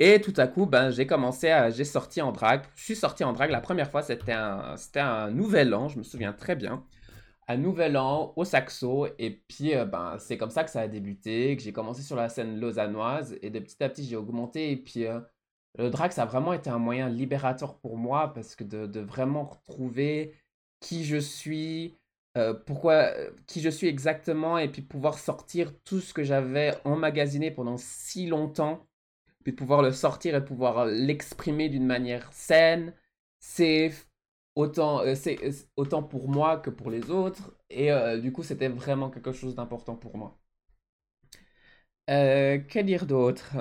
Et 0.01 0.21
tout 0.21 0.35
à 0.37 0.47
coup, 0.49 0.67
ben, 0.67 0.91
j'ai 0.91 1.07
commencé 1.07 1.51
à. 1.51 1.71
J'ai 1.71 1.85
sorti 1.85 2.21
en 2.21 2.33
drag. 2.33 2.63
Je 2.77 2.85
suis 2.85 2.97
sorti 2.97 3.25
en 3.25 3.33
drag 3.33 3.51
la 3.51 3.61
première 3.61 3.91
fois, 3.91 4.03
c'était 4.03 4.33
un, 4.33 4.75
un 4.97 5.31
nouvel 5.31 5.75
an, 5.75 5.89
je 5.89 5.99
me 5.99 6.03
souviens 6.03 6.33
très 6.33 6.57
bien. 6.57 6.85
Un 7.49 7.57
nouvel 7.59 7.97
an 7.97 8.33
au 8.37 8.45
saxo. 8.45 9.07
Et 9.19 9.31
puis, 9.49 9.75
euh, 9.75 9.85
ben, 9.85 10.17
c'est 10.19 10.39
comme 10.39 10.51
ça 10.51 10.65
que 10.65 10.71
ça 10.71 10.81
a 10.81 10.89
débuté, 10.89 11.57
que 11.57 11.63
j'ai 11.63 11.73
commencé 11.73 12.03
sur 12.03 12.17
la 12.17 12.29
scène 12.29 12.59
lausannoise. 12.61 13.37
Et 13.43 13.51
de 13.51 13.59
petit 13.61 13.83
à 13.85 13.89
petit, 13.89 14.05
j'ai 14.05 14.17
augmenté. 14.17 14.73
Et 14.73 14.77
puis, 14.77 15.07
euh, 15.07 15.21
le 15.79 15.91
drag, 15.91 16.13
ça 16.13 16.23
a 16.23 16.27
vraiment 16.27 16.53
été 16.53 16.71
un 16.71 16.79
moyen 16.79 17.09
libérateur 17.09 17.79
pour 17.79 17.97
moi 17.97 18.33
parce 18.33 18.55
que 18.55 18.65
de, 18.65 19.01
vraiment 19.01 19.45
retrouver 19.45 20.35
qui 20.81 21.05
je 21.05 21.17
suis, 21.17 21.99
euh, 22.37 22.55
pourquoi, 22.55 23.11
qui 23.47 23.61
je 23.61 23.71
suis 23.71 23.89
exactement, 23.89 24.59
et 24.59 24.69
puis 24.69 24.83
pouvoir 24.83 25.19
sortir 25.19 25.73
tout 25.85 26.01
ce 26.01 26.15
que 26.15 26.23
j'avais 26.23 26.75
emmagasiné 26.85 27.51
pendant 27.51 27.77
si 27.77 28.27
longtemps, 28.27 28.87
puis 29.45 29.53
pouvoir 29.53 29.83
le 29.83 29.93
sortir 29.93 30.35
et 30.37 30.45
pouvoir 30.45 30.87
l'exprimer 30.87 31.69
d'une 31.69 31.87
manière 31.87 32.33
saine, 32.33 32.95
safe, 33.41 34.09
autant, 34.57 35.03
c'est, 35.17 35.39
autant 35.77 36.03
pour 36.03 36.29
moi 36.29 36.59
que 36.59 36.71
pour 36.71 36.91
les 36.91 37.11
autres, 37.11 37.53
et 37.71 37.91
du 38.21 38.33
coup 38.33 38.43
c'était 38.43 38.69
vraiment 38.69 39.11
quelque 39.11 39.33
chose 39.33 39.55
d'important 39.57 39.97
pour 39.97 40.17
moi. 40.17 40.39
que 42.07 42.81
dire 42.83 43.07
d'autre? 43.07 43.57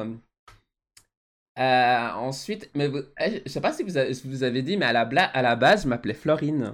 Euh, 1.59 2.09
ensuite, 2.15 2.69
mais 2.73 2.89
eh, 3.19 3.43
je 3.45 3.51
sais 3.51 3.61
pas 3.61 3.71
si 3.71 3.83
vous, 3.83 3.97
avez, 3.97 4.13
vous 4.25 4.43
avez 4.43 4.61
dit, 4.61 4.77
mais 4.77 4.85
à 4.85 4.93
la, 4.93 5.01
à 5.01 5.41
la 5.41 5.55
base, 5.55 5.83
je 5.83 5.87
m'appelais 5.87 6.13
Florine. 6.13 6.73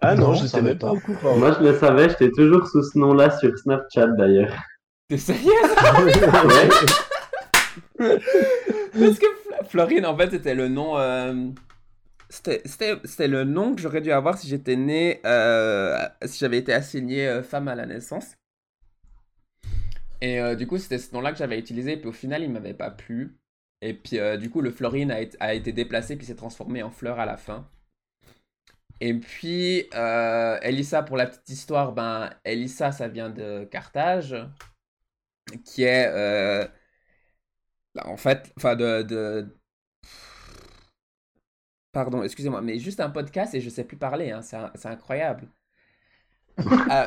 Ah 0.00 0.14
non, 0.14 0.34
je 0.34 0.44
ne 0.44 0.48
savais 0.48 0.74
pas. 0.76 0.92
au 0.92 1.00
courant. 1.00 1.36
Moi, 1.36 1.56
je 1.58 1.64
le 1.64 1.76
savais, 1.76 2.08
j'étais 2.08 2.30
toujours 2.30 2.66
sous 2.68 2.82
ce 2.82 2.98
nom-là 2.98 3.36
sur 3.38 3.56
Snapchat 3.58 4.08
d'ailleurs. 4.08 4.54
T'es 5.08 5.18
sérieux 5.18 5.52
Parce 7.98 9.18
que 9.18 9.26
Florine, 9.68 10.06
en 10.06 10.16
fait, 10.16 10.30
c'était 10.30 10.54
le 10.54 10.68
nom. 10.68 10.98
Euh... 10.98 11.48
C'était 12.30 13.26
le 13.26 13.44
nom 13.44 13.74
que 13.74 13.80
j'aurais 13.80 14.02
dû 14.02 14.12
avoir 14.12 14.36
si 14.36 14.48
j'étais 14.48 14.76
né, 14.76 15.22
euh, 15.24 15.96
si 16.26 16.38
j'avais 16.38 16.58
été 16.58 16.74
assignée 16.74 17.26
euh, 17.26 17.42
femme 17.42 17.68
à 17.68 17.74
la 17.74 17.86
naissance. 17.86 18.34
Et 20.20 20.40
euh, 20.40 20.54
du 20.54 20.66
coup, 20.66 20.78
c'était 20.78 20.98
ce 20.98 21.12
nom-là 21.14 21.32
que 21.32 21.38
j'avais 21.38 21.58
utilisé, 21.58 21.96
puis 21.96 22.08
au 22.08 22.12
final, 22.12 22.42
il 22.42 22.50
m'avait 22.50 22.74
pas 22.74 22.90
plu. 22.90 23.36
Et 23.80 23.94
puis, 23.94 24.18
euh, 24.18 24.36
du 24.36 24.50
coup, 24.50 24.60
le 24.60 24.70
Florine 24.70 25.10
a, 25.12 25.18
a 25.40 25.54
été 25.54 25.72
déplacé, 25.72 26.16
puis 26.16 26.26
s'est 26.26 26.34
transformé 26.36 26.82
en 26.82 26.90
fleur 26.90 27.18
à 27.20 27.26
la 27.26 27.36
fin. 27.36 27.68
Et 29.00 29.14
puis, 29.14 29.88
euh, 29.94 30.58
Elissa, 30.62 31.02
pour 31.02 31.16
la 31.16 31.26
petite 31.26 31.48
histoire, 31.50 31.92
ben, 31.92 32.30
Elissa, 32.44 32.90
ça 32.92 33.08
vient 33.08 33.30
de 33.30 33.64
Carthage, 33.70 34.34
qui 35.64 35.82
est, 35.84 36.06
euh, 36.08 36.66
en 38.04 38.16
fait, 38.16 38.52
enfin, 38.56 38.76
de, 38.76 39.02
de... 39.02 39.54
Pardon, 41.92 42.22
excusez-moi, 42.22 42.60
mais 42.62 42.78
juste 42.78 43.00
un 43.00 43.10
podcast 43.10 43.54
et 43.54 43.60
je 43.60 43.70
sais 43.70 43.84
plus 43.84 43.96
parler, 43.96 44.30
hein, 44.30 44.42
c'est 44.42 44.86
incroyable. 44.86 45.48
euh... 46.58 47.06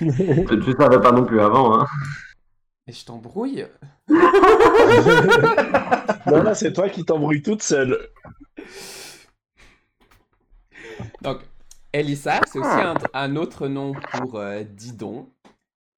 tu 0.00 0.72
savais 0.78 1.00
pas 1.00 1.12
non 1.12 1.24
plus 1.24 1.40
avant, 1.40 1.80
hein. 1.80 1.86
Et 2.88 2.92
je 2.92 3.04
t'embrouille 3.04 3.66
Non, 6.26 6.42
là, 6.42 6.54
c'est 6.54 6.72
toi 6.72 6.88
qui 6.88 7.04
t'embrouilles 7.04 7.42
toute 7.42 7.62
seule. 7.62 8.08
Donc, 11.20 11.40
Elissa, 11.92 12.40
c'est 12.46 12.58
aussi 12.58 12.80
un, 13.12 13.36
autre 13.36 13.68
nom 13.68 13.92
pour 14.12 14.36
euh, 14.36 14.62
Didon, 14.62 15.30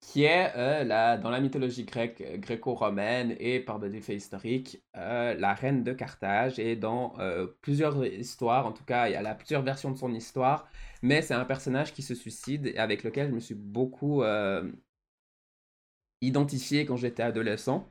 qui 0.01 0.24
est 0.24 0.51
euh, 0.57 0.82
la, 0.82 1.16
dans 1.16 1.30
la 1.30 1.38
mythologie 1.38 1.84
grecque, 1.84 2.24
gréco-romaine 2.41 3.36
et 3.38 3.61
par 3.61 3.78
des 3.78 4.01
faits 4.01 4.16
historiques, 4.16 4.82
euh, 4.97 5.34
la 5.34 5.55
reine 5.55 5.84
de 5.84 5.93
Carthage. 5.93 6.59
Et 6.59 6.74
dans 6.74 7.14
plusieurs 7.61 8.05
histoires, 8.05 8.66
en 8.66 8.72
tout 8.72 8.84
cas, 8.84 9.09
il 9.09 9.12
y 9.12 9.16
a 9.16 9.34
plusieurs 9.36 9.62
versions 9.62 9.93
de 9.93 9.97
son 9.97 10.12
histoire, 10.12 10.68
mais 11.03 11.22
c'est 11.22 11.34
un 11.34 11.45
personnage 11.45 11.93
qui 11.93 12.03
se 12.03 12.16
suicide 12.16 12.66
et 12.66 12.78
avec 12.78 13.05
lequel 13.05 13.28
je 13.28 13.34
me 13.34 13.41
suis 13.41 13.55
beaucoup 13.55 14.24
identifié 16.21 16.87
quand 16.87 16.97
j'étais 16.97 17.23
adolescent. 17.23 17.91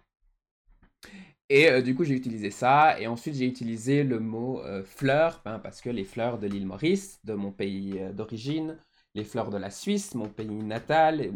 Et 1.50 1.68
euh, 1.70 1.82
du 1.82 1.96
coup, 1.96 2.04
j'ai 2.04 2.14
utilisé 2.14 2.52
ça. 2.52 3.00
Et 3.00 3.08
ensuite, 3.08 3.36
j'ai 3.36 3.48
utilisé 3.48 4.04
le 4.04 4.20
mot 4.20 4.62
euh, 4.62 4.84
fleur, 4.84 5.42
hein, 5.46 5.60
parce 5.60 5.82
que 5.82 5.90
les 5.90 6.04
fleurs 6.04 6.38
de 6.38 6.48
l'île 6.48 6.68
Maurice, 6.68 7.20
de 7.24 7.34
mon 7.34 7.52
pays 7.52 7.98
euh, 8.00 8.14
d'origine, 8.14 8.78
les 9.16 9.24
fleurs 9.24 9.50
de 9.50 9.58
la 9.58 9.72
Suisse, 9.72 10.14
mon 10.14 10.30
pays 10.30 10.48
natal, 10.48 11.32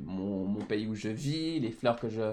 mon, 0.00 0.46
mon, 0.46 0.64
pays 0.64 0.86
où 0.86 0.94
je 0.94 1.10
vis, 1.10 1.60
les 1.60 1.70
fleurs 1.70 2.00
que 2.00 2.08
je, 2.08 2.32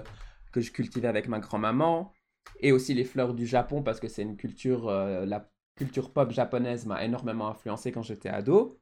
que 0.52 0.62
je 0.62 0.72
cultivais 0.72 1.08
avec 1.08 1.28
ma 1.28 1.38
grand-maman, 1.38 2.12
et 2.60 2.72
aussi 2.72 2.94
les 2.94 3.04
fleurs 3.04 3.34
du 3.34 3.46
Japon, 3.46 3.82
parce 3.82 4.00
que 4.00 4.08
c'est 4.08 4.22
une 4.22 4.36
culture, 4.36 4.90
la 4.90 5.50
culture 5.76 6.12
pop 6.12 6.30
japonaise 6.30 6.86
m'a 6.86 7.04
énormément 7.04 7.48
influencé 7.48 7.92
quand 7.92 8.02
j'étais 8.02 8.30
ado. 8.30 8.78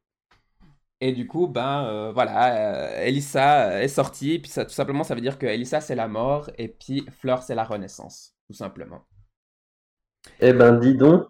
Et 1.00 1.12
du 1.12 1.26
coup, 1.26 1.48
ben 1.48 1.84
euh, 1.84 2.12
voilà, 2.12 2.54
euh, 2.54 3.04
Elissa 3.04 3.82
est 3.82 3.88
sortie, 3.88 4.34
et 4.34 4.38
puis 4.38 4.50
ça, 4.50 4.64
tout 4.64 4.72
simplement, 4.72 5.04
ça 5.04 5.14
veut 5.14 5.20
dire 5.20 5.38
que 5.38 5.46
Elissa 5.46 5.80
c'est 5.80 5.94
la 5.94 6.08
mort, 6.08 6.50
et 6.56 6.68
puis 6.68 7.04
Fleur 7.20 7.42
c'est 7.42 7.54
la 7.54 7.64
renaissance, 7.64 8.34
tout 8.46 8.54
simplement. 8.54 9.04
Eh 10.40 10.52
ben, 10.52 10.78
dis 10.78 10.94
donc. 10.94 11.26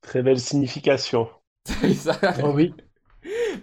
Très 0.00 0.22
belle 0.22 0.40
signification. 0.40 1.28
oh 2.42 2.52
oui. 2.54 2.74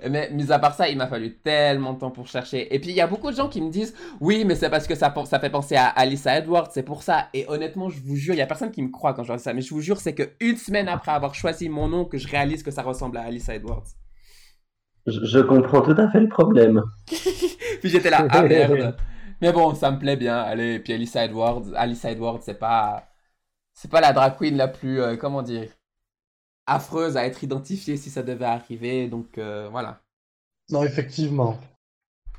Mais 0.10 0.32
mis 0.32 0.52
à 0.52 0.58
part 0.58 0.74
ça, 0.74 0.90
il 0.90 0.98
m'a 0.98 1.08
fallu 1.08 1.38
tellement 1.38 1.94
de 1.94 2.00
temps 2.00 2.10
pour 2.10 2.28
chercher. 2.28 2.74
Et 2.74 2.80
puis 2.80 2.90
il 2.90 2.96
y 2.96 3.02
a 3.02 3.08
beaucoup 3.08 3.30
de 3.30 3.36
gens 3.36 3.48
qui 3.48 3.62
me 3.62 3.70
disent 3.70 3.94
Oui, 4.20 4.44
mais 4.46 4.56
c'est 4.56 4.70
parce 4.70 4.88
que 4.88 4.96
ça, 4.96 5.14
ça 5.26 5.40
fait 5.40 5.50
penser 5.50 5.76
à 5.76 5.88
Alyssa 5.88 6.40
Edwards, 6.40 6.70
c'est 6.72 6.84
pour 6.84 7.04
ça. 7.04 7.28
Et 7.34 7.46
honnêtement, 7.48 7.90
je 7.90 8.02
vous 8.02 8.16
jure, 8.16 8.34
il 8.34 8.38
y 8.38 8.42
a 8.42 8.48
personne 8.48 8.72
qui 8.72 8.82
me 8.82 8.90
croit 8.90 9.14
quand 9.14 9.24
je 9.24 9.34
dis 9.34 9.40
ça. 9.40 9.54
Mais 9.54 9.62
je 9.62 9.74
vous 9.74 9.82
jure, 9.82 10.00
c'est 10.00 10.16
qu'une 10.16 10.58
semaine 10.58 10.88
après 10.88 11.12
avoir 11.12 11.36
choisi 11.36 11.70
mon 11.70 11.88
nom 11.90 12.06
que 12.06 12.18
je 12.18 12.28
réalise 12.28 12.64
que 12.64 12.72
ça 12.72 12.82
ressemble 12.82 13.18
à 13.18 13.24
Alyssa 13.24 13.54
Edwards. 13.54 13.86
Je, 15.08 15.40
comprends 15.40 15.82
tout 15.82 15.96
à 15.98 16.10
fait 16.12 16.20
le 16.20 16.30
problème. 16.30 16.84
puis 17.08 17.90
j'étais 17.90 18.10
là, 18.10 18.28
ah 18.30 18.44
merde. 18.48 18.96
Mais 19.42 19.52
bon, 19.52 19.74
ça 19.74 19.92
me 19.92 19.98
plaît 19.98 20.18
bien. 20.18 20.38
Allez, 20.38 20.80
puis 20.80 20.94
Alyssa 20.94 21.26
Edwards, 21.26 21.64
Alyssa 21.76 22.12
Edwards, 22.12 22.42
c'est 22.42 22.60
pas, 22.60 23.08
c'est 23.74 23.90
pas 23.90 24.02
la 24.02 24.14
drag 24.14 24.38
queen 24.38 24.56
la 24.56 24.68
plus, 24.68 25.02
euh, 25.02 25.16
comment 25.18 25.42
dire, 25.42 25.70
affreuse 26.68 27.18
à 27.18 27.26
être 27.26 27.44
identifiée 27.44 27.98
si 27.98 28.12
ça 28.12 28.22
devait 28.22 28.46
arriver. 28.46 29.08
Donc 29.08 29.38
euh, 29.38 29.68
voilà. 29.72 30.02
Non, 30.70 30.84
effectivement. 30.84 31.58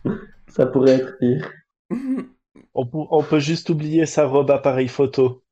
Ça 0.48 0.66
pourrait 0.66 0.96
être 0.96 1.18
pire. 1.18 1.50
on, 2.74 2.88
on, 2.92 3.22
peut 3.22 3.38
juste 3.38 3.70
oublier 3.70 4.04
sa 4.04 4.26
robe 4.26 4.50
appareil 4.50 4.88
photo. 4.88 5.42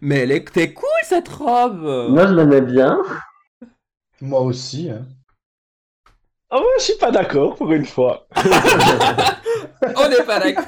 Mais 0.00 0.20
elle 0.20 0.30
est, 0.30 0.72
cool 0.72 0.88
cette 1.02 1.28
robe. 1.28 1.82
Moi, 2.10 2.28
je 2.28 2.34
l'aimais 2.34 2.60
bien. 2.60 3.00
Moi 4.20 4.40
aussi. 4.40 4.88
Hein. 4.88 5.04
Oh, 6.50 6.64
je 6.78 6.84
suis 6.84 6.98
pas 6.98 7.10
d'accord 7.10 7.56
pour 7.56 7.72
une 7.72 7.86
fois. 7.86 8.26
On 9.96 10.08
n'est 10.08 10.24
pas 10.24 10.40
d'accord. 10.40 10.64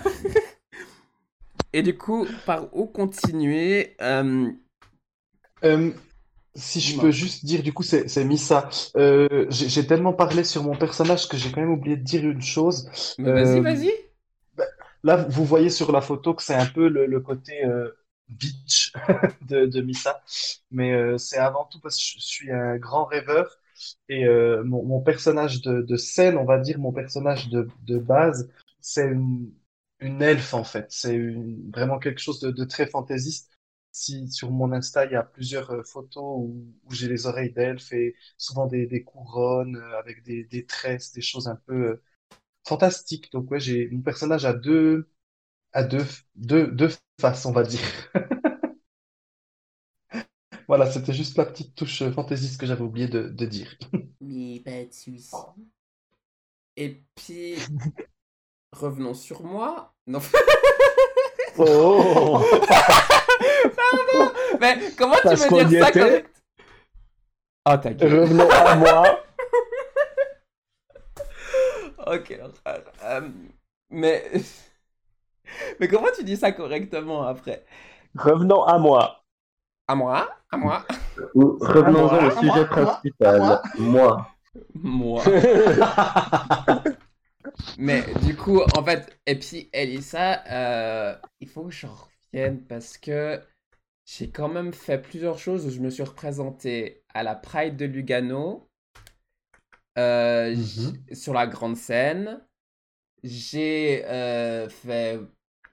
Et 1.73 1.83
du 1.83 1.97
coup, 1.97 2.27
par 2.47 2.75
où 2.75 2.87
continuer 2.87 3.97
euh, 4.01 4.51
euh, 5.65 5.91
Si 6.55 6.81
je 6.81 6.99
peux 6.99 7.11
juste 7.11 7.45
dire, 7.45 7.63
du 7.63 7.73
coup, 7.73 7.83
c'est 7.83 8.25
Missa. 8.25 8.69
Euh, 8.97 9.47
j'ai 9.51 9.87
tellement 9.87 10.13
parlé 10.13 10.43
sur 10.43 10.63
mon 10.63 10.75
personnage 10.75 11.29
que 11.29 11.37
j'ai 11.37 11.53
quand 11.53 11.61
même 11.61 11.73
oublié 11.73 11.97
de 11.97 12.03
dire 12.03 12.25
une 12.25 12.43
chose. 12.43 12.89
Vas-y, 13.19 13.61
vas-y. 13.61 13.93
Bah, 14.57 14.65
là, 15.03 15.17
vous 15.29 15.45
voyez 15.45 15.71
sur 15.71 15.93
la 15.93 16.01
photo 16.01 16.35
que 16.35 16.43
c'est 16.43 16.55
un 16.55 16.67
peu 16.67 16.89
le, 16.89 17.21
côté 17.21 17.63
bitch 18.29 18.93
de, 19.43 19.67
de 19.67 19.81
Missa. 19.83 20.23
Mais 20.71 21.19
c'est 21.19 21.39
avant 21.39 21.65
tout 21.65 21.81
parce 21.81 21.97
que 21.97 22.03
je 22.21 22.25
suis 22.25 22.51
un 22.51 22.79
grand 22.79 23.05
rêveur 23.05 23.59
et 24.09 24.25
euh, 24.25 24.63
mon, 24.65 25.01
personnage 25.01 25.63
de, 25.63 25.97
scène, 25.97 26.37
on 26.37 26.45
va 26.45 26.59
dire, 26.59 26.79
mon 26.79 26.93
personnage 26.93 27.49
de, 27.51 27.99
base, 27.99 28.51
c'est 28.81 29.07
une, 29.09 29.53
elfe 30.01 30.55
en 30.55 30.65
fait. 30.65 30.87
C'est 30.91 31.19
vraiment 31.73 31.99
quelque 31.99 32.21
chose 32.21 32.41
de, 32.41 32.65
très 32.65 32.87
fantaisiste. 32.87 33.51
Si 33.93 34.29
sur 34.31 34.51
mon 34.51 34.73
Insta, 34.73 35.07
il 35.07 35.13
y 35.13 35.17
a 35.17 35.23
plusieurs 35.23 35.71
euh, 35.71 35.83
photos 35.83 36.23
où, 36.39 36.75
j'ai 36.91 37.09
les 37.09 37.27
oreilles 37.27 37.53
d'elfe 37.53 37.93
et 37.93 38.15
souvent 38.37 38.67
des, 38.67 39.03
couronnes 39.05 39.77
euh, 39.77 39.99
avec 39.99 40.23
des, 40.23 40.67
tresses, 40.67 41.13
des 41.13 41.23
choses 41.23 41.49
un 41.49 41.57
peu 41.67 42.01
fantastiques. 42.69 43.33
Donc 43.33 43.51
ouais, 43.51 43.61
j'ai 43.61 43.89
mon 43.91 44.03
personnage 44.03 44.45
à 44.45 44.53
deux, 44.53 45.09
à 45.73 45.85
deux, 45.85 46.05
deux 46.37 46.91
faces, 47.21 47.47
on 47.47 47.53
va 47.53 47.63
dire. 47.63 47.81
Voilà, 50.69 50.91
c'était 50.91 51.13
juste 51.13 51.37
la 51.39 51.47
petite 51.47 51.75
touche 51.75 52.03
fantaisiste 52.11 52.61
que 52.61 52.67
j'avais 52.67 52.83
oublié 52.83 53.07
de, 53.07 53.29
de 53.29 53.47
dire. 53.47 53.77
Mais 54.21 54.61
pas 54.65 54.85
de 54.85 54.93
soucis. 54.93 55.35
Et 56.77 57.03
puis, 57.15 57.57
revenons 58.73 59.15
sur 59.15 59.43
moi. 59.43 59.95
Non. 60.07 60.21
oh 61.59 62.43
Pardon 63.77 64.33
Mais 64.61 64.79
comment 64.97 65.17
tu 65.23 65.29
veux 65.29 65.65
dire 65.65 65.85
ça 65.85 65.93
correct 65.93 66.43
Ah, 67.65 67.75
oh, 67.75 67.83
t'inquiète. 67.83 68.11
Revenons 68.11 68.51
à 68.51 68.75
moi. 68.75 69.23
ok, 72.07 72.41
euh, 73.05 73.29
mais... 73.91 74.31
mais 75.81 75.89
comment 75.89 76.09
tu 76.15 76.25
dis 76.25 76.37
ça 76.37 76.53
correctement 76.53 77.23
après? 77.23 77.65
Revenons 78.17 78.65
à 78.65 78.79
moi. 78.79 79.26
À 79.89 79.95
moi 79.95 80.29
À 80.51 80.57
moi 80.57 80.85
Revenons-en 81.35 82.27
au 82.27 82.31
sujet 82.41 82.67
principal. 82.67 83.61
Moi. 83.79 84.27
Moi. 84.75 85.23
Mais 87.79 88.03
du 88.25 88.37
coup, 88.37 88.61
en 88.77 88.83
fait, 88.85 89.19
et 89.27 89.39
puis 89.39 89.69
Elissa, 89.73 90.43
euh, 90.51 91.17
il 91.41 91.49
faut 91.49 91.65
que 91.65 91.71
je 91.71 91.87
revienne 91.87 92.63
parce 92.67 92.99
que 92.99 93.41
j'ai 94.05 94.31
quand 94.31 94.49
même 94.49 94.73
fait 94.73 94.99
plusieurs 94.99 95.39
choses 95.39 95.67
où 95.67 95.71
je 95.71 95.81
me 95.81 95.91
suis 95.91 96.03
représenté 96.03 97.05
à 97.15 97.23
la 97.23 97.35
Pride 97.35 97.77
de 97.77 97.87
Lugano 97.87 98.69
euh, 99.99 100.55
Mhm. 100.55 101.15
sur 101.15 101.33
la 101.33 101.47
grande 101.47 101.77
scène. 101.77 102.41
J'ai 103.23 104.05
euh, 104.07 104.69
fait. 104.69 105.21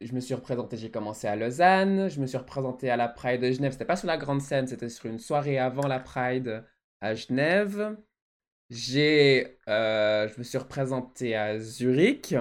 Je 0.04 0.14
me 0.14 0.20
suis 0.20 0.34
représenté, 0.34 0.78
j'ai 0.78 0.92
commencé 0.92 1.28
à 1.28 1.36
Lausanne. 1.36 2.10
Je 2.10 2.20
me 2.20 2.28
suis 2.28 2.38
représenté 2.38 2.90
à 2.90 2.98
la 2.98 3.08
Pride 3.08 3.42
de 3.42 3.52
Genève. 3.52 3.72
C'était 3.72 3.86
pas 3.86 3.96
sur 3.96 4.08
la 4.08 4.18
grande 4.18 4.42
scène, 4.42 4.68
c'était 4.68 4.90
sur 4.90 5.06
une 5.10 5.20
soirée 5.20 5.58
avant 5.58 5.88
la 5.88 6.00
Pride 6.00 6.66
à 7.02 7.16
Genève. 7.16 7.98
J'ai, 8.70 9.60
euh, 9.70 10.28
je 10.28 10.40
me 10.40 10.44
suis 10.44 10.58
représenté 10.58 11.36
à 11.36 11.60
Zurich, 11.60 12.36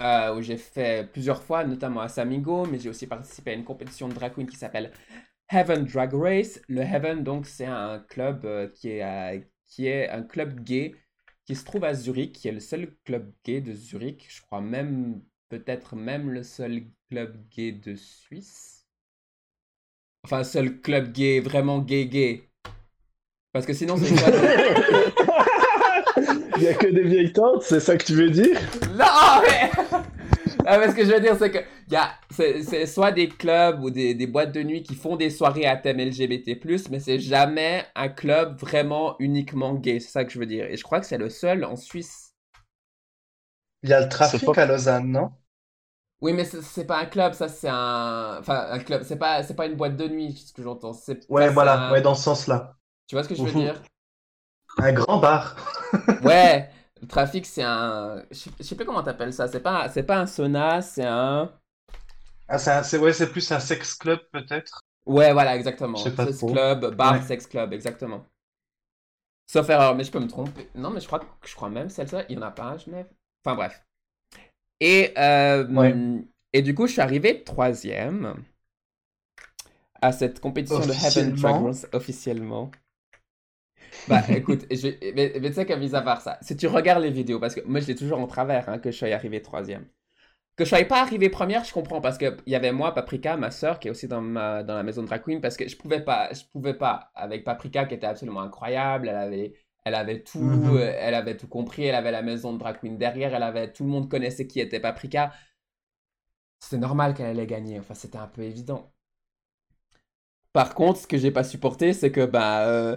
euh, 0.00 0.34
où 0.34 0.42
j'ai 0.42 0.56
fait 0.56 1.10
plusieurs 1.12 1.42
fois, 1.42 1.64
notamment 1.64 2.00
à 2.00 2.08
Samigo, 2.08 2.66
mais 2.66 2.78
j'ai 2.78 2.88
aussi 2.90 3.06
participé 3.06 3.52
à 3.52 3.54
une 3.54 3.64
compétition 3.64 4.08
de 4.08 4.14
drag 4.14 4.34
queen 4.34 4.46
qui 4.46 4.56
s'appelle 4.56 4.92
Heaven 5.50 5.84
Drag 5.84 6.12
Race. 6.14 6.60
Le 6.68 6.82
Heaven, 6.82 7.24
donc, 7.24 7.46
c'est 7.46 7.66
un 7.66 8.00
club 8.00 8.44
euh, 8.44 8.68
qui 8.68 8.90
est, 8.90 9.48
qui 9.66 9.86
est 9.86 10.08
un 10.08 10.22
club 10.22 10.60
gay 10.60 10.94
qui 11.44 11.54
se 11.54 11.64
trouve 11.64 11.84
à 11.84 11.94
Zurich, 11.94 12.32
qui 12.32 12.48
est 12.48 12.52
le 12.52 12.60
seul 12.60 12.94
club 13.04 13.32
gay 13.44 13.60
de 13.60 13.72
Zurich. 13.72 14.26
Je 14.30 14.42
crois 14.42 14.60
même, 14.60 15.22
peut-être 15.58 15.94
même 15.94 16.30
le 16.30 16.42
seul 16.42 16.82
club 17.08 17.48
gay 17.48 17.70
de 17.70 17.94
Suisse. 17.94 18.88
Enfin, 20.24 20.42
seul 20.42 20.80
club 20.80 21.12
gay, 21.12 21.38
vraiment 21.38 21.78
gay 21.78 22.08
gay. 22.08 22.50
Parce 23.52 23.66
que 23.66 23.72
sinon, 23.72 23.96
c'est 23.96 24.14
Il 26.56 26.62
n'y 26.62 26.68
a 26.68 26.74
que 26.74 26.86
des 26.86 27.02
vieilles 27.02 27.32
tantes, 27.32 27.62
c'est 27.62 27.80
ça 27.80 27.96
que 27.96 28.04
tu 28.04 28.14
veux 28.14 28.30
dire? 28.30 28.58
Non, 28.96 29.42
mais... 29.42 29.70
Ah, 30.66 30.78
mais 30.78 30.88
ce 30.90 30.94
que 30.94 31.04
je 31.04 31.12
veux 31.12 31.20
dire, 31.20 31.36
c'est 31.38 31.50
que 31.50 31.58
y 31.90 31.96
a, 31.96 32.14
c'est, 32.30 32.62
c'est 32.62 32.86
soit 32.86 33.12
des 33.12 33.28
clubs 33.28 33.82
ou 33.82 33.90
des, 33.90 34.14
des 34.14 34.26
boîtes 34.26 34.52
de 34.52 34.62
nuit 34.62 34.82
qui 34.82 34.94
font 34.94 35.14
des 35.16 35.28
soirées 35.28 35.66
à 35.66 35.76
thème 35.76 36.00
LGBT+, 36.00 36.58
mais 36.90 37.00
c'est 37.00 37.18
jamais 37.18 37.84
un 37.94 38.08
club 38.08 38.58
vraiment 38.58 39.14
uniquement 39.18 39.74
gay. 39.74 40.00
C'est 40.00 40.10
ça 40.10 40.24
que 40.24 40.32
je 40.32 40.38
veux 40.38 40.46
dire. 40.46 40.64
Et 40.66 40.76
je 40.78 40.82
crois 40.82 41.00
que 41.00 41.06
c'est 41.06 41.18
le 41.18 41.28
seul 41.28 41.64
en 41.64 41.76
Suisse. 41.76 42.32
Il 43.84 43.90
y 43.90 43.92
a 43.92 44.00
le 44.00 44.08
trafic 44.08 44.52
pas- 44.52 44.58
à 44.58 44.66
Lausanne, 44.66 45.12
non? 45.12 45.30
Oui, 46.20 46.32
mais 46.32 46.44
c'est, 46.44 46.86
pas 46.86 46.98
un 47.00 47.06
club, 47.06 47.34
ça 47.34 47.48
c'est 47.48 47.68
un... 47.68 48.38
Enfin, 48.40 48.66
un 48.70 48.78
club, 48.78 49.02
c'est 49.02 49.18
pas, 49.18 49.42
c'est 49.42 49.54
pas 49.54 49.66
une 49.66 49.74
boîte 49.74 49.96
de 49.96 50.08
nuit, 50.08 50.32
ce 50.32 50.52
que 50.52 50.62
j'entends. 50.62 50.92
Ouais, 51.28 51.50
voilà, 51.50 51.88
un- 51.88 51.92
ouais, 51.92 52.00
dans 52.00 52.14
ce 52.14 52.22
sens-là. 52.22 52.76
Tu 53.06 53.14
vois 53.14 53.24
ce 53.24 53.28
que 53.28 53.34
je 53.34 53.42
veux 53.42 53.52
dire? 53.52 53.82
Un 54.78 54.92
grand 54.92 55.18
bar. 55.18 55.56
Ouais, 56.24 56.70
le 57.02 57.06
trafic, 57.06 57.44
c'est 57.44 57.62
un... 57.62 58.22
Je 58.30 58.48
sais, 58.64 58.74
plus 58.74 58.86
comment 58.86 59.02
t'appelles 59.02 59.32
ça. 59.32 59.46
C'est 59.48 59.60
pas, 59.60 59.88
c'est 59.88 60.02
pas 60.04 60.18
un 60.18 60.26
sauna, 60.26 60.80
c'est 60.80 61.04
un... 61.04 61.52
Ah, 62.48 62.58
c'est 62.58 62.98
ouais, 62.98 63.12
plus 63.26 63.52
un 63.52 63.60
sex 63.60 63.94
club 63.94 64.20
peut-être. 64.32 64.80
Ouais, 65.06 65.32
voilà, 65.32 65.56
exactement. 65.56 65.98
Sex 65.98 66.38
trop. 66.38 66.52
club, 66.52 66.94
bar, 66.94 67.14
Ouais. 67.14 67.22
sex 67.22 67.46
club, 67.46 67.72
exactement. 67.72 68.24
Sauf 69.46 69.68
erreur, 69.68 69.94
mais 69.94 70.04
je 70.04 70.10
peux 70.10 70.20
me 70.20 70.28
tromper. 70.28 70.68
Non, 70.74 70.90
mais 70.90 71.00
je 71.00 71.06
crois, 71.06 71.20
je 71.44 71.54
crois 71.54 71.68
même 71.68 71.90
celle-là, 71.90 72.24
il 72.28 72.36
y 72.36 72.38
en 72.38 72.42
a 72.42 72.50
pas 72.50 72.70
à 72.70 72.76
Genève. 72.78 73.08
Enfin 73.44 73.56
bref. 73.56 73.84
Et, 74.84 75.12
euh, 75.18 75.66
Ouais. 75.74 75.94
et 76.52 76.62
du 76.62 76.74
coup, 76.74 76.86
je 76.86 76.92
suis 76.92 77.00
arrivé 77.00 77.42
troisième 77.42 78.34
à 80.00 80.12
cette 80.12 80.38
compétition 80.38 80.86
de 80.86 80.92
Heaven 80.92 81.32
Drag 81.32 81.72
Officiellement. 81.92 82.70
Bah 84.06 84.22
écoute, 84.28 84.66
je, 84.70 84.88
mais, 85.14 85.32
mais 85.40 85.48
tu 85.48 85.54
sais 85.54 85.66
qu'à 85.66 85.76
mis 85.76 85.94
à 85.94 86.02
part 86.02 86.20
ça, 86.20 86.38
si 86.42 86.56
tu 86.56 86.66
regardes 86.66 87.02
les 87.02 87.10
vidéos, 87.10 87.40
parce 87.40 87.54
que 87.54 87.60
moi 87.66 87.80
je 87.80 87.86
l'ai 87.86 87.94
toujours 87.94 88.18
en 88.20 88.26
travers 88.26 88.68
hein, 88.68 88.78
que 88.78 88.90
je 88.90 88.96
sois 88.98 89.08
arrivé 89.12 89.40
troisième. 89.40 89.86
Que 90.56 90.64
je 90.64 90.70
sois 90.70 90.84
pas 90.84 91.00
arrivé 91.02 91.30
première, 91.30 91.64
je 91.64 91.72
comprends 91.72 92.00
parce 92.00 92.18
que 92.18 92.36
il 92.46 92.52
y 92.52 92.56
avait 92.56 92.72
moi, 92.72 92.94
Paprika, 92.94 93.36
ma 93.36 93.50
soeur, 93.50 93.80
qui 93.80 93.88
est 93.88 93.90
aussi 93.92 94.08
dans, 94.08 94.20
ma, 94.22 94.62
dans 94.64 94.74
la 94.76 94.84
maison 94.84 95.02
de 95.02 95.08
drag 95.08 95.22
queen, 95.22 95.40
parce 95.40 95.56
que 95.56 95.68
je 95.68 95.76
pouvais 95.76 96.00
pas, 96.04 96.30
je 96.32 96.42
pouvais 96.52 96.74
pas 96.74 97.10
avec 97.14 97.44
Paprika 97.44 97.86
qui 97.86 97.94
était 97.94 98.06
absolument 98.06 98.42
incroyable, 98.42 99.08
elle 99.08 99.16
avait, 99.16 99.54
elle 99.84 99.94
avait 99.94 100.22
tout, 100.22 100.40
Mhm. 100.40 100.78
euh, 100.78 100.94
elle 100.98 101.14
avait 101.14 101.36
tout 101.36 101.48
compris, 101.48 101.84
elle 101.84 101.94
avait 101.94 102.10
la 102.12 102.22
maison 102.22 102.52
de 102.52 102.58
drag 102.58 102.78
queen 102.80 102.98
derrière, 102.98 103.34
elle 103.34 103.42
avait, 103.42 103.72
tout 103.72 103.84
le 103.84 103.90
monde 103.90 104.08
connaissait 104.10 104.46
qui 104.46 104.60
était 104.60 104.80
Paprika. 104.80 105.32
C'était 106.58 106.78
normal 106.78 107.14
qu'elle 107.14 107.26
allait 107.26 107.46
gagner, 107.46 107.78
enfin 107.78 107.94
c'était 107.94 108.18
un 108.18 108.26
peu 108.26 108.42
évident. 108.42 108.92
Par 110.52 110.74
contre, 110.74 111.00
ce 111.00 111.06
que 111.06 111.16
j'ai 111.18 111.30
pas 111.30 111.44
supporté, 111.44 111.92
c'est 111.92 112.12
que 112.12 112.24
bah 112.26 112.66
euh, 112.68 112.96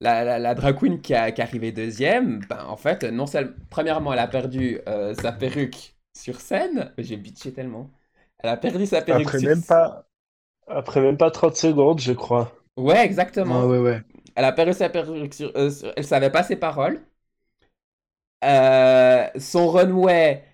la, 0.00 0.24
la, 0.24 0.38
la 0.38 0.54
drag 0.54 0.78
queen 0.78 1.00
qui, 1.02 1.14
a, 1.14 1.32
qui 1.32 1.40
est 1.40 1.44
arrivée 1.44 1.72
deuxième, 1.72 2.40
ben 2.48 2.64
en 2.66 2.76
fait, 2.76 3.04
non 3.04 3.26
seulement, 3.26 3.52
premièrement, 3.70 4.12
elle 4.12 4.18
a 4.20 4.28
perdu 4.28 4.80
euh, 4.88 5.14
sa 5.14 5.32
perruque 5.32 5.96
sur 6.16 6.40
scène, 6.40 6.92
j'ai 6.98 7.16
bitché 7.16 7.52
tellement. 7.52 7.90
Elle 8.38 8.50
a 8.50 8.56
perdu 8.56 8.86
sa 8.86 9.02
perruque 9.02 9.30
Après 9.30 9.38
sur 9.38 9.48
même 9.48 9.62
pas, 9.62 10.06
après 10.68 11.00
même 11.00 11.18
pas 11.18 11.30
30 11.30 11.56
secondes, 11.56 12.00
je 12.00 12.12
crois. 12.12 12.54
Ouais, 12.76 13.04
exactement. 13.04 13.62
Ouais, 13.62 13.64
ouais, 13.66 13.78
ouais. 13.78 14.02
Elle 14.34 14.44
a 14.44 14.52
perdu 14.52 14.72
sa 14.74 14.88
perruque 14.88 15.34
sur, 15.34 15.52
euh, 15.56 15.70
sur- 15.70 15.92
Elle 15.96 16.04
savait 16.06 16.30
pas 16.30 16.42
ses 16.42 16.56
paroles. 16.56 17.00
Euh, 18.44 19.28
son 19.38 19.68
runway, 19.70 20.44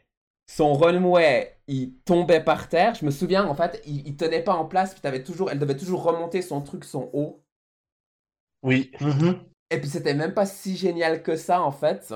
son 0.46 0.74
runway, 0.74 1.58
il 1.68 1.94
tombait 2.04 2.42
par 2.42 2.68
terre. 2.68 2.94
Je 2.94 3.04
me 3.06 3.10
souviens, 3.10 3.46
en 3.46 3.54
fait, 3.54 3.82
il, 3.86 4.06
il 4.06 4.16
tenait 4.16 4.42
pas 4.42 4.54
en 4.54 4.66
place. 4.66 4.94
Puis 4.94 5.22
toujours, 5.24 5.50
elle 5.50 5.58
devait 5.58 5.76
toujours 5.76 6.02
remonter 6.02 6.42
son 6.42 6.60
truc, 6.62 6.84
son 6.84 7.10
haut. 7.14 7.42
Oui. 8.62 8.90
Mhm. 9.00 9.48
Et 9.70 9.80
puis 9.80 9.88
c'était 9.88 10.14
même 10.14 10.34
pas 10.34 10.44
si 10.46 10.76
génial 10.76 11.22
que 11.22 11.36
ça, 11.36 11.62
en 11.62 11.72
fait. 11.72 12.12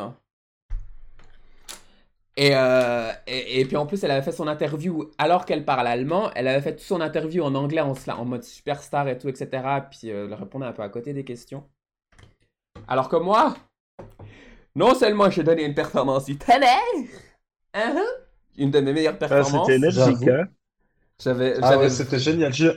Et, 2.37 2.53
euh, 2.55 3.13
et, 3.27 3.61
et 3.61 3.65
puis 3.67 3.77
en 3.77 3.87
plus, 3.87 4.03
elle 4.05 4.11
avait 4.11 4.23
fait 4.23 4.33
son 4.33 4.49
interview 4.49 5.11
alors 5.19 5.45
qu'elle 5.45 5.65
parle 5.65 5.87
allemand. 5.87 6.31
Elle 6.35 6.49
avait 6.49 6.63
fait 6.63 6.73
toute 6.77 6.87
son 6.87 7.01
interview 7.01 7.43
en 7.45 7.55
anglais, 7.55 7.81
en, 7.83 7.93
en 8.09 8.25
mode 8.25 8.45
superstar 8.45 9.09
et 9.09 9.19
tout, 9.19 9.29
etc. 9.29 9.83
Puis 9.91 10.11
euh, 10.11 10.27
elle 10.27 10.35
répondait 10.35 10.67
un 10.67 10.73
peu 10.73 10.83
à 10.83 10.89
côté 10.89 11.13
des 11.13 11.25
questions. 11.25 11.65
Alors 12.87 13.09
que 13.09 13.17
moi, 13.17 13.57
non 14.75 14.95
seulement 14.95 15.31
j'ai 15.31 15.43
donné 15.45 15.65
une 15.65 15.75
performance 15.75 16.31
stellaire, 16.31 16.79
hein, 17.75 18.05
une 18.57 18.71
de 18.71 18.81
mes 18.81 18.93
meilleures 18.93 19.19
Ah, 19.31 19.45
performances, 19.45 19.67
c'était 19.67 19.77
énergique, 19.77 20.29
hein. 20.29 20.49
j'avais, 21.21 21.57
Ah 21.63 21.79
ouais, 21.79 21.91
c'était 21.91 22.19
génial. 22.19 22.53
Je, 22.53 22.69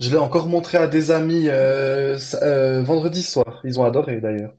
je 0.00 0.10
l'ai 0.10 0.16
encore 0.16 0.46
montré 0.48 0.78
à 0.78 0.86
des 0.86 1.10
amis 1.10 1.48
euh, 1.48 2.18
euh, 2.42 2.82
vendredi 2.82 3.22
soir. 3.22 3.60
Ils 3.64 3.78
ont 3.80 3.84
adoré 3.84 4.20
d'ailleurs. 4.20 4.54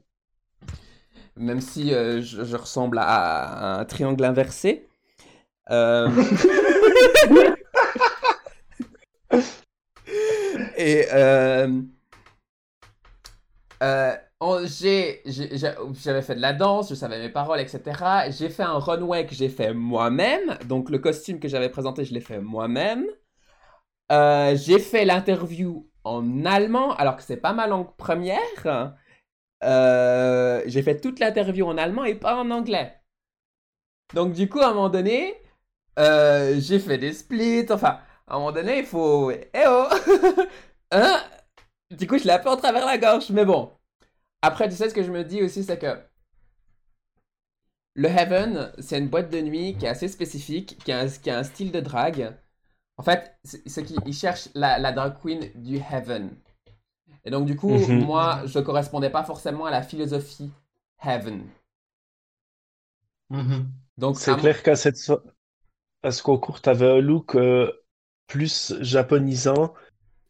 Même 1.38 1.60
si 1.60 1.92
euh, 1.94 2.20
je, 2.22 2.44
je 2.44 2.56
ressemble 2.56 2.98
à, 2.98 3.04
à 3.04 3.80
un 3.80 3.84
triangle 3.84 4.24
inversé. 4.24 4.88
Euh, 5.70 6.08
Et 10.76 11.06
euh, 11.12 11.82
j'avais 13.80 15.22
fait 16.22 16.34
de 16.34 16.40
la 16.40 16.52
danse, 16.52 16.90
je 16.90 16.94
savais 16.94 17.18
mes 17.18 17.28
paroles, 17.28 17.60
etc. 17.60 18.30
J'ai 18.30 18.48
fait 18.48 18.62
un 18.62 18.78
runway 18.78 19.26
que 19.26 19.34
j'ai 19.34 19.48
fait 19.48 19.74
moi-même. 19.74 20.58
Donc 20.66 20.90
le 20.90 20.98
costume 20.98 21.40
que 21.40 21.48
j'avais 21.48 21.68
présenté, 21.68 22.04
je 22.04 22.14
l'ai 22.14 22.20
fait 22.20 22.40
moi-même. 22.40 23.04
J'ai 24.10 24.78
fait 24.78 25.04
l'interview 25.04 25.86
en 26.04 26.44
allemand, 26.44 26.94
alors 26.94 27.16
que 27.16 27.22
c'est 27.22 27.36
pas 27.36 27.52
ma 27.52 27.66
langue 27.66 27.94
première. 27.96 28.94
Euh, 29.64 30.62
j'ai 30.66 30.82
fait 30.82 31.00
toute 31.00 31.18
l'interview 31.20 31.66
en 31.66 31.78
allemand 31.78 32.04
et 32.04 32.14
pas 32.14 32.36
en 32.36 32.50
anglais. 32.50 32.94
Donc 34.14 34.32
du 34.32 34.48
coup, 34.48 34.60
à 34.60 34.68
un 34.68 34.74
moment 34.74 34.88
donné, 34.88 35.34
euh, 35.98 36.56
j'ai 36.60 36.78
fait 36.78 36.98
des 36.98 37.12
splits. 37.12 37.66
Enfin, 37.70 38.00
à 38.26 38.34
un 38.36 38.38
moment 38.38 38.52
donné, 38.52 38.78
il 38.80 38.86
faut... 38.86 39.30
Eh 39.30 39.46
oh 39.66 39.88
Hein? 40.90 41.22
Du 41.90 42.06
coup, 42.06 42.18
je 42.18 42.24
l'ai 42.24 42.32
un 42.32 42.44
en 42.44 42.56
travers 42.56 42.86
la 42.86 42.98
gorge, 42.98 43.30
mais 43.30 43.44
bon. 43.44 43.72
Après, 44.42 44.68
tu 44.68 44.76
sais, 44.76 44.88
ce 44.88 44.94
que 44.94 45.02
je 45.02 45.10
me 45.12 45.24
dis 45.24 45.42
aussi, 45.42 45.64
c'est 45.64 45.78
que 45.78 45.98
le 47.94 48.08
Heaven, 48.08 48.72
c'est 48.78 48.98
une 48.98 49.08
boîte 49.08 49.30
de 49.30 49.40
nuit 49.40 49.76
qui 49.76 49.84
est 49.86 49.88
assez 49.88 50.08
spécifique, 50.08 50.78
qui 50.84 50.92
a 50.92 51.00
un, 51.00 51.42
style 51.42 51.72
de 51.72 51.80
drague. 51.80 52.36
En 52.96 53.02
fait, 53.02 53.36
c'est 53.44 53.82
qu'ils 53.84 54.14
cherchent 54.14 54.48
la, 54.54 54.78
la 54.78 54.92
drag 54.92 55.18
queen 55.20 55.50
du 55.56 55.76
Heaven. 55.78 56.30
Et 57.24 57.30
donc, 57.30 57.46
du 57.46 57.56
coup, 57.56 57.88
Mhm. 57.88 57.98
moi, 57.98 58.42
je 58.46 58.58
correspondais 58.58 59.10
pas 59.10 59.24
forcément 59.24 59.66
à 59.66 59.70
la 59.70 59.82
philosophie 59.82 60.50
Heaven. 61.04 61.44
Mhm. 63.30 63.72
Donc, 63.98 64.18
C'est 64.18 64.36
clair 64.36 64.62
qu'à 64.62 64.76
cette 64.76 64.98
so- 64.98 65.22
à 66.02 66.12
ce 66.12 66.22
concours, 66.22 66.62
tu 66.62 66.68
avais 66.70 66.86
un 66.88 67.00
look 67.00 67.36
euh, 67.36 67.72
plus 68.28 68.74
japonisant 68.82 69.74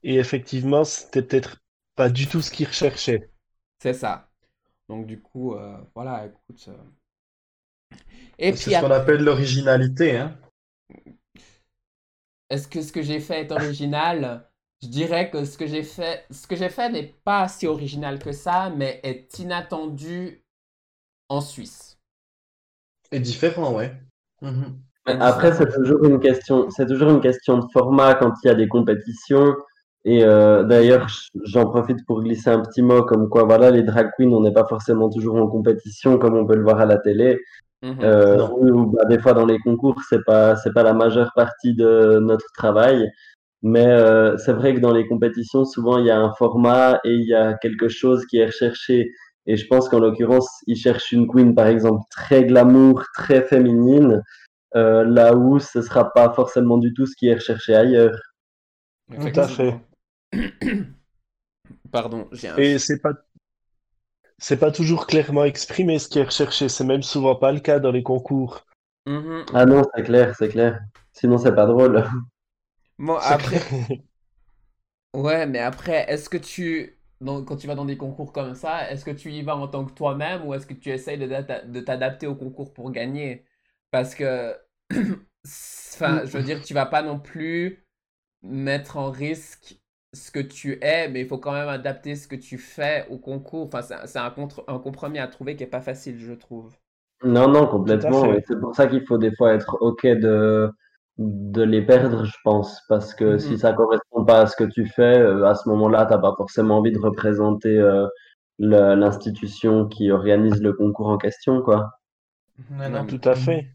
et 0.05 0.16
effectivement, 0.16 0.84
c'était 0.84 1.22
peut-être 1.22 1.59
pas 1.97 2.11
du 2.11 2.28
tout 2.28 2.43
ce 2.43 2.51
qu'ils 2.53 2.68
recherchaient. 2.68 3.30
c'est 3.78 3.95
ça. 3.95 4.28
Donc, 4.89 5.07
du 5.07 5.20
coup, 5.20 5.55
euh, 5.55 5.78
voilà, 5.95 6.26
écoute. 6.26 6.66
euh. 6.68 6.76
Et 8.39 8.53
C'est 8.55 8.70
ce 8.72 8.78
qu'on 8.80 8.91
appelle 8.91 9.22
l'originalité, 9.24 10.16
hein. 10.16 10.36
est-ce 12.51 12.68
que 12.68 12.82
ce 12.82 12.93
que 12.93 13.01
j'ai 13.03 13.20
fait 13.20 13.41
est 13.43 13.53
original? 13.53 14.47
Je 14.82 14.88
dirais 14.88 15.30
que 15.30 15.44
ce 15.44 15.58
que 15.58 15.66
j'ai 15.66 15.82
fait, 15.82 16.24
ce 16.30 16.46
que 16.46 16.54
j'ai 16.54 16.68
fait 16.68 16.88
n'est 16.90 17.14
pas 17.24 17.48
si 17.48 17.66
original 17.66 18.18
que 18.18 18.32
ça, 18.32 18.70
mais 18.70 19.00
est 19.02 19.38
inattendu 19.38 20.44
en 21.28 21.40
Suisse. 21.40 21.98
Et 23.10 23.20
différent, 23.20 23.74
ouais. 23.74 23.92
Mhm. 24.42 24.78
Après, 25.06 25.52
c'est 25.52 25.72
toujours 25.72 26.04
une 26.04 26.20
question, 26.20 26.68
c'est 26.70 26.86
toujours 26.86 27.10
une 27.10 27.20
question 27.20 27.58
de 27.58 27.64
format 27.72 28.14
quand 28.14 28.32
il 28.44 28.48
y 28.48 28.50
a 28.50 28.54
des 28.54 28.68
compétitions. 28.68 29.56
Et 30.04 30.22
euh, 30.22 30.62
d'ailleurs, 30.62 31.06
j'en 31.44 31.66
profite 31.66 32.04
pour 32.06 32.22
glisser 32.22 32.50
un 32.50 32.60
petit 32.60 32.82
mot 32.82 33.02
comme 33.02 33.28
quoi, 33.28 33.44
voilà, 33.44 33.70
les 33.70 33.82
drag 33.82 34.10
queens, 34.16 34.32
on 34.32 34.42
n'est 34.42 34.52
pas 34.52 34.66
forcément 34.66 35.10
toujours 35.10 35.36
en 35.36 35.48
compétition 35.48 36.18
comme 36.18 36.36
on 36.36 36.46
peut 36.46 36.56
le 36.56 36.62
voir 36.62 36.78
à 36.78 36.86
la 36.86 36.98
télé. 36.98 37.40
Mhm. 37.82 37.98
Euh, 38.02 38.48
ou, 38.58 38.86
bah, 38.86 39.04
des 39.06 39.18
fois 39.18 39.32
dans 39.32 39.46
les 39.46 39.58
concours, 39.58 40.00
c'est 40.08 40.24
pas 40.24 40.56
c'est 40.56 40.72
pas 40.72 40.82
la 40.82 40.94
majeure 40.94 41.32
partie 41.34 41.74
de 41.74 42.18
notre 42.20 42.46
travail. 42.54 43.08
Mais 43.62 43.86
euh, 43.86 44.36
c'est 44.38 44.52
vrai 44.52 44.74
que 44.74 44.80
dans 44.80 44.92
les 44.92 45.06
compétitions, 45.06 45.64
souvent 45.64 45.98
il 45.98 46.06
y 46.06 46.11
a 46.11 46.18
un 46.18 46.32
format 46.34 47.00
et 47.04 47.12
il 47.12 47.26
y 47.26 47.34
a 47.34 47.54
quelque 47.54 47.88
chose 47.88 48.24
qui 48.26 48.38
est 48.38 48.46
recherché. 48.46 49.11
Et 49.46 49.56
je 49.56 49.66
pense 49.66 49.88
qu'en 49.88 49.98
l'occurrence, 49.98 50.48
ils 50.66 50.76
cherchent 50.76 51.12
une 51.12 51.26
queen, 51.26 51.54
par 51.54 51.66
exemple, 51.66 52.02
très 52.11 52.44
glamour, 52.44 53.04
très 53.14 53.42
féminine, 53.42 54.22
euh, 54.76 55.04
là 55.04 55.34
où 55.34 55.59
ce 55.59 55.80
sera 55.80 56.12
pas 56.12 56.32
forcément 56.34 56.76
du 56.76 56.92
tout 56.92 57.06
ce 57.06 57.16
qui 57.16 57.28
est 57.28 57.34
recherché 57.34 57.74
ailleurs. 57.74 58.20
Tout 59.11 59.40
à 59.40 59.48
fait. 59.48 59.74
Pardon, 61.90 62.28
j'ai 62.32 62.48
un... 62.48 62.56
Et 62.56 62.78
c'est 62.78 63.00
pas 63.00 63.14
c'est 64.38 64.59
pas 64.59 64.70
toujours 64.70 65.06
clairement 65.06 65.44
exprimé 65.44 65.98
ce 65.98 66.09
qui 66.09 66.20
est 66.20 66.24
recherché. 66.24 66.68
C'est 66.68 66.84
même 66.84 67.02
souvent 67.02 67.34
pas 67.34 67.50
le 67.50 67.59
cas 67.59 67.80
dans 67.80 67.90
les 67.90 68.04
concours. 68.04 68.64
Mhm. 69.06 69.46
Ah 69.52 69.66
non, 69.66 69.82
c'est 69.94 70.02
clair, 70.02 70.34
c'est 70.38 70.48
clair. 70.48 70.80
Sinon, 71.12 71.38
c'est 71.38 71.54
pas 71.54 71.66
drôle. 71.66 72.04
Bon, 72.99 73.16
après... 73.16 73.62
Ouais, 75.14 75.46
mais 75.46 75.59
après, 75.59 76.05
est-ce 76.11 76.28
que 76.28 76.36
tu... 76.36 76.99
Donc, 77.20 77.49
quand 77.49 77.57
tu 77.57 77.66
vas 77.66 77.74
dans 77.74 77.84
des 77.84 77.96
concours 77.96 78.32
comme 78.32 78.55
ça, 78.55 78.90
est-ce 78.90 79.05
que 79.05 79.11
tu 79.11 79.32
y 79.32 79.42
vas 79.42 79.57
en 79.57 79.66
tant 79.68 79.84
que 79.84 79.92
toi-même 79.92 80.46
ou 80.46 80.55
est-ce 80.55 80.66
que 80.66 80.74
tu 80.74 80.90
essayes 80.90 81.18
de 81.18 81.80
t'adapter 81.80 82.26
au 82.26 82.36
concours 82.36 82.72
pour 82.72 82.92
gagner? 82.92 83.44
Parce 83.90 84.14
que, 84.14 84.57
enfin, 84.92 86.24
je 86.24 86.36
veux 86.38 86.42
dire, 86.44 86.62
tu 86.62 86.74
vas 86.74 86.86
pas 86.86 87.03
non 87.03 87.18
plus 87.18 87.84
mettre 88.42 88.96
en 88.99 89.11
risque 89.11 89.80
ce 90.14 90.30
que 90.32 90.40
tu 90.40 90.78
es, 90.84 91.09
mais 91.09 91.22
il 91.22 91.28
faut 91.28 91.38
quand 91.38 91.53
même 91.53 91.68
adapter 91.68 92.16
ce 92.16 92.28
que 92.28 92.36
tu 92.36 92.59
fais 92.59 93.07
au 93.11 93.18
concours. 93.18 93.66
Enfin, 93.68 93.82
c'est 94.07 94.18
un, 94.18 94.30
contre- 94.30 94.64
un 94.68 94.78
compromis 94.80 95.18
à 95.20 95.28
trouver 95.28 95.57
qui 95.57 95.64
est 95.64 95.66
pas 95.68 95.82
facile, 95.82 96.18
je 96.20 96.32
trouve. 96.34 96.76
Non, 97.24 97.49
non, 97.49 97.66
complètement. 97.68 98.32
c'est 98.46 98.59
pour 98.61 98.74
ça 98.74 98.86
qu'il 98.86 99.05
faut 99.07 99.18
des 99.18 99.34
fois 99.34 99.55
être 99.55 99.76
OK 99.80 100.07
de, 100.07 100.70
de 101.18 101.62
les 101.62 101.82
perdre, 101.82 102.24
je 102.24 102.36
pense. 102.44 102.80
Parce 102.88 103.14
que 103.14 103.38
Mhm. 103.38 103.38
si 103.38 103.58
ça 103.58 103.72
correspond 103.72 104.24
pas 104.24 104.40
à 104.42 104.46
ce 104.46 104.56
que 104.56 104.64
tu 104.64 104.86
fais, 104.86 105.18
euh, 105.18 105.46
à 105.46 105.54
ce 105.54 105.68
moment-là, 105.68 106.06
t'as 106.06 106.18
pas 106.18 106.34
forcément 106.36 106.78
envie 106.78 106.92
de 106.92 106.98
représenter 107.00 107.76
euh, 107.78 108.06
l'institution 108.60 109.86
qui 109.88 110.10
organise 110.10 110.62
le 110.62 110.72
concours 110.72 111.08
en 111.08 111.18
question, 111.18 111.62
quoi. 111.62 111.90
Non, 112.70 112.88
non, 112.90 113.06
tout 113.06 113.20
à 113.24 113.34
fait. 113.34 113.66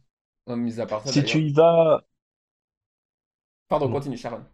mais- 0.47 0.55
mis 0.55 0.79
à 0.79 0.85
part 0.85 1.03
ça, 1.03 1.11
Si 1.11 1.23
tu 1.23 1.39
y 1.39 1.53
vas, 1.53 2.01
Pardon, 3.67 3.89
continue, 3.91 4.17
Sharon. 4.17 4.45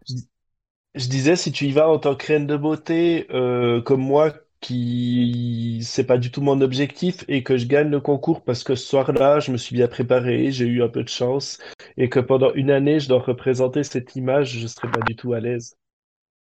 je 0.94 1.08
disais, 1.08 1.36
si 1.36 1.52
tu 1.52 1.66
y 1.66 1.72
vas 1.72 1.88
en 1.88 1.98
tant 1.98 2.16
que 2.16 2.26
reine 2.26 2.46
de 2.46 2.56
beauté, 2.56 3.26
euh, 3.30 3.80
comme 3.82 4.00
moi, 4.02 4.32
qui 4.60 5.80
c'est 5.82 6.04
pas 6.04 6.18
du 6.18 6.30
tout 6.30 6.42
mon 6.42 6.60
objectif 6.60 7.24
et 7.28 7.42
que 7.42 7.56
je 7.56 7.66
gagne 7.66 7.88
le 7.88 8.00
concours 8.00 8.42
parce 8.44 8.62
que 8.62 8.74
ce 8.74 8.86
soir-là, 8.86 9.40
je 9.40 9.52
me 9.52 9.56
suis 9.56 9.74
bien 9.74 9.88
préparé, 9.88 10.50
j'ai 10.50 10.66
eu 10.66 10.82
un 10.82 10.88
peu 10.88 11.02
de 11.02 11.08
chance 11.08 11.58
et 11.96 12.08
que 12.08 12.20
pendant 12.20 12.52
une 12.54 12.70
année, 12.70 13.00
je 13.00 13.08
dois 13.08 13.20
représenter 13.20 13.82
cette 13.84 14.16
image, 14.16 14.58
je 14.58 14.66
serais 14.66 14.90
pas 14.90 15.00
du 15.00 15.16
tout 15.16 15.32
à 15.32 15.40
l'aise. 15.40 15.76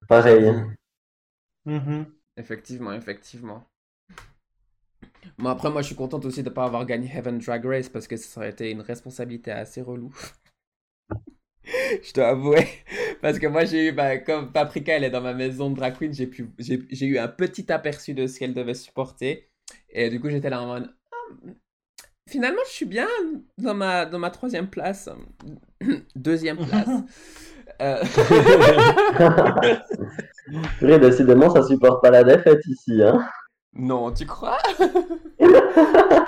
Pareil. 0.08 0.46
J'avoue. 0.46 0.72
Mhm. 1.66 2.06
Effectivement, 2.38 2.94
effectivement. 2.94 3.66
Bon, 5.38 5.50
après, 5.50 5.70
moi, 5.70 5.82
je 5.82 5.88
suis 5.88 5.96
contente 5.96 6.26
aussi 6.26 6.44
de 6.44 6.50
ne 6.50 6.54
pas 6.54 6.66
avoir 6.66 6.86
gagné 6.86 7.10
Heaven 7.14 7.38
Drag 7.40 7.66
Race 7.66 7.90
parce 7.90 8.08
que 8.08 8.18
ça 8.18 8.40
aurait 8.40 8.50
été 8.50 8.72
une 8.72 8.82
responsabilité 8.82 9.52
assez 9.52 9.82
relou. 9.82 10.14
Je 12.04 12.14
dois 12.14 12.30
avouer. 12.30 12.68
Parce 13.22 13.40
que 13.40 13.48
moi, 13.48 13.66
j'ai 13.66 13.90
eu, 13.90 13.92
bah, 13.92 14.18
comme 14.18 14.52
Paprika, 14.52 14.94
elle 14.96 15.04
est 15.04 15.10
dans 15.10 15.22
ma 15.22 15.34
maison 15.34 15.70
de 15.70 15.76
drag 15.76 15.98
queen, 15.98 16.14
j'ai 16.14 16.28
pu, 16.28 16.50
j'ai, 16.58 16.80
j'ai 16.90 17.06
eu 17.06 17.18
un 17.18 17.28
petit 17.28 17.72
aperçu 17.72 18.14
de 18.14 18.28
ce 18.28 18.40
qu'elle 18.40 18.54
devait 18.54 18.74
supporter. 18.74 19.50
Et 19.90 20.10
du 20.10 20.20
coup, 20.20 20.30
j'étais 20.30 20.50
là 20.50 20.62
en 20.62 20.68
mode, 20.68 20.94
Ah, 21.12 21.16
finalement, 22.30 22.62
je 22.68 22.72
suis 22.72 22.86
bien 22.86 23.08
dans 23.58 23.74
ma, 23.74 24.06
dans 24.06 24.20
ma 24.20 24.30
troisième 24.32 24.70
place. 24.70 25.10
Deuxième 26.16 26.66
place. 26.66 26.90
Euh, 27.82 28.04
Purée, 30.80 31.00
décidément, 31.00 31.50
ça 31.50 31.64
supporte 31.64 32.02
pas 32.02 32.10
la 32.10 32.24
défaite 32.24 32.66
ici, 32.68 33.02
hein. 33.02 33.26
Non, 33.74 34.12
tu 34.12 34.26
crois? 34.26 34.58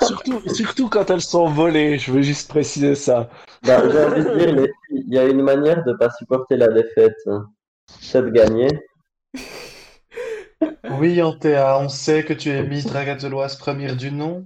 Surtout, 0.01 0.41
surtout 0.49 0.89
quand 0.89 1.09
elles 1.09 1.21
sont 1.21 1.47
volées, 1.49 1.97
je 1.99 2.11
veux 2.11 2.21
juste 2.21 2.49
préciser 2.49 2.95
ça. 2.95 3.29
Bah, 3.63 3.81
j'ai 3.89 4.03
envie 4.03 4.23
de 4.23 4.37
dire, 4.37 4.55
les 4.55 4.71
y 5.07 5.17
a 5.17 5.25
une 5.25 5.41
manière 5.41 5.83
de 5.83 5.93
pas 5.93 6.09
supporter 6.11 6.57
la 6.57 6.67
défaite. 6.67 7.15
C'est 7.99 8.21
de 8.21 8.29
gagner. 8.29 8.67
Oui, 10.99 11.21
Antea, 11.21 11.77
on 11.79 11.89
sait 11.89 12.23
que 12.23 12.33
tu 12.33 12.49
es 12.49 12.63
Miss 12.63 12.85
Dragateloise 12.85 13.55
première 13.57 13.95
du 13.95 14.11
nom. 14.11 14.45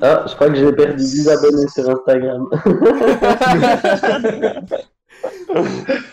Ah, 0.00 0.24
je 0.28 0.34
crois 0.34 0.48
que 0.48 0.54
j'ai 0.54 0.72
perdu 0.72 1.02
10 1.02 1.28
abonnés 1.28 1.68
sur 1.68 1.88
Instagram. 1.88 2.48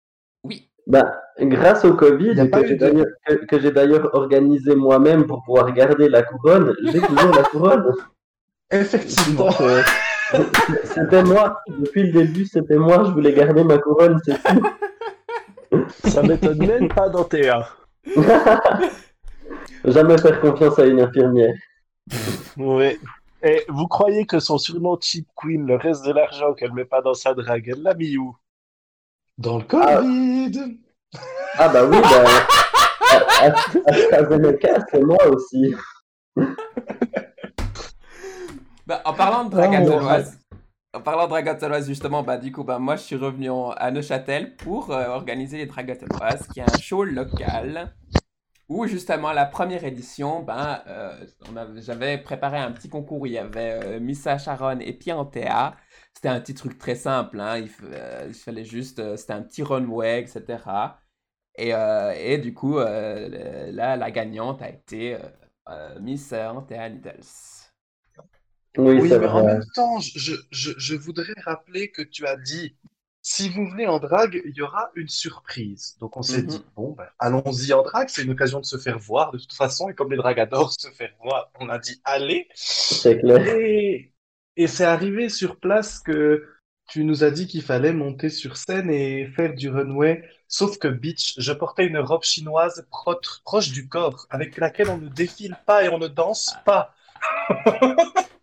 Oui. 0.44 0.70
Bah, 0.86 1.20
grâce 1.40 1.84
au 1.84 1.94
Covid, 1.94 2.34
que 2.50 2.66
j'ai 2.66 2.76
d'ailleurs 2.76 3.06
que, 3.26 3.34
que 3.34 3.60
j'ai 3.60 3.70
d'ailleurs 3.70 4.14
organisé 4.14 4.74
moi-même 4.74 5.26
pour 5.26 5.42
pouvoir 5.44 5.72
garder 5.72 6.08
la 6.08 6.22
couronne, 6.22 6.74
j'ai 6.84 7.00
toujours 7.00 7.34
la 7.34 7.42
couronne. 7.42 7.92
Effectivement. 8.70 9.50
C'était 10.84 11.22
moi, 11.22 11.60
depuis 11.68 12.10
le 12.10 12.12
début, 12.12 12.46
c'était 12.46 12.78
moi, 12.78 13.04
je 13.04 13.10
voulais 13.10 13.32
garder 13.32 13.62
ma 13.62 13.78
couronne, 13.78 14.18
c'est 14.24 14.42
tout. 14.42 14.66
Ça 16.08 16.22
m'étonne 16.22 16.58
même 16.58 16.88
pas 16.88 17.08
d'Antea. 17.08 17.68
Jamais 19.84 20.18
faire 20.18 20.40
confiance 20.40 20.78
à 20.78 20.86
une 20.86 21.00
infirmière. 21.00 21.54
Oui. 22.56 22.98
Et 23.42 23.64
vous 23.68 23.86
croyez 23.86 24.26
que 24.26 24.40
son 24.40 24.58
surnom 24.58 24.98
Cheap 25.00 25.28
Queen, 25.36 25.66
le 25.66 25.76
reste 25.76 26.04
de 26.04 26.12
l'argent 26.12 26.54
qu'elle 26.54 26.72
met 26.72 26.84
pas 26.84 27.02
dans 27.02 27.14
sa 27.14 27.34
drague, 27.34 27.68
elle 27.68 27.82
l'a 27.82 27.94
mis 27.94 28.16
où? 28.16 28.36
Dans 29.38 29.58
le 29.58 29.64
Covid. 29.64 30.52
Ah 30.58 30.85
bah 31.58 31.84
oui, 31.84 31.96
bah, 32.00 32.24
à- 33.42 33.54
c'est 34.90 35.00
moi 35.02 35.18
aussi. 35.28 35.74
Bah, 38.86 39.02
en 39.04 39.14
parlant 39.14 39.44
de 39.44 39.48
Oh, 39.48 39.56
Dragateloise, 39.56 40.38
en 40.94 41.00
parlant 41.00 41.24
de 41.24 41.30
Dragateloise, 41.30 41.86
justement, 41.86 42.22
bah, 42.22 42.36
du 42.38 42.52
coup, 42.52 42.62
bah, 42.62 42.78
moi, 42.78 42.96
je 42.96 43.02
suis 43.02 43.16
revenu 43.16 43.50
en- 43.50 43.70
à 43.70 43.90
Neuchâtel 43.90 44.54
pour 44.56 44.92
euh, 44.92 45.06
organiser 45.08 45.58
les 45.58 45.66
Dragateloises, 45.66 46.46
qui 46.52 46.60
est 46.60 46.62
un 46.62 46.78
show 46.78 47.02
local 47.04 47.92
où, 48.68 48.86
justement, 48.86 49.32
la 49.32 49.44
première 49.44 49.84
édition, 49.84 50.40
ben, 50.42 50.80
euh, 50.88 51.12
j'avais 51.76 52.18
préparé 52.18 52.58
un 52.58 52.70
petit 52.72 52.88
concours 52.88 53.20
où 53.22 53.26
il 53.26 53.32
y 53.32 53.38
avait 53.38 53.80
euh, 53.84 54.00
Missa 54.00 54.38
Sharon 54.38 54.78
et 54.80 54.92
Pierre 54.92 55.18
Antea. 55.18 55.74
C'était 56.16 56.30
un 56.30 56.40
petit 56.40 56.54
truc 56.54 56.78
très 56.78 56.94
simple, 56.96 57.40
hein, 57.40 57.58
il, 57.58 57.70
euh, 57.84 58.26
il 58.28 58.34
fallait 58.34 58.64
juste, 58.64 59.00
euh, 59.00 59.16
c'était 59.18 59.34
un 59.34 59.42
petit 59.42 59.62
runway, 59.62 60.22
etc. 60.22 61.00
Et, 61.56 61.74
euh, 61.74 62.12
et 62.16 62.38
du 62.38 62.54
coup, 62.54 62.78
euh, 62.78 63.70
là, 63.72 63.96
la 63.96 64.10
gagnante 64.10 64.62
a 64.62 64.70
été 64.70 65.16
euh, 65.16 65.20
euh, 65.70 66.00
Miss 66.00 66.32
Antea 66.32 66.88
Needles. 66.90 67.22
Oui, 68.78 69.00
Oui, 69.00 69.10
mais 69.18 69.26
en 69.26 69.42
même 69.42 69.64
temps, 69.74 69.98
je, 70.00 70.34
je, 70.50 70.72
je 70.76 70.94
voudrais 70.94 71.32
rappeler 71.44 71.90
que 71.90 72.02
tu 72.02 72.26
as 72.26 72.36
dit, 72.36 72.76
si 73.22 73.48
vous 73.48 73.66
venez 73.68 73.86
en 73.86 73.98
drague, 73.98 74.40
il 74.44 74.54
y 74.54 74.62
aura 74.62 74.90
une 74.94 75.08
surprise. 75.08 75.96
Donc 75.98 76.16
on 76.16 76.22
s'est 76.22 76.42
Mhm. 76.42 76.48
dit, 76.48 76.64
bon, 76.76 76.92
ben, 76.92 77.08
allons-y 77.18 77.72
en 77.72 77.82
drague, 77.82 78.08
c'est 78.08 78.22
une 78.22 78.30
occasion 78.32 78.60
de 78.60 78.66
se 78.66 78.76
faire 78.78 78.98
voir 78.98 79.32
de 79.32 79.38
toute 79.38 79.52
façon, 79.54 79.88
et 79.88 79.94
comme 79.94 80.10
les 80.10 80.16
dragues 80.18 80.40
adorent 80.40 80.72
se 80.78 80.90
faire 80.90 81.12
voir, 81.22 81.50
on 81.58 81.68
a 81.70 81.78
dit, 81.78 82.00
allez. 82.04 82.48
C'est 82.54 83.20
clair. 83.20 83.46
Et, 83.46 84.12
et 84.56 84.66
c'est 84.66 84.84
arrivé 84.84 85.28
sur 85.28 85.58
place 85.58 86.00
que 86.00 86.46
tu 86.88 87.04
nous 87.04 87.24
as 87.24 87.30
dit 87.30 87.46
qu'il 87.48 87.62
fallait 87.62 87.92
monter 87.92 88.28
sur 88.30 88.56
scène 88.56 88.90
et 88.90 89.26
faire 89.26 89.54
du 89.54 89.68
runway. 89.70 90.22
Sauf 90.48 90.78
que, 90.78 90.88
bitch, 90.88 91.34
je 91.38 91.52
portais 91.52 91.86
une 91.86 91.98
robe 91.98 92.22
chinoise 92.22 92.86
pro- 92.90 93.20
proche 93.44 93.70
du 93.72 93.88
corps, 93.88 94.26
avec 94.30 94.56
laquelle 94.56 94.88
on 94.90 94.98
ne 94.98 95.08
défile 95.08 95.56
pas 95.66 95.84
et 95.84 95.88
on 95.88 95.98
ne 95.98 96.08
danse 96.08 96.54
pas. 96.64 96.94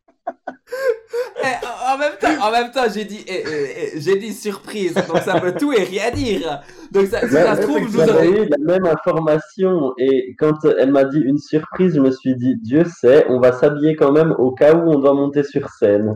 Eh, 1.44 1.66
en- 1.94 1.98
même 1.98 2.14
temps, 2.20 2.48
en 2.48 2.52
même 2.52 2.72
temps, 2.72 2.86
j'ai 2.94 3.06
dit, 3.06 3.24
eh, 3.28 3.44
eh, 3.96 4.00
j'ai 4.02 4.16
dit 4.18 4.34
surprise, 4.34 4.94
donc 4.96 5.18
ça 5.20 5.40
veut 5.40 5.54
tout 5.54 5.72
et 5.74 5.84
rien 5.84 6.10
dire. 6.12 6.62
Donc 6.92 7.08
ça, 7.08 7.20
si 7.20 7.34
Ouais, 7.34 7.44
ça 7.44 7.56
se 7.56 7.62
trouve, 7.62 7.80
vous 7.84 8.00
aurais. 8.00 8.28
eu 8.28 8.46
la 8.50 8.58
même 8.60 8.86
information 8.86 9.94
et 9.98 10.36
quand 10.40 10.66
elle 10.66 10.92
m'a 10.92 11.04
dit 11.04 11.20
une 11.20 11.38
surprise, 11.38 11.96
je 11.96 12.00
me 12.00 12.12
suis 12.12 12.36
dit, 12.36 12.56
Dieu 12.62 12.84
sait, 12.86 13.26
on 13.30 13.40
va 13.40 13.52
s'habiller 13.54 13.96
quand 13.96 14.12
même 14.12 14.32
au 14.40 14.52
cas 14.52 14.74
où 14.74 14.90
on 14.92 15.00
doit 15.00 15.14
monter 15.14 15.44
sur 15.44 15.70
scène. 15.70 16.16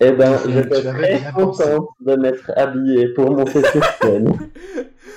Eh 0.00 0.10
ben, 0.12 0.36
j'étais 0.48 0.82
très 0.82 1.22
contente 1.34 1.88
de 2.00 2.16
m'être 2.16 2.50
habillée 2.56 3.08
pour 3.14 3.30
monter 3.30 3.62
sur 3.70 3.84
scène. 4.02 4.28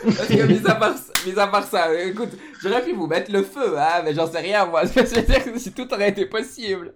Parce 0.06 0.28
que, 0.28 0.44
mis 0.46 0.62
à 0.68 0.76
part, 0.76 0.94
mis 1.26 1.40
à 1.40 1.48
part 1.48 1.64
ça, 1.64 1.92
écoute, 2.04 2.30
j'aurais 2.62 2.84
pu 2.84 2.94
vous 2.94 3.08
mettre 3.08 3.32
le 3.32 3.42
feu, 3.42 3.76
hein, 3.78 4.02
mais 4.06 4.14
j'en 4.14 4.28
sais 4.28 4.38
rien, 4.40 4.66
moi. 4.68 4.84
Je 4.86 5.00
veux 5.00 5.22
dire, 5.24 5.42
si 5.58 5.72
tout 5.72 5.92
aurait 5.92 6.10
été 6.10 6.26
possible. 6.28 6.94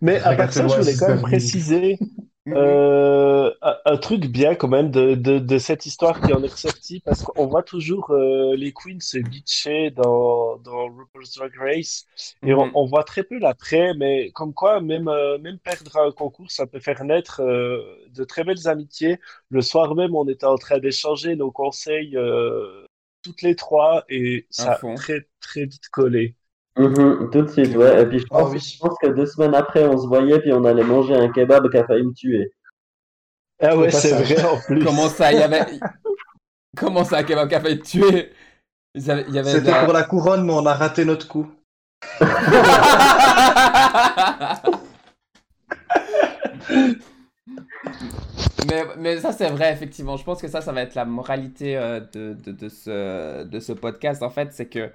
Mais 0.00 0.20
à 0.20 0.32
part 0.34 0.52
ça, 0.52 0.68
je 0.68 0.76
voulais 0.76 0.96
quand 0.96 1.08
même 1.08 1.20
préciser 1.20 1.98
euh, 2.54 3.52
un, 3.62 3.76
un 3.86 3.96
truc 3.96 4.26
bien 4.26 4.54
quand 4.54 4.68
même 4.68 4.90
de, 4.90 5.14
de, 5.14 5.38
de 5.38 5.58
cette 5.58 5.86
histoire 5.86 6.20
qui 6.20 6.32
en 6.34 6.42
est 6.42 6.48
ressortie, 6.52 7.00
parce 7.00 7.22
qu'on 7.22 7.46
voit 7.46 7.62
toujours 7.62 8.10
euh, 8.10 8.54
les 8.56 8.72
queens 8.72 9.00
se 9.00 9.18
bitcher 9.18 9.90
dans, 9.90 10.58
dans 10.58 10.86
RuPaul's 10.88 11.34
Drag 11.36 11.52
Race, 11.58 12.04
et 12.44 12.54
on, 12.54 12.70
Mhm. 12.70 12.72
on 12.74 12.86
voit 12.86 13.04
très 13.04 13.24
peu 13.24 13.38
l'après, 13.38 13.94
mais 13.94 14.30
comme 14.32 14.54
quoi, 14.54 14.80
même, 14.80 15.08
euh, 15.08 15.38
même 15.38 15.58
perdre 15.58 15.96
un 15.98 16.12
concours, 16.12 16.50
ça 16.50 16.66
peut 16.66 16.80
faire 16.80 17.04
naître 17.04 17.40
euh, 17.42 17.80
de 18.10 18.24
très 18.24 18.44
belles 18.44 18.68
amitiés. 18.68 19.18
Le 19.50 19.62
soir 19.62 19.94
même, 19.94 20.14
on 20.14 20.28
était 20.28 20.46
en 20.46 20.56
train 20.56 20.78
d'échanger 20.78 21.36
nos 21.36 21.50
conseils 21.52 22.16
euh, 22.16 22.84
toutes 23.22 23.42
les 23.42 23.56
trois, 23.56 24.04
et 24.08 24.46
ça 24.50 24.72
a 24.74 24.84
très 24.94 25.28
très 25.40 25.64
vite 25.66 25.88
collé. 25.90 26.36
Mhm, 26.78 27.30
tout 27.30 27.42
de 27.42 27.48
suite, 27.48 27.76
ouais. 27.76 28.02
Et 28.02 28.06
puis 28.06 28.18
je 28.20 28.24
Ah 28.30 28.44
oui. 28.44 28.58
je 28.58 28.78
pense 28.78 28.96
que 29.00 29.08
deux 29.08 29.26
semaines 29.26 29.54
après, 29.54 29.84
on 29.86 29.98
se 29.98 30.06
voyait, 30.06 30.40
puis 30.40 30.52
on 30.52 30.64
allait 30.64 30.84
manger 30.84 31.14
un 31.14 31.30
kebab 31.30 31.70
qui 31.70 31.76
a 31.76 31.84
failli 31.86 32.02
me 32.04 32.12
tuer. 32.14 32.50
Ah 33.60 33.76
ouais, 33.76 33.90
c'est 33.90 34.12
vrai 34.12 34.44
en 34.44 34.58
plus. 34.58 34.82
Comment 34.84 35.08
ça, 35.08 35.32
il 35.32 35.38
y 35.38 35.42
avait. 35.42 35.64
Comment 36.76 37.04
ça, 37.04 37.22
Kebab 37.22 37.48
qui 37.50 37.54
a 37.54 37.60
failli 37.60 37.78
te 37.80 37.86
tuer? 37.86 38.32
C'était 38.96 39.70
la- 39.70 39.84
pour 39.84 39.92
la 39.92 40.04
couronne, 40.04 40.44
mais 40.46 40.54
on 40.54 40.64
a 40.66 40.72
raté 40.74 41.04
notre 41.04 41.28
coup. 41.28 41.46
mais, 48.68 48.84
mais 48.98 49.18
ça, 49.20 49.32
c'est 49.32 49.48
vrai, 49.50 49.72
effectivement. 49.72 50.16
Je 50.16 50.24
pense 50.24 50.40
que 50.40 50.48
ça, 50.48 50.60
ça 50.60 50.72
va 50.72 50.82
être 50.82 50.94
la 50.94 51.04
moralité 51.04 51.76
euh, 51.76 52.00
de, 52.12 52.34
de, 52.34 52.52
de 52.52 52.68
ce, 52.68 53.44
de 53.44 53.60
ce 53.60 53.72
podcast, 53.72 54.22
en 54.22 54.30
fait. 54.30 54.52
C'est 54.52 54.66
que. 54.66 54.90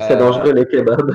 C'est 0.00 0.12
euh, 0.12 0.16
dangereux 0.16 0.52
les 0.52 0.66
kebabs. 0.66 1.12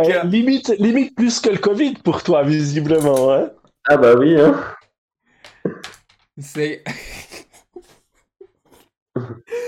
Eh, 0.00 0.26
limite, 0.26 0.68
limite 0.78 1.16
plus 1.16 1.40
que 1.40 1.50
le 1.50 1.58
Covid 1.58 1.94
pour 2.04 2.22
toi, 2.22 2.44
visiblement. 2.44 3.32
Hein 3.32 3.50
Ah 3.88 3.96
bah 3.96 4.14
oui, 4.16 4.40
hein. 4.40 4.54
C'est. 6.38 6.84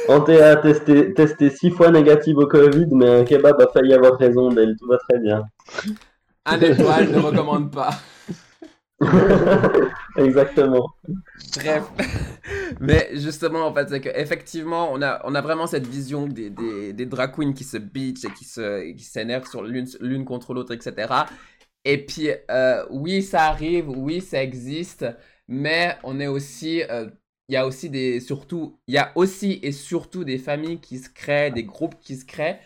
Anté 0.09 0.41
a 0.41 0.55
testé, 0.57 1.13
testé 1.15 1.51
six 1.51 1.71
fois 1.71 1.91
négative 1.91 2.39
au 2.39 2.47
Covid, 2.47 2.87
mais 2.93 3.21
un 3.21 3.25
kebab 3.25 3.61
a 3.61 3.67
failli 3.73 3.93
avoir 3.93 4.17
raison 4.19 4.51
d'elle. 4.51 4.77
Tout 4.77 4.87
va 4.87 4.99
très 4.99 5.19
bien. 5.19 5.43
Un 6.47 6.61
étoile 6.61 7.11
ne 7.11 7.19
recommande 7.19 7.73
pas. 7.73 7.91
Exactement. 10.17 10.87
Bref. 11.57 11.85
Mais 12.81 13.11
justement, 13.15 13.67
en 13.67 13.75
fait, 13.75 13.89
c'est 13.89 14.01
qu'effectivement, 14.01 14.91
on 14.93 15.03
a, 15.03 15.21
on 15.25 15.35
a 15.35 15.41
vraiment 15.41 15.67
cette 15.67 15.87
vision 15.87 16.27
des, 16.27 16.51
des, 16.51 16.93
des 16.93 17.07
drag 17.07 17.33
queens 17.35 17.53
qui 17.53 17.65
se 17.65 17.77
bitchent 17.79 18.25
et 18.27 18.95
qui 18.95 19.05
s'énervent 19.05 19.47
sur 19.49 19.63
l'une, 19.63 20.25
contre 20.25 20.55
l'autre, 20.55 20.75
etc. 20.75 21.27
Et 21.85 22.05
puis, 22.07 22.29
euh, 22.51 22.85
oui, 22.91 23.23
ça 23.23 23.45
arrive, 23.47 23.89
oui, 23.89 24.21
ça 24.21 24.43
existe, 24.43 25.07
mais 25.49 25.97
on 26.05 26.21
est 26.21 26.27
aussi, 26.27 26.83
euh, 26.85 27.09
il 27.49 27.55
y 27.55 27.57
a 27.57 27.67
aussi 27.67 27.91
des, 27.91 28.21
surtout, 28.21 28.79
il 28.87 28.95
y 28.95 28.99
a 28.99 29.13
aussi 29.17 29.61
et 29.63 29.73
surtout 29.73 30.25
des 30.25 30.39
familles 30.39 30.81
qui 30.81 30.99
se 30.99 31.09
créent, 31.11 31.51
des 31.51 31.65
groupes 31.65 31.99
qui 32.01 32.17
se 32.17 32.25
créent. 32.27 32.61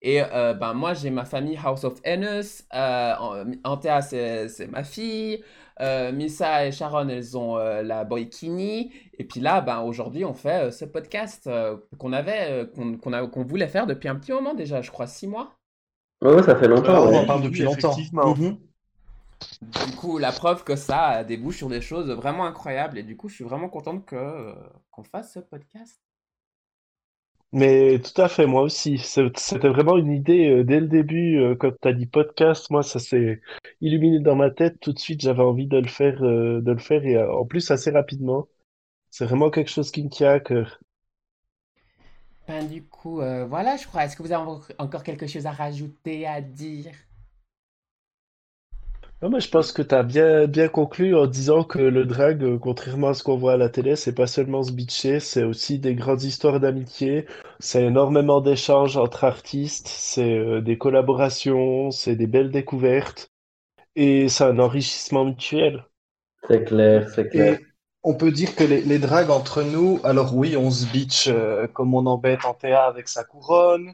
Et 0.00 0.22
euh, 0.22 0.54
ben 0.54 0.74
moi, 0.74 0.94
j'ai 0.94 1.10
ma 1.10 1.24
famille 1.24 1.58
House 1.62 1.84
of 1.84 2.00
Ennis, 2.04 2.64
en- 2.72 3.50
Antea, 3.64 4.00
c'est 4.02 4.68
ma 4.70 4.84
fille, 4.84 5.42
euh, 5.80 6.12
Missa 6.12 6.66
et 6.66 6.72
Sharon, 6.72 7.08
elles 7.08 7.36
ont 7.36 7.56
euh, 7.58 7.82
la 7.82 8.04
Boykini. 8.04 8.92
Et 9.18 9.24
puis 9.24 9.40
là, 9.40 9.60
ben, 9.60 9.80
aujourd'hui, 9.80 10.24
on 10.24 10.34
fait 10.34 10.66
euh, 10.66 10.70
ce 10.70 10.84
podcast 10.84 11.46
euh, 11.46 11.76
qu'on 11.98 12.12
avait, 12.12 12.66
euh, 12.76 13.26
qu'on, 13.26 13.44
voulait 13.44 13.68
faire 13.68 13.86
depuis 13.86 14.08
un 14.08 14.16
petit 14.16 14.32
moment 14.32 14.54
déjà, 14.54 14.82
je 14.82 14.90
crois 14.90 15.06
six 15.06 15.26
mois. 15.26 15.52
Ouais, 16.22 16.34
ouais, 16.34 16.42
ça 16.42 16.56
fait 16.56 16.68
longtemps. 16.68 17.06
on 17.06 17.14
en 17.14 17.26
parle 17.26 17.42
depuis 17.42 17.62
longtemps. 17.62 17.92
effectivement. 17.92 18.34
Mhm. 18.34 18.58
Du 19.60 19.96
coup, 19.96 20.18
la 20.18 20.32
preuve 20.32 20.64
que 20.64 20.76
ça 20.76 21.22
débouche 21.24 21.58
sur 21.58 21.68
des 21.68 21.80
choses 21.80 22.10
vraiment 22.10 22.46
incroyables. 22.46 22.98
Et 22.98 23.02
du 23.02 23.16
coup, 23.16 23.28
je 23.28 23.36
suis 23.36 23.44
vraiment 23.44 23.68
contente 23.68 24.04
que, 24.04 24.16
euh, 24.16 24.54
qu'on 24.90 25.04
fasse 25.04 25.34
ce 25.34 25.38
podcast. 25.38 26.00
Mais 27.52 27.98
tout 28.00 28.20
à 28.20 28.28
fait, 28.28 28.46
moi 28.46 28.62
aussi. 28.62 28.98
C'était 28.98 29.68
vraiment 29.68 29.96
une 29.96 30.12
idée 30.12 30.50
euh, 30.50 30.64
dès 30.64 30.80
le 30.80 30.86
début, 30.86 31.38
euh, 31.38 31.54
quand 31.56 31.70
tu 31.80 31.88
as 31.88 31.94
dit 31.94 32.06
podcast, 32.06 32.70
moi 32.70 32.82
ça 32.82 32.98
s'est 32.98 33.40
illuminé 33.80 34.20
dans 34.20 34.36
ma 34.36 34.50
tête. 34.50 34.78
Tout 34.80 34.92
de 34.92 34.98
suite, 34.98 35.22
j'avais 35.22 35.42
envie 35.42 35.66
de 35.66 35.78
le 35.78 35.88
faire, 35.88 36.22
euh, 36.22 36.60
de 36.60 36.72
le 36.72 36.78
faire 36.78 37.04
et 37.04 37.18
en 37.18 37.46
plus 37.46 37.70
assez 37.70 37.90
rapidement. 37.90 38.48
C'est 39.10 39.24
vraiment 39.24 39.50
quelque 39.50 39.70
chose 39.70 39.90
qui 39.90 40.04
me 40.04 40.10
tient 40.10 40.32
à 40.32 40.40
cœur. 40.40 40.78
Ben, 42.46 42.66
du 42.66 42.82
coup, 42.82 43.16
voilà, 43.16 43.76
je 43.76 43.86
crois. 43.86 44.04
Est-ce 44.04 44.16
que 44.16 44.22
vous 44.22 44.32
avez 44.32 44.44
encore 44.78 45.02
quelque 45.02 45.26
chose 45.26 45.46
à 45.46 45.52
rajouter, 45.52 46.26
à 46.26 46.40
dire? 46.40 46.92
Non, 49.22 49.30
mais 49.30 49.38
je 49.40 49.48
pense 49.48 49.70
que 49.72 49.82
tu 49.82 49.94
as 49.94 50.02
bien, 50.02 50.46
bien 50.48 50.66
conclu 50.68 51.14
en 51.16 51.26
disant 51.26 51.62
que 51.64 51.78
le 51.78 52.04
drag, 52.04 52.42
euh, 52.42 52.58
contrairement 52.58 53.08
à 53.08 53.14
ce 53.14 53.22
qu'on 53.22 53.36
voit 53.36 53.52
à 53.54 53.56
la 53.56 53.68
télé, 53.68 53.94
c'est 53.96 54.14
pas 54.14 54.26
seulement 54.26 54.62
se 54.64 54.72
bitcher, 54.72 55.20
c'est 55.20 55.42
aussi 55.44 55.78
des 55.78 55.94
grandes 55.94 56.22
histoires 56.24 56.58
d'amitié, 56.60 57.26
c'est 57.60 57.84
énormément 57.84 58.40
d'échanges 58.40 58.96
entre 58.96 59.22
artistes, 59.24 59.86
c'est 59.88 60.36
euh, 60.38 60.60
des 60.60 60.78
collaborations, 60.78 61.90
c'est 61.92 62.16
des 62.16 62.26
belles 62.28 62.50
découvertes 62.50 63.30
et 63.96 64.28
c'est 64.28 64.44
un 64.44 64.58
enrichissement 64.60 65.24
mutuel. 65.26 65.84
C'est 66.48 66.64
clair, 66.64 67.08
c'est 67.10 67.28
clair. 67.28 67.56
Et 67.56 67.66
on 68.02 68.14
peut 68.14 68.30
dire 68.32 68.54
que 68.56 68.64
les, 68.64 68.80
les 68.82 68.98
dragues 68.98 69.30
entre 69.30 69.62
nous, 69.62 70.00
alors 70.04 70.34
oui, 70.34 70.56
on 70.56 70.70
se 70.70 70.86
bitch 70.86 71.28
euh, 71.28 71.66
comme 71.68 71.94
on 71.94 72.06
embête 72.06 72.44
en 72.44 72.54
Théa 72.54 72.84
avec 72.84 73.08
sa 73.08 73.24
couronne 73.24 73.92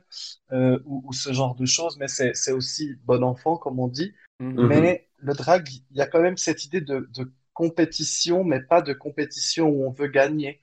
euh, 0.53 0.79
ou, 0.87 1.03
ou 1.07 1.13
ce 1.13 1.33
genre 1.33 1.55
de 1.55 1.67
choses, 1.67 1.97
mais 1.99 2.09
c'est, 2.09 2.35
c'est 2.35 2.53
aussi 2.53 2.95
bon 3.05 3.23
enfant, 3.25 3.57
comme 3.57 3.81
on 3.81 3.89
dit. 3.89 4.13
Mhm. 4.41 4.67
Mais 4.67 5.09
le 5.19 5.35
drag, 5.35 5.69
il 5.91 5.97
y 5.97 6.01
a 6.01 6.07
quand 6.07 6.21
même 6.21 6.37
cette 6.37 6.65
idée 6.65 6.81
de, 6.81 7.09
de 7.15 7.31
compétition, 7.53 8.43
mais 8.45 8.61
pas 8.61 8.83
de 8.83 8.93
compétition 8.93 9.69
où 9.69 9.87
on 9.87 9.91
veut 9.91 10.09
gagner. 10.09 10.61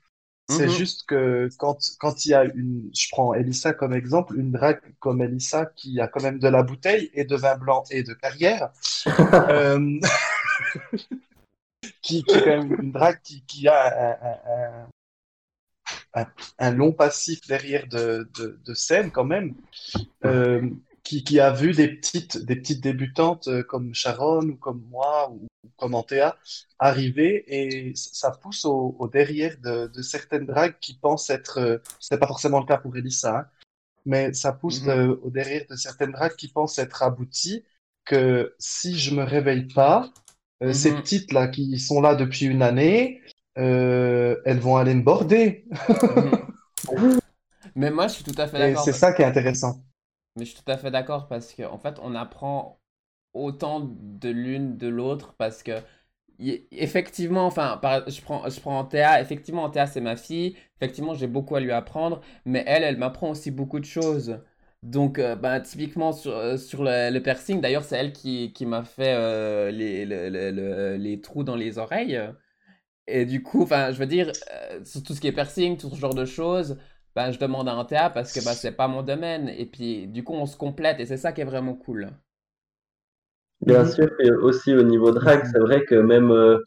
C'est 0.49 0.65
Mhm. 0.67 0.73
juste 0.73 1.05
que 1.07 1.49
quand, 1.57 1.77
quand 1.99 2.25
il 2.25 2.29
y 2.29 2.33
a 2.33 2.43
une, 2.43 2.89
je 2.93 3.07
prends 3.11 3.33
Elissa 3.33 3.73
comme 3.73 3.93
exemple, 3.93 4.37
une 4.37 4.51
drague 4.51 4.81
comme 4.99 5.21
Elissa 5.21 5.65
qui 5.77 6.01
a 6.01 6.07
quand 6.09 6.21
même 6.21 6.39
de 6.39 6.47
la 6.49 6.63
bouteille 6.63 7.09
et 7.13 7.23
de 7.23 7.35
vin 7.37 7.55
blanc 7.57 7.83
et 7.89 8.03
de 8.03 8.13
carrière, 8.13 8.69
euh, 9.49 9.99
qui, 12.01 12.23
qui 12.23 12.37
est 12.37 12.43
quand 12.43 12.63
même 12.63 12.77
une 12.81 12.91
drague 12.91 13.21
qui, 13.21 13.43
qui 13.45 13.67
a 13.69 14.11
un, 14.11 14.17
un- 14.27 14.89
un- 16.13 16.21
un- 16.23 16.27
un 16.59 16.71
long 16.71 16.91
passif 16.91 17.47
derrière 17.47 17.87
de, 17.87 18.29
de, 18.37 18.59
de 18.65 18.73
scène 18.73 19.11
quand 19.11 19.23
même, 19.23 19.55
euh, 20.25 20.69
qui, 21.03 21.23
qui 21.23 21.39
a 21.39 21.51
vu 21.51 21.73
des 21.73 21.87
petites, 21.89 22.37
des 22.37 22.55
petites 22.55 22.81
débutantes 22.81 23.47
euh, 23.47 23.63
comme 23.63 23.93
Sharon 23.93 24.43
ou 24.49 24.55
comme 24.57 24.83
moi 24.89 25.29
ou, 25.31 25.47
comme 25.77 25.95
Antea 25.95 26.37
arriver 26.79 27.43
et 27.47 27.93
ça 27.95 28.31
pousse 28.31 28.65
au, 28.65 28.95
au 28.99 29.07
derrière 29.07 29.55
de, 29.63 29.87
de 29.87 30.01
certaines 30.01 30.45
dragues 30.45 30.75
qui 30.79 30.95
pensent 30.95 31.29
être, 31.29 31.59
euh, 31.59 31.77
c'est 31.99 32.19
pas 32.19 32.27
forcément 32.27 32.59
le 32.59 32.65
cas 32.65 32.77
pour 32.77 32.95
Elissa, 32.97 33.37
hein, 33.39 33.45
mais 34.05 34.33
ça 34.33 34.53
pousse 34.53 34.81
Mhm. 34.81 35.19
au 35.23 35.29
derrière 35.29 35.65
de 35.69 35.75
certaines 35.75 36.11
dragues 36.11 36.35
qui 36.35 36.47
pensent 36.49 36.79
être 36.79 37.03
abouties, 37.03 37.63
que 38.05 38.55
si 38.59 38.97
je 38.97 39.13
me 39.15 39.23
réveille 39.23 39.67
pas, 39.67 40.11
euh, 40.63 40.73
ces 40.73 40.91
Mhm. 40.91 41.01
petites 41.01 41.33
là 41.33 41.47
qui 41.47 41.79
sont 41.79 42.01
là 42.01 42.15
depuis 42.15 42.45
une 42.45 42.61
année, 42.61 43.21
euh, 43.57 44.37
elles 44.45 44.59
vont 44.59 44.77
aller 44.77 44.95
me 44.95 45.03
border. 45.03 45.65
Mhm. 46.07 46.51
Mais 47.75 47.91
moi, 47.91 48.07
je 48.07 48.15
suis 48.15 48.23
tout 48.23 48.35
à 48.37 48.47
fait 48.47 48.57
Et 48.57 48.59
d'accord. 48.59 48.85
c'est 48.85 48.93
ça 48.93 49.13
qui 49.13 49.21
est 49.21 49.25
intéressant. 49.25 49.83
Mais 50.35 50.45
je 50.45 50.51
suis 50.55 50.63
tout 50.63 50.71
à 50.71 50.77
fait 50.77 50.91
d'accord 50.91 51.27
parce 51.27 51.53
qu'en 51.53 51.73
en 51.73 51.77
fait, 51.79 51.97
on 52.01 52.15
apprend 52.15 52.79
autant 53.33 53.81
de 53.81 54.29
l'une 54.29 54.77
de 54.77 54.87
l'autre 54.87 55.35
parce 55.37 55.63
que 55.63 55.81
effectivement, 56.71 57.45
enfin, 57.45 57.79
je 58.07 58.21
prends, 58.21 58.49
je 58.49 58.59
prends 58.59 58.83
Théa, 58.85 59.21
effectivement, 59.21 59.69
Théa, 59.69 59.87
c'est 59.87 60.01
ma 60.01 60.15
fille, 60.17 60.57
effectivement, 60.77 61.13
j'ai 61.13 61.27
beaucoup 61.27 61.55
à 61.55 61.59
lui 61.61 61.71
apprendre, 61.71 62.21
mais 62.45 62.63
elle, 62.67 62.83
elle 62.83 62.97
m'apprend 62.97 63.31
aussi 63.31 63.51
beaucoup 63.51 63.79
de 63.79 63.85
choses. 63.85 64.39
Donc, 64.83 65.19
euh, 65.19 65.35
ben, 65.35 65.59
typiquement 65.61 66.11
sur, 66.13 66.31
euh, 66.35 66.57
sur 66.57 66.83
le, 66.83 67.11
le 67.11 67.21
piercing, 67.21 67.61
d'ailleurs, 67.61 67.83
c'est 67.83 67.97
elle 67.97 68.13
qui, 68.13 68.53
qui 68.53 68.65
m'a 68.65 68.83
fait 68.83 69.13
euh, 69.15 69.71
les, 69.71 70.05
le- 70.05 70.29
le- 70.29 70.51
le- 70.51 70.97
les 70.97 71.21
trous 71.21 71.43
dans 71.43 71.55
les 71.55 71.77
oreilles. 71.77 72.19
Et 73.07 73.25
du 73.25 73.43
coup, 73.43 73.65
je 73.69 73.97
veux 73.97 74.05
dire, 74.05 74.33
euh, 74.51 74.83
sur 74.85 75.03
tout 75.03 75.13
ce 75.13 75.21
qui 75.21 75.27
est 75.27 75.31
piercing, 75.31 75.77
tout 75.77 75.89
ce 75.89 75.95
genre 75.95 76.13
de 76.13 76.25
choses, 76.25 76.77
ben, 77.15 77.31
je 77.31 77.39
demande 77.39 77.67
à 77.69 77.73
un 77.73 77.85
Théa 77.85 78.09
parce 78.09 78.31
que 78.33 78.39
ben, 78.41 78.55
c'est 78.55 78.71
pas 78.73 78.87
mon 78.87 79.03
domaine. 79.03 79.49
Et 79.49 79.65
puis, 79.65 80.07
du 80.07 80.23
coup, 80.23 80.33
on 80.33 80.45
se 80.45 80.57
complète 80.57 80.99
et 80.99 81.05
c'est 81.05 81.17
ça 81.17 81.31
qui 81.33 81.41
est 81.41 81.45
vraiment 81.45 81.75
cool. 81.75 82.11
Bien 83.65 83.85
Mhm. 83.85 83.91
sûr, 83.91 84.09
et 84.19 84.31
aussi 84.31 84.73
au 84.73 84.83
niveau 84.83 85.11
drag, 85.11 85.43
c'est 85.51 85.59
vrai 85.59 85.85
que 85.85 85.95
même, 85.95 86.31
euh, 86.31 86.57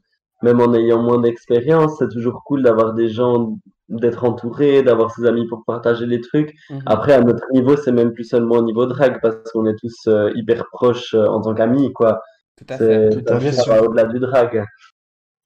même 0.43 0.61
en 0.61 0.73
ayant 0.75 1.03
moins 1.03 1.19
d'expérience, 1.21 1.97
c'est 1.99 2.09
toujours 2.09 2.45
cool 2.45 2.63
d'avoir 2.63 2.95
des 2.95 3.09
gens, 3.09 3.59
d'être 3.89 4.25
entouré, 4.25 4.83
d'avoir 4.83 5.11
ses 5.11 5.27
amis 5.27 5.47
pour 5.49 5.65
partager 5.65 6.07
les 6.07 6.21
trucs. 6.21 6.55
Mhm. 6.71 6.83
Après, 6.87 7.13
à 7.15 7.21
notre 7.21 7.45
niveau, 7.53 7.77
c'est 7.77 7.91
même 7.93 8.13
plus 8.13 8.25
seulement 8.25 8.57
au 8.57 8.63
niveau 8.63 8.87
drag, 8.87 9.19
parce 9.21 9.51
qu'on 9.53 9.67
est 9.67 9.77
tous 9.77 10.07
euh, 10.07 10.31
hyper 10.37 10.67
proches 10.73 11.15
euh, 11.15 11.27
en 11.27 11.41
tant 11.41 11.55
qu'amis, 11.55 11.93
quoi. 11.93 12.23
Tout 12.57 12.67
à 12.69 12.79
fait. 12.79 12.85
C'est, 12.85 13.11
Tout 13.11 13.33
à 13.33 13.41
fait, 13.41 13.79
au-delà 13.81 14.05
du 14.07 14.21
drag. 14.21 14.65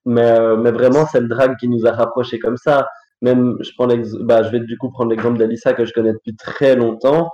Mais, 0.07 0.23
euh, 0.39 0.57
mais 0.57 0.73
vraiment, 0.73 1.07
c'est 1.07 1.21
le 1.21 1.29
drag 1.29 1.57
qui 1.59 1.69
nous 1.69 1.87
a 1.87 1.93
rapprochés 1.93 2.39
comme 2.39 2.57
ça. 2.57 2.87
Même, 3.23 3.57
je, 3.61 3.71
prends 3.77 3.89
bah, 4.21 4.43
je 4.43 4.51
vais 4.51 4.61
du 4.61 4.79
coup 4.79 4.91
prendre 4.91 5.11
l'exemple 5.11 5.39
d'Alissa 5.39 5.73
que 5.73 5.85
je 5.85 5.93
connais 5.93 6.13
depuis 6.13 6.37
très 6.37 6.77
longtemps. 6.77 7.31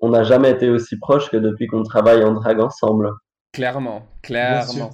On 0.00 0.10
n'a 0.10 0.22
jamais 0.22 0.50
été 0.50 0.70
aussi 0.70 0.98
proche 0.98 1.30
que 1.30 1.36
depuis 1.36 1.66
qu'on 1.66 1.82
travaille 1.82 2.22
en 2.24 2.32
drague 2.32 2.60
ensemble. 2.60 3.12
Clairement, 3.52 4.06
clairement. 4.22 4.90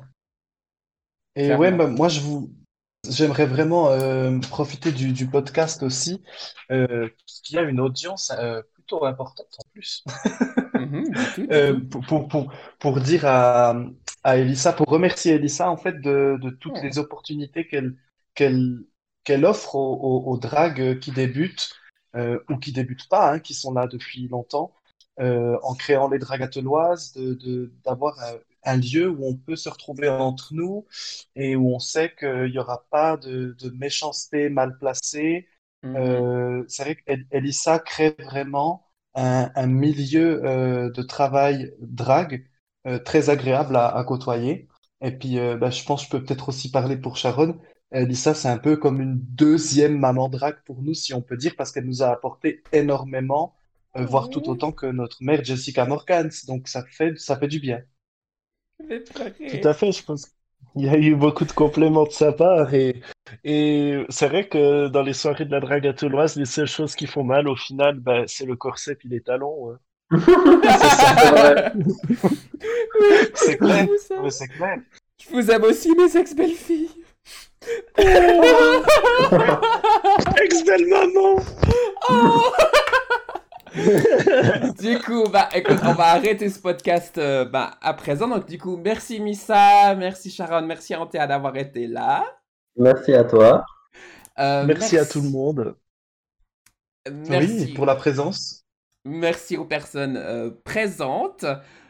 Et 1.37 1.55
ouais, 1.55 1.73
bah, 1.73 1.87
moi, 1.87 2.09
je 2.09 2.21
vous, 2.21 2.51
J'aimerais 3.09 3.47
vraiment 3.47 3.89
euh, 3.89 4.39
profiter 4.41 4.93
du, 4.93 5.13
du, 5.13 5.27
podcast 5.27 5.83
aussi, 5.83 6.23
euh, 6.71 7.09
qui 7.43 7.57
a 7.57 7.63
une 7.63 7.81
audience 7.81 8.31
euh, 8.39 8.61
plutôt 8.75 9.07
importante 9.07 9.47
en 9.59 9.71
plus. 9.73 10.05
Mhm, 10.75 11.05
euh, 11.51 11.81
pour, 11.91 12.03
pour, 12.03 12.29
pour, 12.29 12.53
pour, 12.79 13.01
dire 13.01 13.25
à, 13.25 13.75
à 14.23 14.37
Elissa, 14.37 14.75
pour 14.75 14.87
remercier 14.87 15.37
Elissa 15.37 15.71
en 15.71 15.79
fait 15.79 15.99
de, 16.03 16.39
de 16.43 16.51
toutes 16.51 16.83
les 16.83 16.99
opportunités 16.99 17.67
qu'elle 17.67 17.97
qu'elle 18.35 18.85
qu'elle 19.25 19.45
offre 19.45 19.75
aux, 19.75 20.25
aux, 20.27 20.39
dragues 20.39 20.99
qui 20.99 21.13
débutent 21.13 21.75
euh, 22.17 22.39
ou 22.49 22.57
qui 22.57 22.73
débutent 22.73 23.09
pas, 23.09 23.33
hein, 23.33 23.39
qui 23.41 23.55
sont 23.55 23.73
là 23.73 23.87
depuis 23.87 24.29
longtemps, 24.29 24.75
euh, 25.21 25.59
en 25.63 25.75
créant 25.75 26.09
les 26.09 26.19
dragues 26.19 26.43
ateloises, 26.43 27.13
de 27.13 27.73
d'avoir 27.85 28.17
un 28.65 28.77
lieu 28.77 29.09
où 29.09 29.27
on 29.27 29.37
peut 29.37 29.57
se 29.57 29.69
retrouver 29.69 30.09
entre 30.09 30.55
nous 30.55 30.87
et 31.37 31.57
où 31.57 31.75
on 31.75 31.79
sait 31.79 32.15
qu'il 32.19 32.51
n'y 32.51 32.59
aura 32.59 32.85
pas 32.91 33.17
de, 33.17 33.57
de, 33.59 33.71
méchanceté 33.71 34.49
mal 34.49 34.79
placée. 34.79 35.49
Mhm. 35.83 35.97
Euh, 35.97 36.65
c'est 36.69 36.83
vrai 36.85 36.97
qu'Elissa 36.97 37.79
crée 37.79 38.15
vraiment 38.19 38.87
un, 39.15 39.51
un 39.55 39.67
milieu 39.67 40.45
euh, 40.45 40.91
de 40.91 41.03
travail 41.03 41.75
drague 41.81 42.47
euh, 42.87 42.99
très 42.99 43.31
agréable 43.31 43.77
à, 43.77 43.89
à, 43.89 44.05
côtoyer. 44.05 44.69
Et 45.01 45.13
puis, 45.13 45.39
euh, 45.39 45.57
bah, 45.57 45.71
je 45.71 45.85
pense 45.85 46.03
que 46.03 46.07
je 46.07 46.11
peux 46.11 46.25
peut-être 46.25 46.49
aussi 46.51 46.71
parler 46.71 46.97
pour 46.97 47.17
Sharon. 47.17 47.59
Elissa, 47.93 48.35
c'est 48.35 48.49
un 48.49 48.59
peu 48.59 48.77
comme 48.77 49.01
une 49.01 49.19
deuxième 49.19 49.99
maman 49.99 50.29
drague 50.29 50.63
pour 50.65 50.83
nous, 50.83 50.95
si 50.95 51.13
on 51.13 51.23
peut 51.23 51.37
dire, 51.37 51.55
parce 51.57 51.73
qu'elle 51.73 51.87
nous 51.87 52.03
a 52.03 52.09
apporté 52.09 52.63
énormément, 52.73 53.55
euh, 53.97 54.05
voire 54.05 54.31
tout 54.31 54.49
autant 54.49 54.71
que 54.73 54.87
notre 54.87 55.23
mère 55.23 55.43
Jessica 55.45 55.85
Morgans. 55.87 56.31
Donc, 56.47 56.69
ça 56.69 56.85
fait, 56.85 57.19
ça 57.19 57.37
fait 57.37 57.49
du 57.49 57.59
bien. 57.59 57.83
Tout 58.79 59.69
à 59.69 59.75
fait, 59.75 59.93
je 59.93 60.05
pense 60.05 60.27
qu'il 60.73 60.87
y 60.87 60.89
a 60.89 60.97
eu 60.97 61.15
beaucoup 61.17 61.45
de 61.45 61.53
compléments 61.53 62.05
de 62.05 62.13
sa 62.13 62.33
part 62.33 62.73
et, 62.73 63.03
et 63.45 64.05
c'est 64.09 64.29
vrai 64.29 64.49
que 64.49 64.89
dans 64.89 65.03
les 65.03 65.13
soirées 65.13 65.45
de 65.45 65.51
la 65.51 65.61
drague 65.61 65.87
à 65.87 65.93
Toulouse, 65.93 66.37
les 66.37 66.47
seules 66.47 66.67
choses 66.67 66.95
qui 66.95 67.07
font 67.07 67.25
mal 67.25 67.47
au 67.49 67.57
final, 67.57 67.99
ben, 68.01 68.25
c'est 68.27 68.47
le 68.47 68.57
corset 68.57 68.97
et 69.05 69.09
les 69.09 69.21
talons. 69.21 69.77
c'est 73.35 73.59
clair. 73.59 73.89
c'est 74.31 74.49
clair. 74.49 74.79
Je 75.23 75.29
vous 75.31 75.51
aime 75.51 75.65
aussi, 75.65 75.91
mes 75.95 76.17
ex-belles-filles. 76.17 77.00
Ex-belle-maman. 80.43 81.37
Oh 82.09 82.53
du 84.81 84.99
coup, 84.99 85.29
bah, 85.31 85.49
écoute, 85.55 85.79
on 85.85 85.93
va 85.93 86.07
arrêter 86.07 86.49
ce 86.49 86.59
podcast 86.59 87.19
euh, 87.19 87.45
bah, 87.45 87.79
à 87.81 87.95
présent. 87.95 88.29
Donc, 88.29 88.47
du 88.47 88.59
coup, 88.59 88.77
merci 88.77 89.21
Missa, 89.21 89.95
merci 89.95 90.31
Sharon, 90.31 90.63
merci 90.63 90.95
Antea 90.95 91.27
d'avoir 91.27 91.57
été 91.57 91.87
là. 91.87 92.25
Merci 92.77 93.15
à 93.15 93.25
toi. 93.25 93.65
Euh, 94.39 94.65
merci, 94.65 94.99
à 94.99 95.05
tout 95.05 95.21
le 95.21 95.29
monde. 95.29 95.77
Merci 97.29 97.73
pour 97.75 97.87
la 97.87 97.95
présence. 97.95 98.65
Merci 99.05 99.57
aux 99.57 99.65
personnes 99.65 100.17
euh, 100.17 100.51
présentes. 100.65 101.45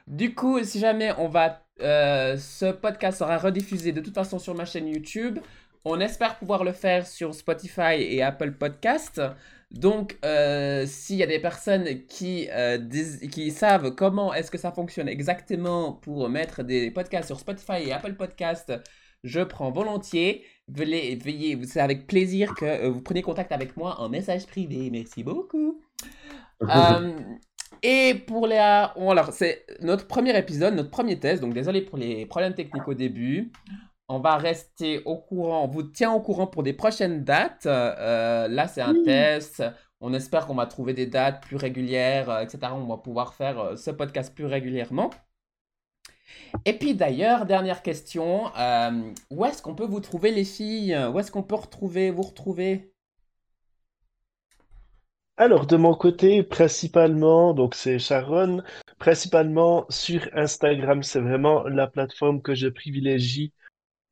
Du 0.07 0.35
coup, 0.35 0.62
si 0.64 0.81
jamais 0.81 1.12
on 1.18 1.29
va, 1.29 1.62
ce 1.79 2.73
podcast 2.73 3.18
sera 3.18 3.39
rediffusé 3.39 3.93
de 3.93 4.01
toute 4.01 4.14
façon 4.14 4.39
sur 4.39 4.55
ma 4.55 4.64
chaîne 4.64 4.89
YouTube. 4.89 5.39
On 5.85 5.99
espère 6.01 6.37
pouvoir 6.39 6.62
le 6.62 6.72
faire 6.72 7.07
sur 7.07 7.35
Spotify 7.35 7.95
et 7.99 8.22
Apple 8.22 8.53
Podcast. 8.53 9.20
Donc, 9.70 10.18
euh, 10.24 10.85
s'il 10.87 11.16
y 11.16 11.22
a 11.22 11.26
des 11.26 11.39
personnes 11.39 12.05
qui, 12.07 12.49
euh, 12.51 12.78
qui 13.31 13.51
savent 13.51 13.95
comment 13.95 14.35
est-ce 14.35 14.51
que 14.51 14.59
ça 14.59 14.72
fonctionne 14.72 15.09
exactement 15.09 15.93
pour 15.93 16.28
mettre 16.28 16.62
des 16.62 16.91
podcasts 16.91 17.28
sur 17.28 17.39
Spotify 17.39 17.85
et 17.87 17.93
Apple 17.93 18.14
Podcast, 18.14 18.72
je 19.24 19.41
prends 19.41 19.70
volontiers. 19.70 20.45
Veuillez, 20.68 21.16
veuillez 21.16 21.59
c'est 21.64 21.81
avec 21.81 22.07
plaisir 22.07 22.55
que 22.55 22.64
euh, 22.64 22.91
vous 22.91 23.01
prenez 23.01 23.22
contact 23.22 23.53
avec 23.53 23.76
moi 23.76 24.01
en 24.01 24.09
message 24.09 24.47
privé. 24.47 24.91
Merci 24.91 25.22
beaucoup. 25.22 25.81
et 27.83 28.14
pour 28.26 28.49
les... 28.49 28.57
alors, 28.57 29.33
c'est 29.33 29.64
notre 29.81 30.07
premier 30.07 30.37
épisode, 30.37 30.74
notre 30.74 30.91
premier 30.91 31.18
test. 31.18 31.41
Donc, 31.41 31.55
désolé 31.55 31.81
pour 31.81 31.97
les 31.97 32.26
problèmes 32.26 32.55
techniques 32.55 32.89
au 32.89 32.95
début. 32.95 33.51
On 34.13 34.19
va 34.19 34.39
rester 34.39 35.03
au 35.05 35.17
courant, 35.19 35.63
on 35.63 35.69
vous 35.69 35.85
tient 35.85 36.13
au 36.13 36.21
courant 36.21 36.49
pour 36.49 36.65
des 36.65 36.73
prochaines 36.73 37.23
dates. 37.23 37.67
Euh, 37.67 38.49
là, 38.49 38.67
c'est 38.67 38.81
un 38.81 39.05
test. 39.05 39.63
On 40.01 40.13
espère 40.13 40.49
qu'on 40.49 40.57
va 40.57 40.67
trouver 40.67 40.95
des 40.95 41.07
dates 41.07 41.41
plus 41.45 41.55
régulières, 41.55 42.29
euh, 42.29 42.41
etc. 42.41 42.59
On 42.73 42.87
va 42.87 42.97
pouvoir 42.97 43.35
faire 43.35 43.61
euh, 43.61 43.77
ce 43.77 43.93
podcast 43.93 44.35
plus 44.35 44.47
régulièrement. 44.47 45.11
Et 46.65 46.73
puis 46.73 46.97
d'ailleurs, 46.97 47.47
dernière 47.47 47.83
question, 47.83 48.47
où 49.31 49.45
est-ce 49.45 49.63
qu'on 49.63 49.77
peut 49.77 49.87
vous 49.87 50.01
trouver 50.01 50.33
les 50.33 50.45
filles? 50.45 50.99
Où 51.15 51.21
est-ce 51.21 51.31
qu'on 51.31 51.45
peut 51.45 51.55
retrouver, 51.55 52.11
vous 52.11 52.23
retrouver? 52.23 52.93
Alors, 55.37 55.67
de 55.67 55.77
mon 55.77 55.95
côté, 55.95 56.43
principalement, 56.43 57.55
donc 57.55 57.77
c'est 57.77 58.01
Sharon, 58.01 58.63
principalement 58.99 59.87
sur 59.89 60.29
Instagram, 60.35 61.05
c'est 61.05 61.21
vraiment 61.21 61.63
la 61.69 61.87
plateforme 61.87 62.43
que 62.43 62.57
je 62.57 62.67
privilégie 62.67 63.53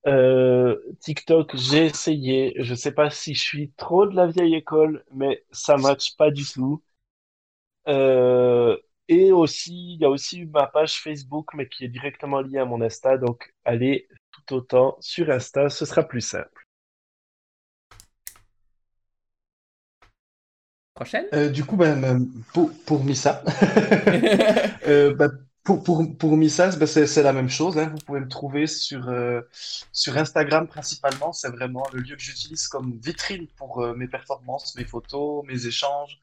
euh, 0.07 0.77
TikTok, 1.01 1.55
j'ai 1.57 1.87
essayé. 1.87 2.55
Je 2.59 2.75
sais 2.75 2.93
pas 2.93 3.11
si 3.11 3.35
je 3.35 3.41
suis 3.41 3.73
trop 3.77 4.07
de 4.07 4.15
la 4.17 4.27
vieille 4.27 4.55
école, 4.55 5.05
mais 5.13 5.45
ça 5.53 5.77
matche 5.77 6.17
pas 6.17 6.31
du 6.31 6.45
tout. 6.45 6.83
Euh, 7.89 8.77
et 9.09 9.33
aussi, 9.33 9.95
il 9.95 10.01
y 10.01 10.05
a 10.05 10.11
aussi 10.11 10.45
ma 10.47 10.67
page 10.67 11.01
Facebook, 11.01 11.55
mais 11.55 11.69
qui 11.69 11.85
est 11.85 11.89
directement 11.89 12.41
liée 12.41 12.59
à 12.59 12.65
mon 12.65 12.81
Insta. 12.83 13.17
Donc, 13.19 13.53
allez 13.65 14.09
tout 14.33 14.55
autant 14.57 14.97
sur 15.01 15.31
Insta, 15.31 15.69
ce 15.71 15.85
sera 15.87 16.03
plus 16.03 16.21
simple. 16.21 16.67
Prochaine? 20.95 21.27
Euh, 21.33 21.49
Du 21.49 21.65
coup, 21.65 21.77
ben, 21.77 22.27
pour, 22.53 22.71
pour 22.85 23.05
Missa, 23.05 23.43
ben, 24.87 25.48
pour, 25.69 25.83
pour, 25.83 26.17
pour 26.17 26.37
Missas, 26.39 26.77
ben 26.79 26.87
c'est 26.87 27.23
la 27.23 27.35
même 27.35 27.51
chose. 27.51 27.77
Hein. 27.77 27.91
Vous 27.91 27.99
pouvez 28.07 28.21
me 28.21 28.29
trouver 28.29 28.67
sur, 28.67 29.07
euh, 29.11 29.43
sur 29.93 30.17
Instagram 30.17 30.67
principalement. 30.67 31.35
C'est 31.35 31.51
vraiment 31.51 31.87
le 31.93 32.01
lieu 32.01 32.17
que 32.17 32.23
j'utilise 32.23 32.69
comme 32.69 32.99
vitrine 32.99 33.47
pour 33.59 33.83
euh, 33.83 33.95
mes 33.95 34.09
performances, 34.09 34.75
mes 34.77 34.87
photos, 34.87 35.45
mes 35.47 35.67
échanges. 35.67 36.23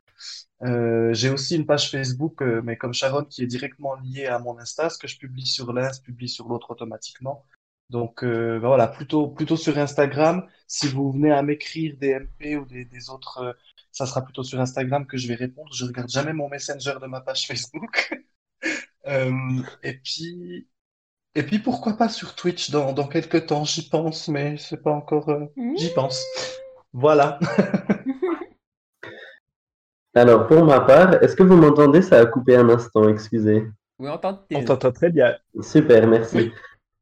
Euh, 0.64 1.14
J'ai 1.14 1.30
aussi 1.30 1.56
une 1.58 1.68
page 1.68 1.92
Facebook, 1.92 2.42
euh, 2.42 2.62
mais 2.64 2.76
comme 2.76 2.96
Sharon, 2.96 3.24
qui 3.26 3.44
est 3.44 3.48
directement 3.48 3.94
liée 3.98 4.26
à 4.26 4.40
mon 4.40 4.58
Insta. 4.58 4.90
Ce 4.90 4.98
que 4.98 5.08
je 5.08 5.20
publie 5.20 5.46
sur 5.46 5.72
l'un, 5.74 5.92
je 5.94 6.02
publie 6.02 6.28
sur 6.28 6.48
l'autre 6.48 6.72
automatiquement. 6.72 7.46
Donc 7.92 8.24
ben 8.24 8.58
voilà, 8.58 8.88
plutôt, 8.88 9.28
plutôt 9.28 9.58
sur 9.58 9.78
Instagram. 9.78 10.48
Si 10.68 10.88
vous 10.88 11.12
venez 11.12 11.32
à 11.32 11.44
m'écrire 11.44 11.96
des 11.98 12.16
MP 12.20 12.58
ou 12.58 12.66
des, 12.66 12.86
des 12.86 13.12
autres, 13.12 13.56
ça 13.92 14.08
sera 14.08 14.24
plutôt 14.24 14.42
sur 14.44 14.60
Instagram 14.60 15.06
que 15.06 15.18
je 15.18 15.28
vais 15.28 15.36
répondre. 15.36 15.72
Je 15.72 15.86
regarde 15.86 16.10
jamais 16.10 16.34
mon 16.34 16.50
Messenger 16.50 16.96
de 17.00 17.06
ma 17.06 17.22
page 17.22 17.46
Facebook. 17.48 18.26
Euh, 19.08 19.32
et 19.84 19.94
puis, 19.94 20.68
et 21.36 21.44
puis 21.44 21.60
pourquoi 21.60 21.94
pas 21.94 22.10
sur 22.10 22.36
Twitch 22.36 22.72
dans, 22.72 22.94
dans 22.94 23.08
quelques 23.08 23.48
temps, 23.48 23.64
j'y 23.64 23.88
pense, 23.88 24.28
mais 24.28 24.58
c'est 24.58 24.82
pas 24.82 24.92
encore. 24.92 25.30
Euh, 25.30 25.46
j'y 25.78 25.94
pense. 25.94 26.24
Voilà. 26.94 27.40
Alors, 30.16 30.48
pour 30.48 30.64
ma 30.64 30.80
part, 30.80 31.22
est-ce 31.22 31.36
que 31.36 31.44
vous 31.44 31.58
m'entendez? 31.58 32.02
Ça 32.02 32.20
a 32.20 32.26
coupé 32.26 32.56
un 32.56 32.70
instant, 32.70 33.10
excusez. 33.10 33.68
Oui, 34.00 34.10
on 34.10 34.64
t'entend 34.64 34.92
très 34.92 35.10
bien. 35.10 35.36
Super, 35.62 36.08
merci. 36.08 36.52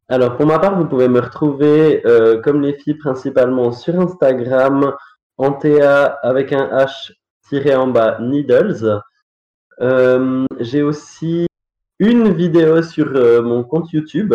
Alors, 0.09 0.35
pour 0.35 0.47
ma 0.47 0.59
part, 0.59 0.77
vous 0.77 0.87
pouvez 0.87 1.07
me 1.07 1.19
retrouver 1.19 2.05
euh, 2.05 2.41
comme 2.41 2.61
les 2.61 2.73
filles 2.73 2.95
principalement 2.95 3.71
sur 3.71 3.99
Instagram, 3.99 4.93
en 5.37 5.53
TA 5.53 6.05
avec 6.05 6.53
un 6.53 6.65
H 6.75 7.13
tiré 7.47 7.75
en 7.75 7.87
bas, 7.87 8.17
Needles. 8.19 8.99
J'ai 10.59 10.81
aussi 10.81 11.45
une 12.03 12.33
vidéo 12.33 12.81
sur 12.81 13.11
euh, 13.15 13.41
mon 13.41 13.63
compte 13.63 13.91
YouTube 13.93 14.33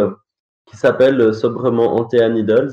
qui 0.67 0.77
s'appelle 0.77 1.21
euh, 1.21 1.33
sobrement 1.33 1.97
Antea 1.97 2.29
Needles. 2.29 2.73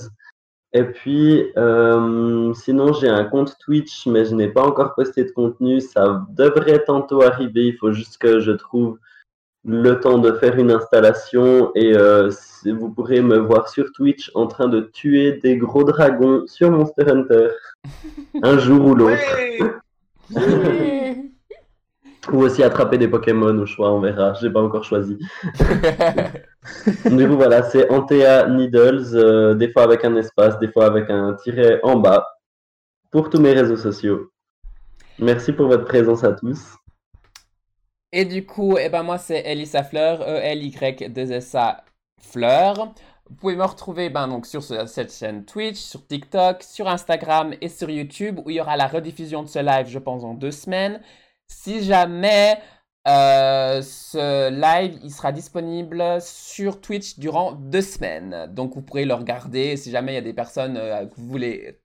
Et 0.73 0.83
puis, 0.83 1.51
euh, 1.57 2.53
sinon, 2.53 2.93
j'ai 2.93 3.09
un 3.09 3.25
compte 3.25 3.57
Twitch, 3.59 4.07
mais 4.07 4.25
je 4.25 4.35
n'ai 4.35 4.47
pas 4.47 4.63
encore 4.63 4.95
posté 4.95 5.23
de 5.23 5.31
contenu. 5.31 5.81
Ça 5.81 6.25
devrait 6.29 6.83
tantôt 6.83 7.21
arriver. 7.21 7.67
Il 7.67 7.77
faut 7.77 7.91
juste 7.91 8.17
que 8.17 8.39
je 8.39 8.51
trouve 8.51 8.97
le 9.65 9.99
temps 9.99 10.17
de 10.17 10.31
faire 10.33 10.57
une 10.57 10.71
installation. 10.71 11.71
Et 11.75 11.93
vous 12.65 12.89
pourrez 12.89 13.21
me 13.21 13.37
voir 13.37 13.69
sur 13.69 13.91
Twitch 13.93 14.31
en 14.35 14.47
train 14.47 14.67
de 14.67 14.81
tuer 14.81 15.33
des 15.33 15.55
gros 15.55 15.85
dragons 15.85 16.43
sur 16.47 16.71
Monster 16.71 17.09
Hunter. 17.09 17.49
un 18.43 18.57
jour 18.57 18.85
ou 18.85 18.95
l'autre. 18.95 19.21
Ou 22.31 22.41
aussi 22.41 22.63
attraper 22.63 22.97
des 22.97 23.07
Pokémon 23.07 23.57
au 23.57 23.65
choix, 23.65 23.91
on 23.91 23.99
verra. 23.99 24.33
J'ai 24.35 24.49
pas 24.49 24.61
encore 24.61 24.83
choisi. 24.83 25.17
du 27.05 27.27
coup, 27.27 27.35
voilà, 27.35 27.63
c'est 27.63 27.89
Antea 27.91 28.47
Needles, 28.47 29.15
euh, 29.15 29.53
des 29.53 29.71
fois 29.71 29.83
avec 29.83 30.03
un 30.03 30.15
espace, 30.15 30.57
des 30.59 30.67
fois 30.67 30.85
avec 30.85 31.09
un 31.09 31.33
tiret 31.33 31.79
en 31.83 31.97
bas. 31.97 32.25
pour 33.11 33.29
tous 33.29 33.39
mes 33.39 33.53
réseaux 33.53 33.77
sociaux. 33.77 34.31
Merci 35.19 35.53
pour 35.53 35.67
votre 35.67 35.85
présence 35.85 36.23
à 36.23 36.33
tous. 36.33 36.75
Et 38.11 38.25
du 38.25 38.45
coup, 38.45 38.77
eh 38.77 38.89
ben 38.89 39.03
moi 39.03 39.17
c'est 39.17 39.43
Elisa 39.45 39.83
Fleur, 39.83 40.21
E-L-Y-2-S-A 40.21 41.83
Fleur. 42.21 42.93
Vous 43.29 43.35
pouvez 43.35 43.55
me 43.55 43.63
retrouver 43.63 44.09
ben, 44.09 44.27
donc, 44.27 44.45
sur 44.45 44.61
cette 44.63 45.11
chaîne 45.11 45.45
Twitch, 45.45 45.77
sur 45.77 46.05
TikTok, 46.05 46.61
sur 46.61 46.87
Instagram 46.87 47.55
et 47.59 47.69
sur 47.69 47.89
YouTube 47.89 48.39
où 48.45 48.51
il 48.51 48.57
y 48.57 48.61
aura 48.61 48.77
la 48.77 48.87
rediffusion 48.87 49.41
de 49.41 49.47
ce 49.47 49.59
live, 49.59 49.87
je 49.87 49.97
pense, 49.97 50.23
en 50.23 50.35
deux 50.35 50.51
semaines. 50.51 51.01
Si 51.47 51.83
jamais 51.83 52.59
euh, 53.07 53.81
ce 53.81 54.49
live, 54.49 54.99
il 55.03 55.11
sera 55.11 55.31
disponible 55.31 56.19
sur 56.21 56.81
Twitch 56.81 57.19
durant 57.19 57.51
deux 57.51 57.81
semaines. 57.81 58.47
Donc 58.53 58.73
vous 58.73 58.81
pourrez 58.81 59.05
le 59.05 59.13
regarder. 59.13 59.77
Si 59.77 59.91
jamais 59.91 60.13
il 60.13 60.15
y 60.15 60.19
a 60.19 60.21
des 60.21 60.33
personnes 60.33 60.77
euh, 60.77 61.05
que 61.05 61.15
vous 61.15 61.27
voulez 61.27 61.79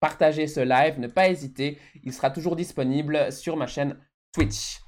partager 0.00 0.46
ce 0.46 0.60
live, 0.60 0.98
ne 0.98 1.06
pas 1.06 1.28
hésiter. 1.28 1.78
Il 2.02 2.12
sera 2.12 2.30
toujours 2.30 2.56
disponible 2.56 3.32
sur 3.32 3.56
ma 3.56 3.66
chaîne 3.66 3.96
Twitch. 4.32 4.80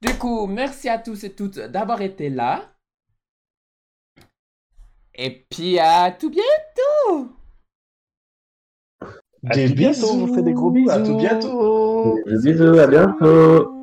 Du 0.00 0.14
coup, 0.14 0.46
merci 0.46 0.88
à 0.88 0.98
tous 0.98 1.24
et 1.24 1.34
toutes 1.34 1.58
d'avoir 1.58 2.00
été 2.02 2.30
là. 2.30 2.72
Et 5.14 5.46
puis 5.50 5.78
à 5.78 6.10
tout 6.12 6.30
bientôt 6.30 7.39
À 9.48 9.56
bientôt, 9.56 10.08
on 10.12 10.26
vous 10.26 10.34
fait 10.34 10.42
des 10.42 10.52
gros 10.52 10.70
bisous. 10.70 10.90
À 10.90 11.00
tout 11.00 11.16
bientôt. 11.16 12.18
Bisous, 12.26 12.78
à 12.78 12.86
bientôt 12.86 13.79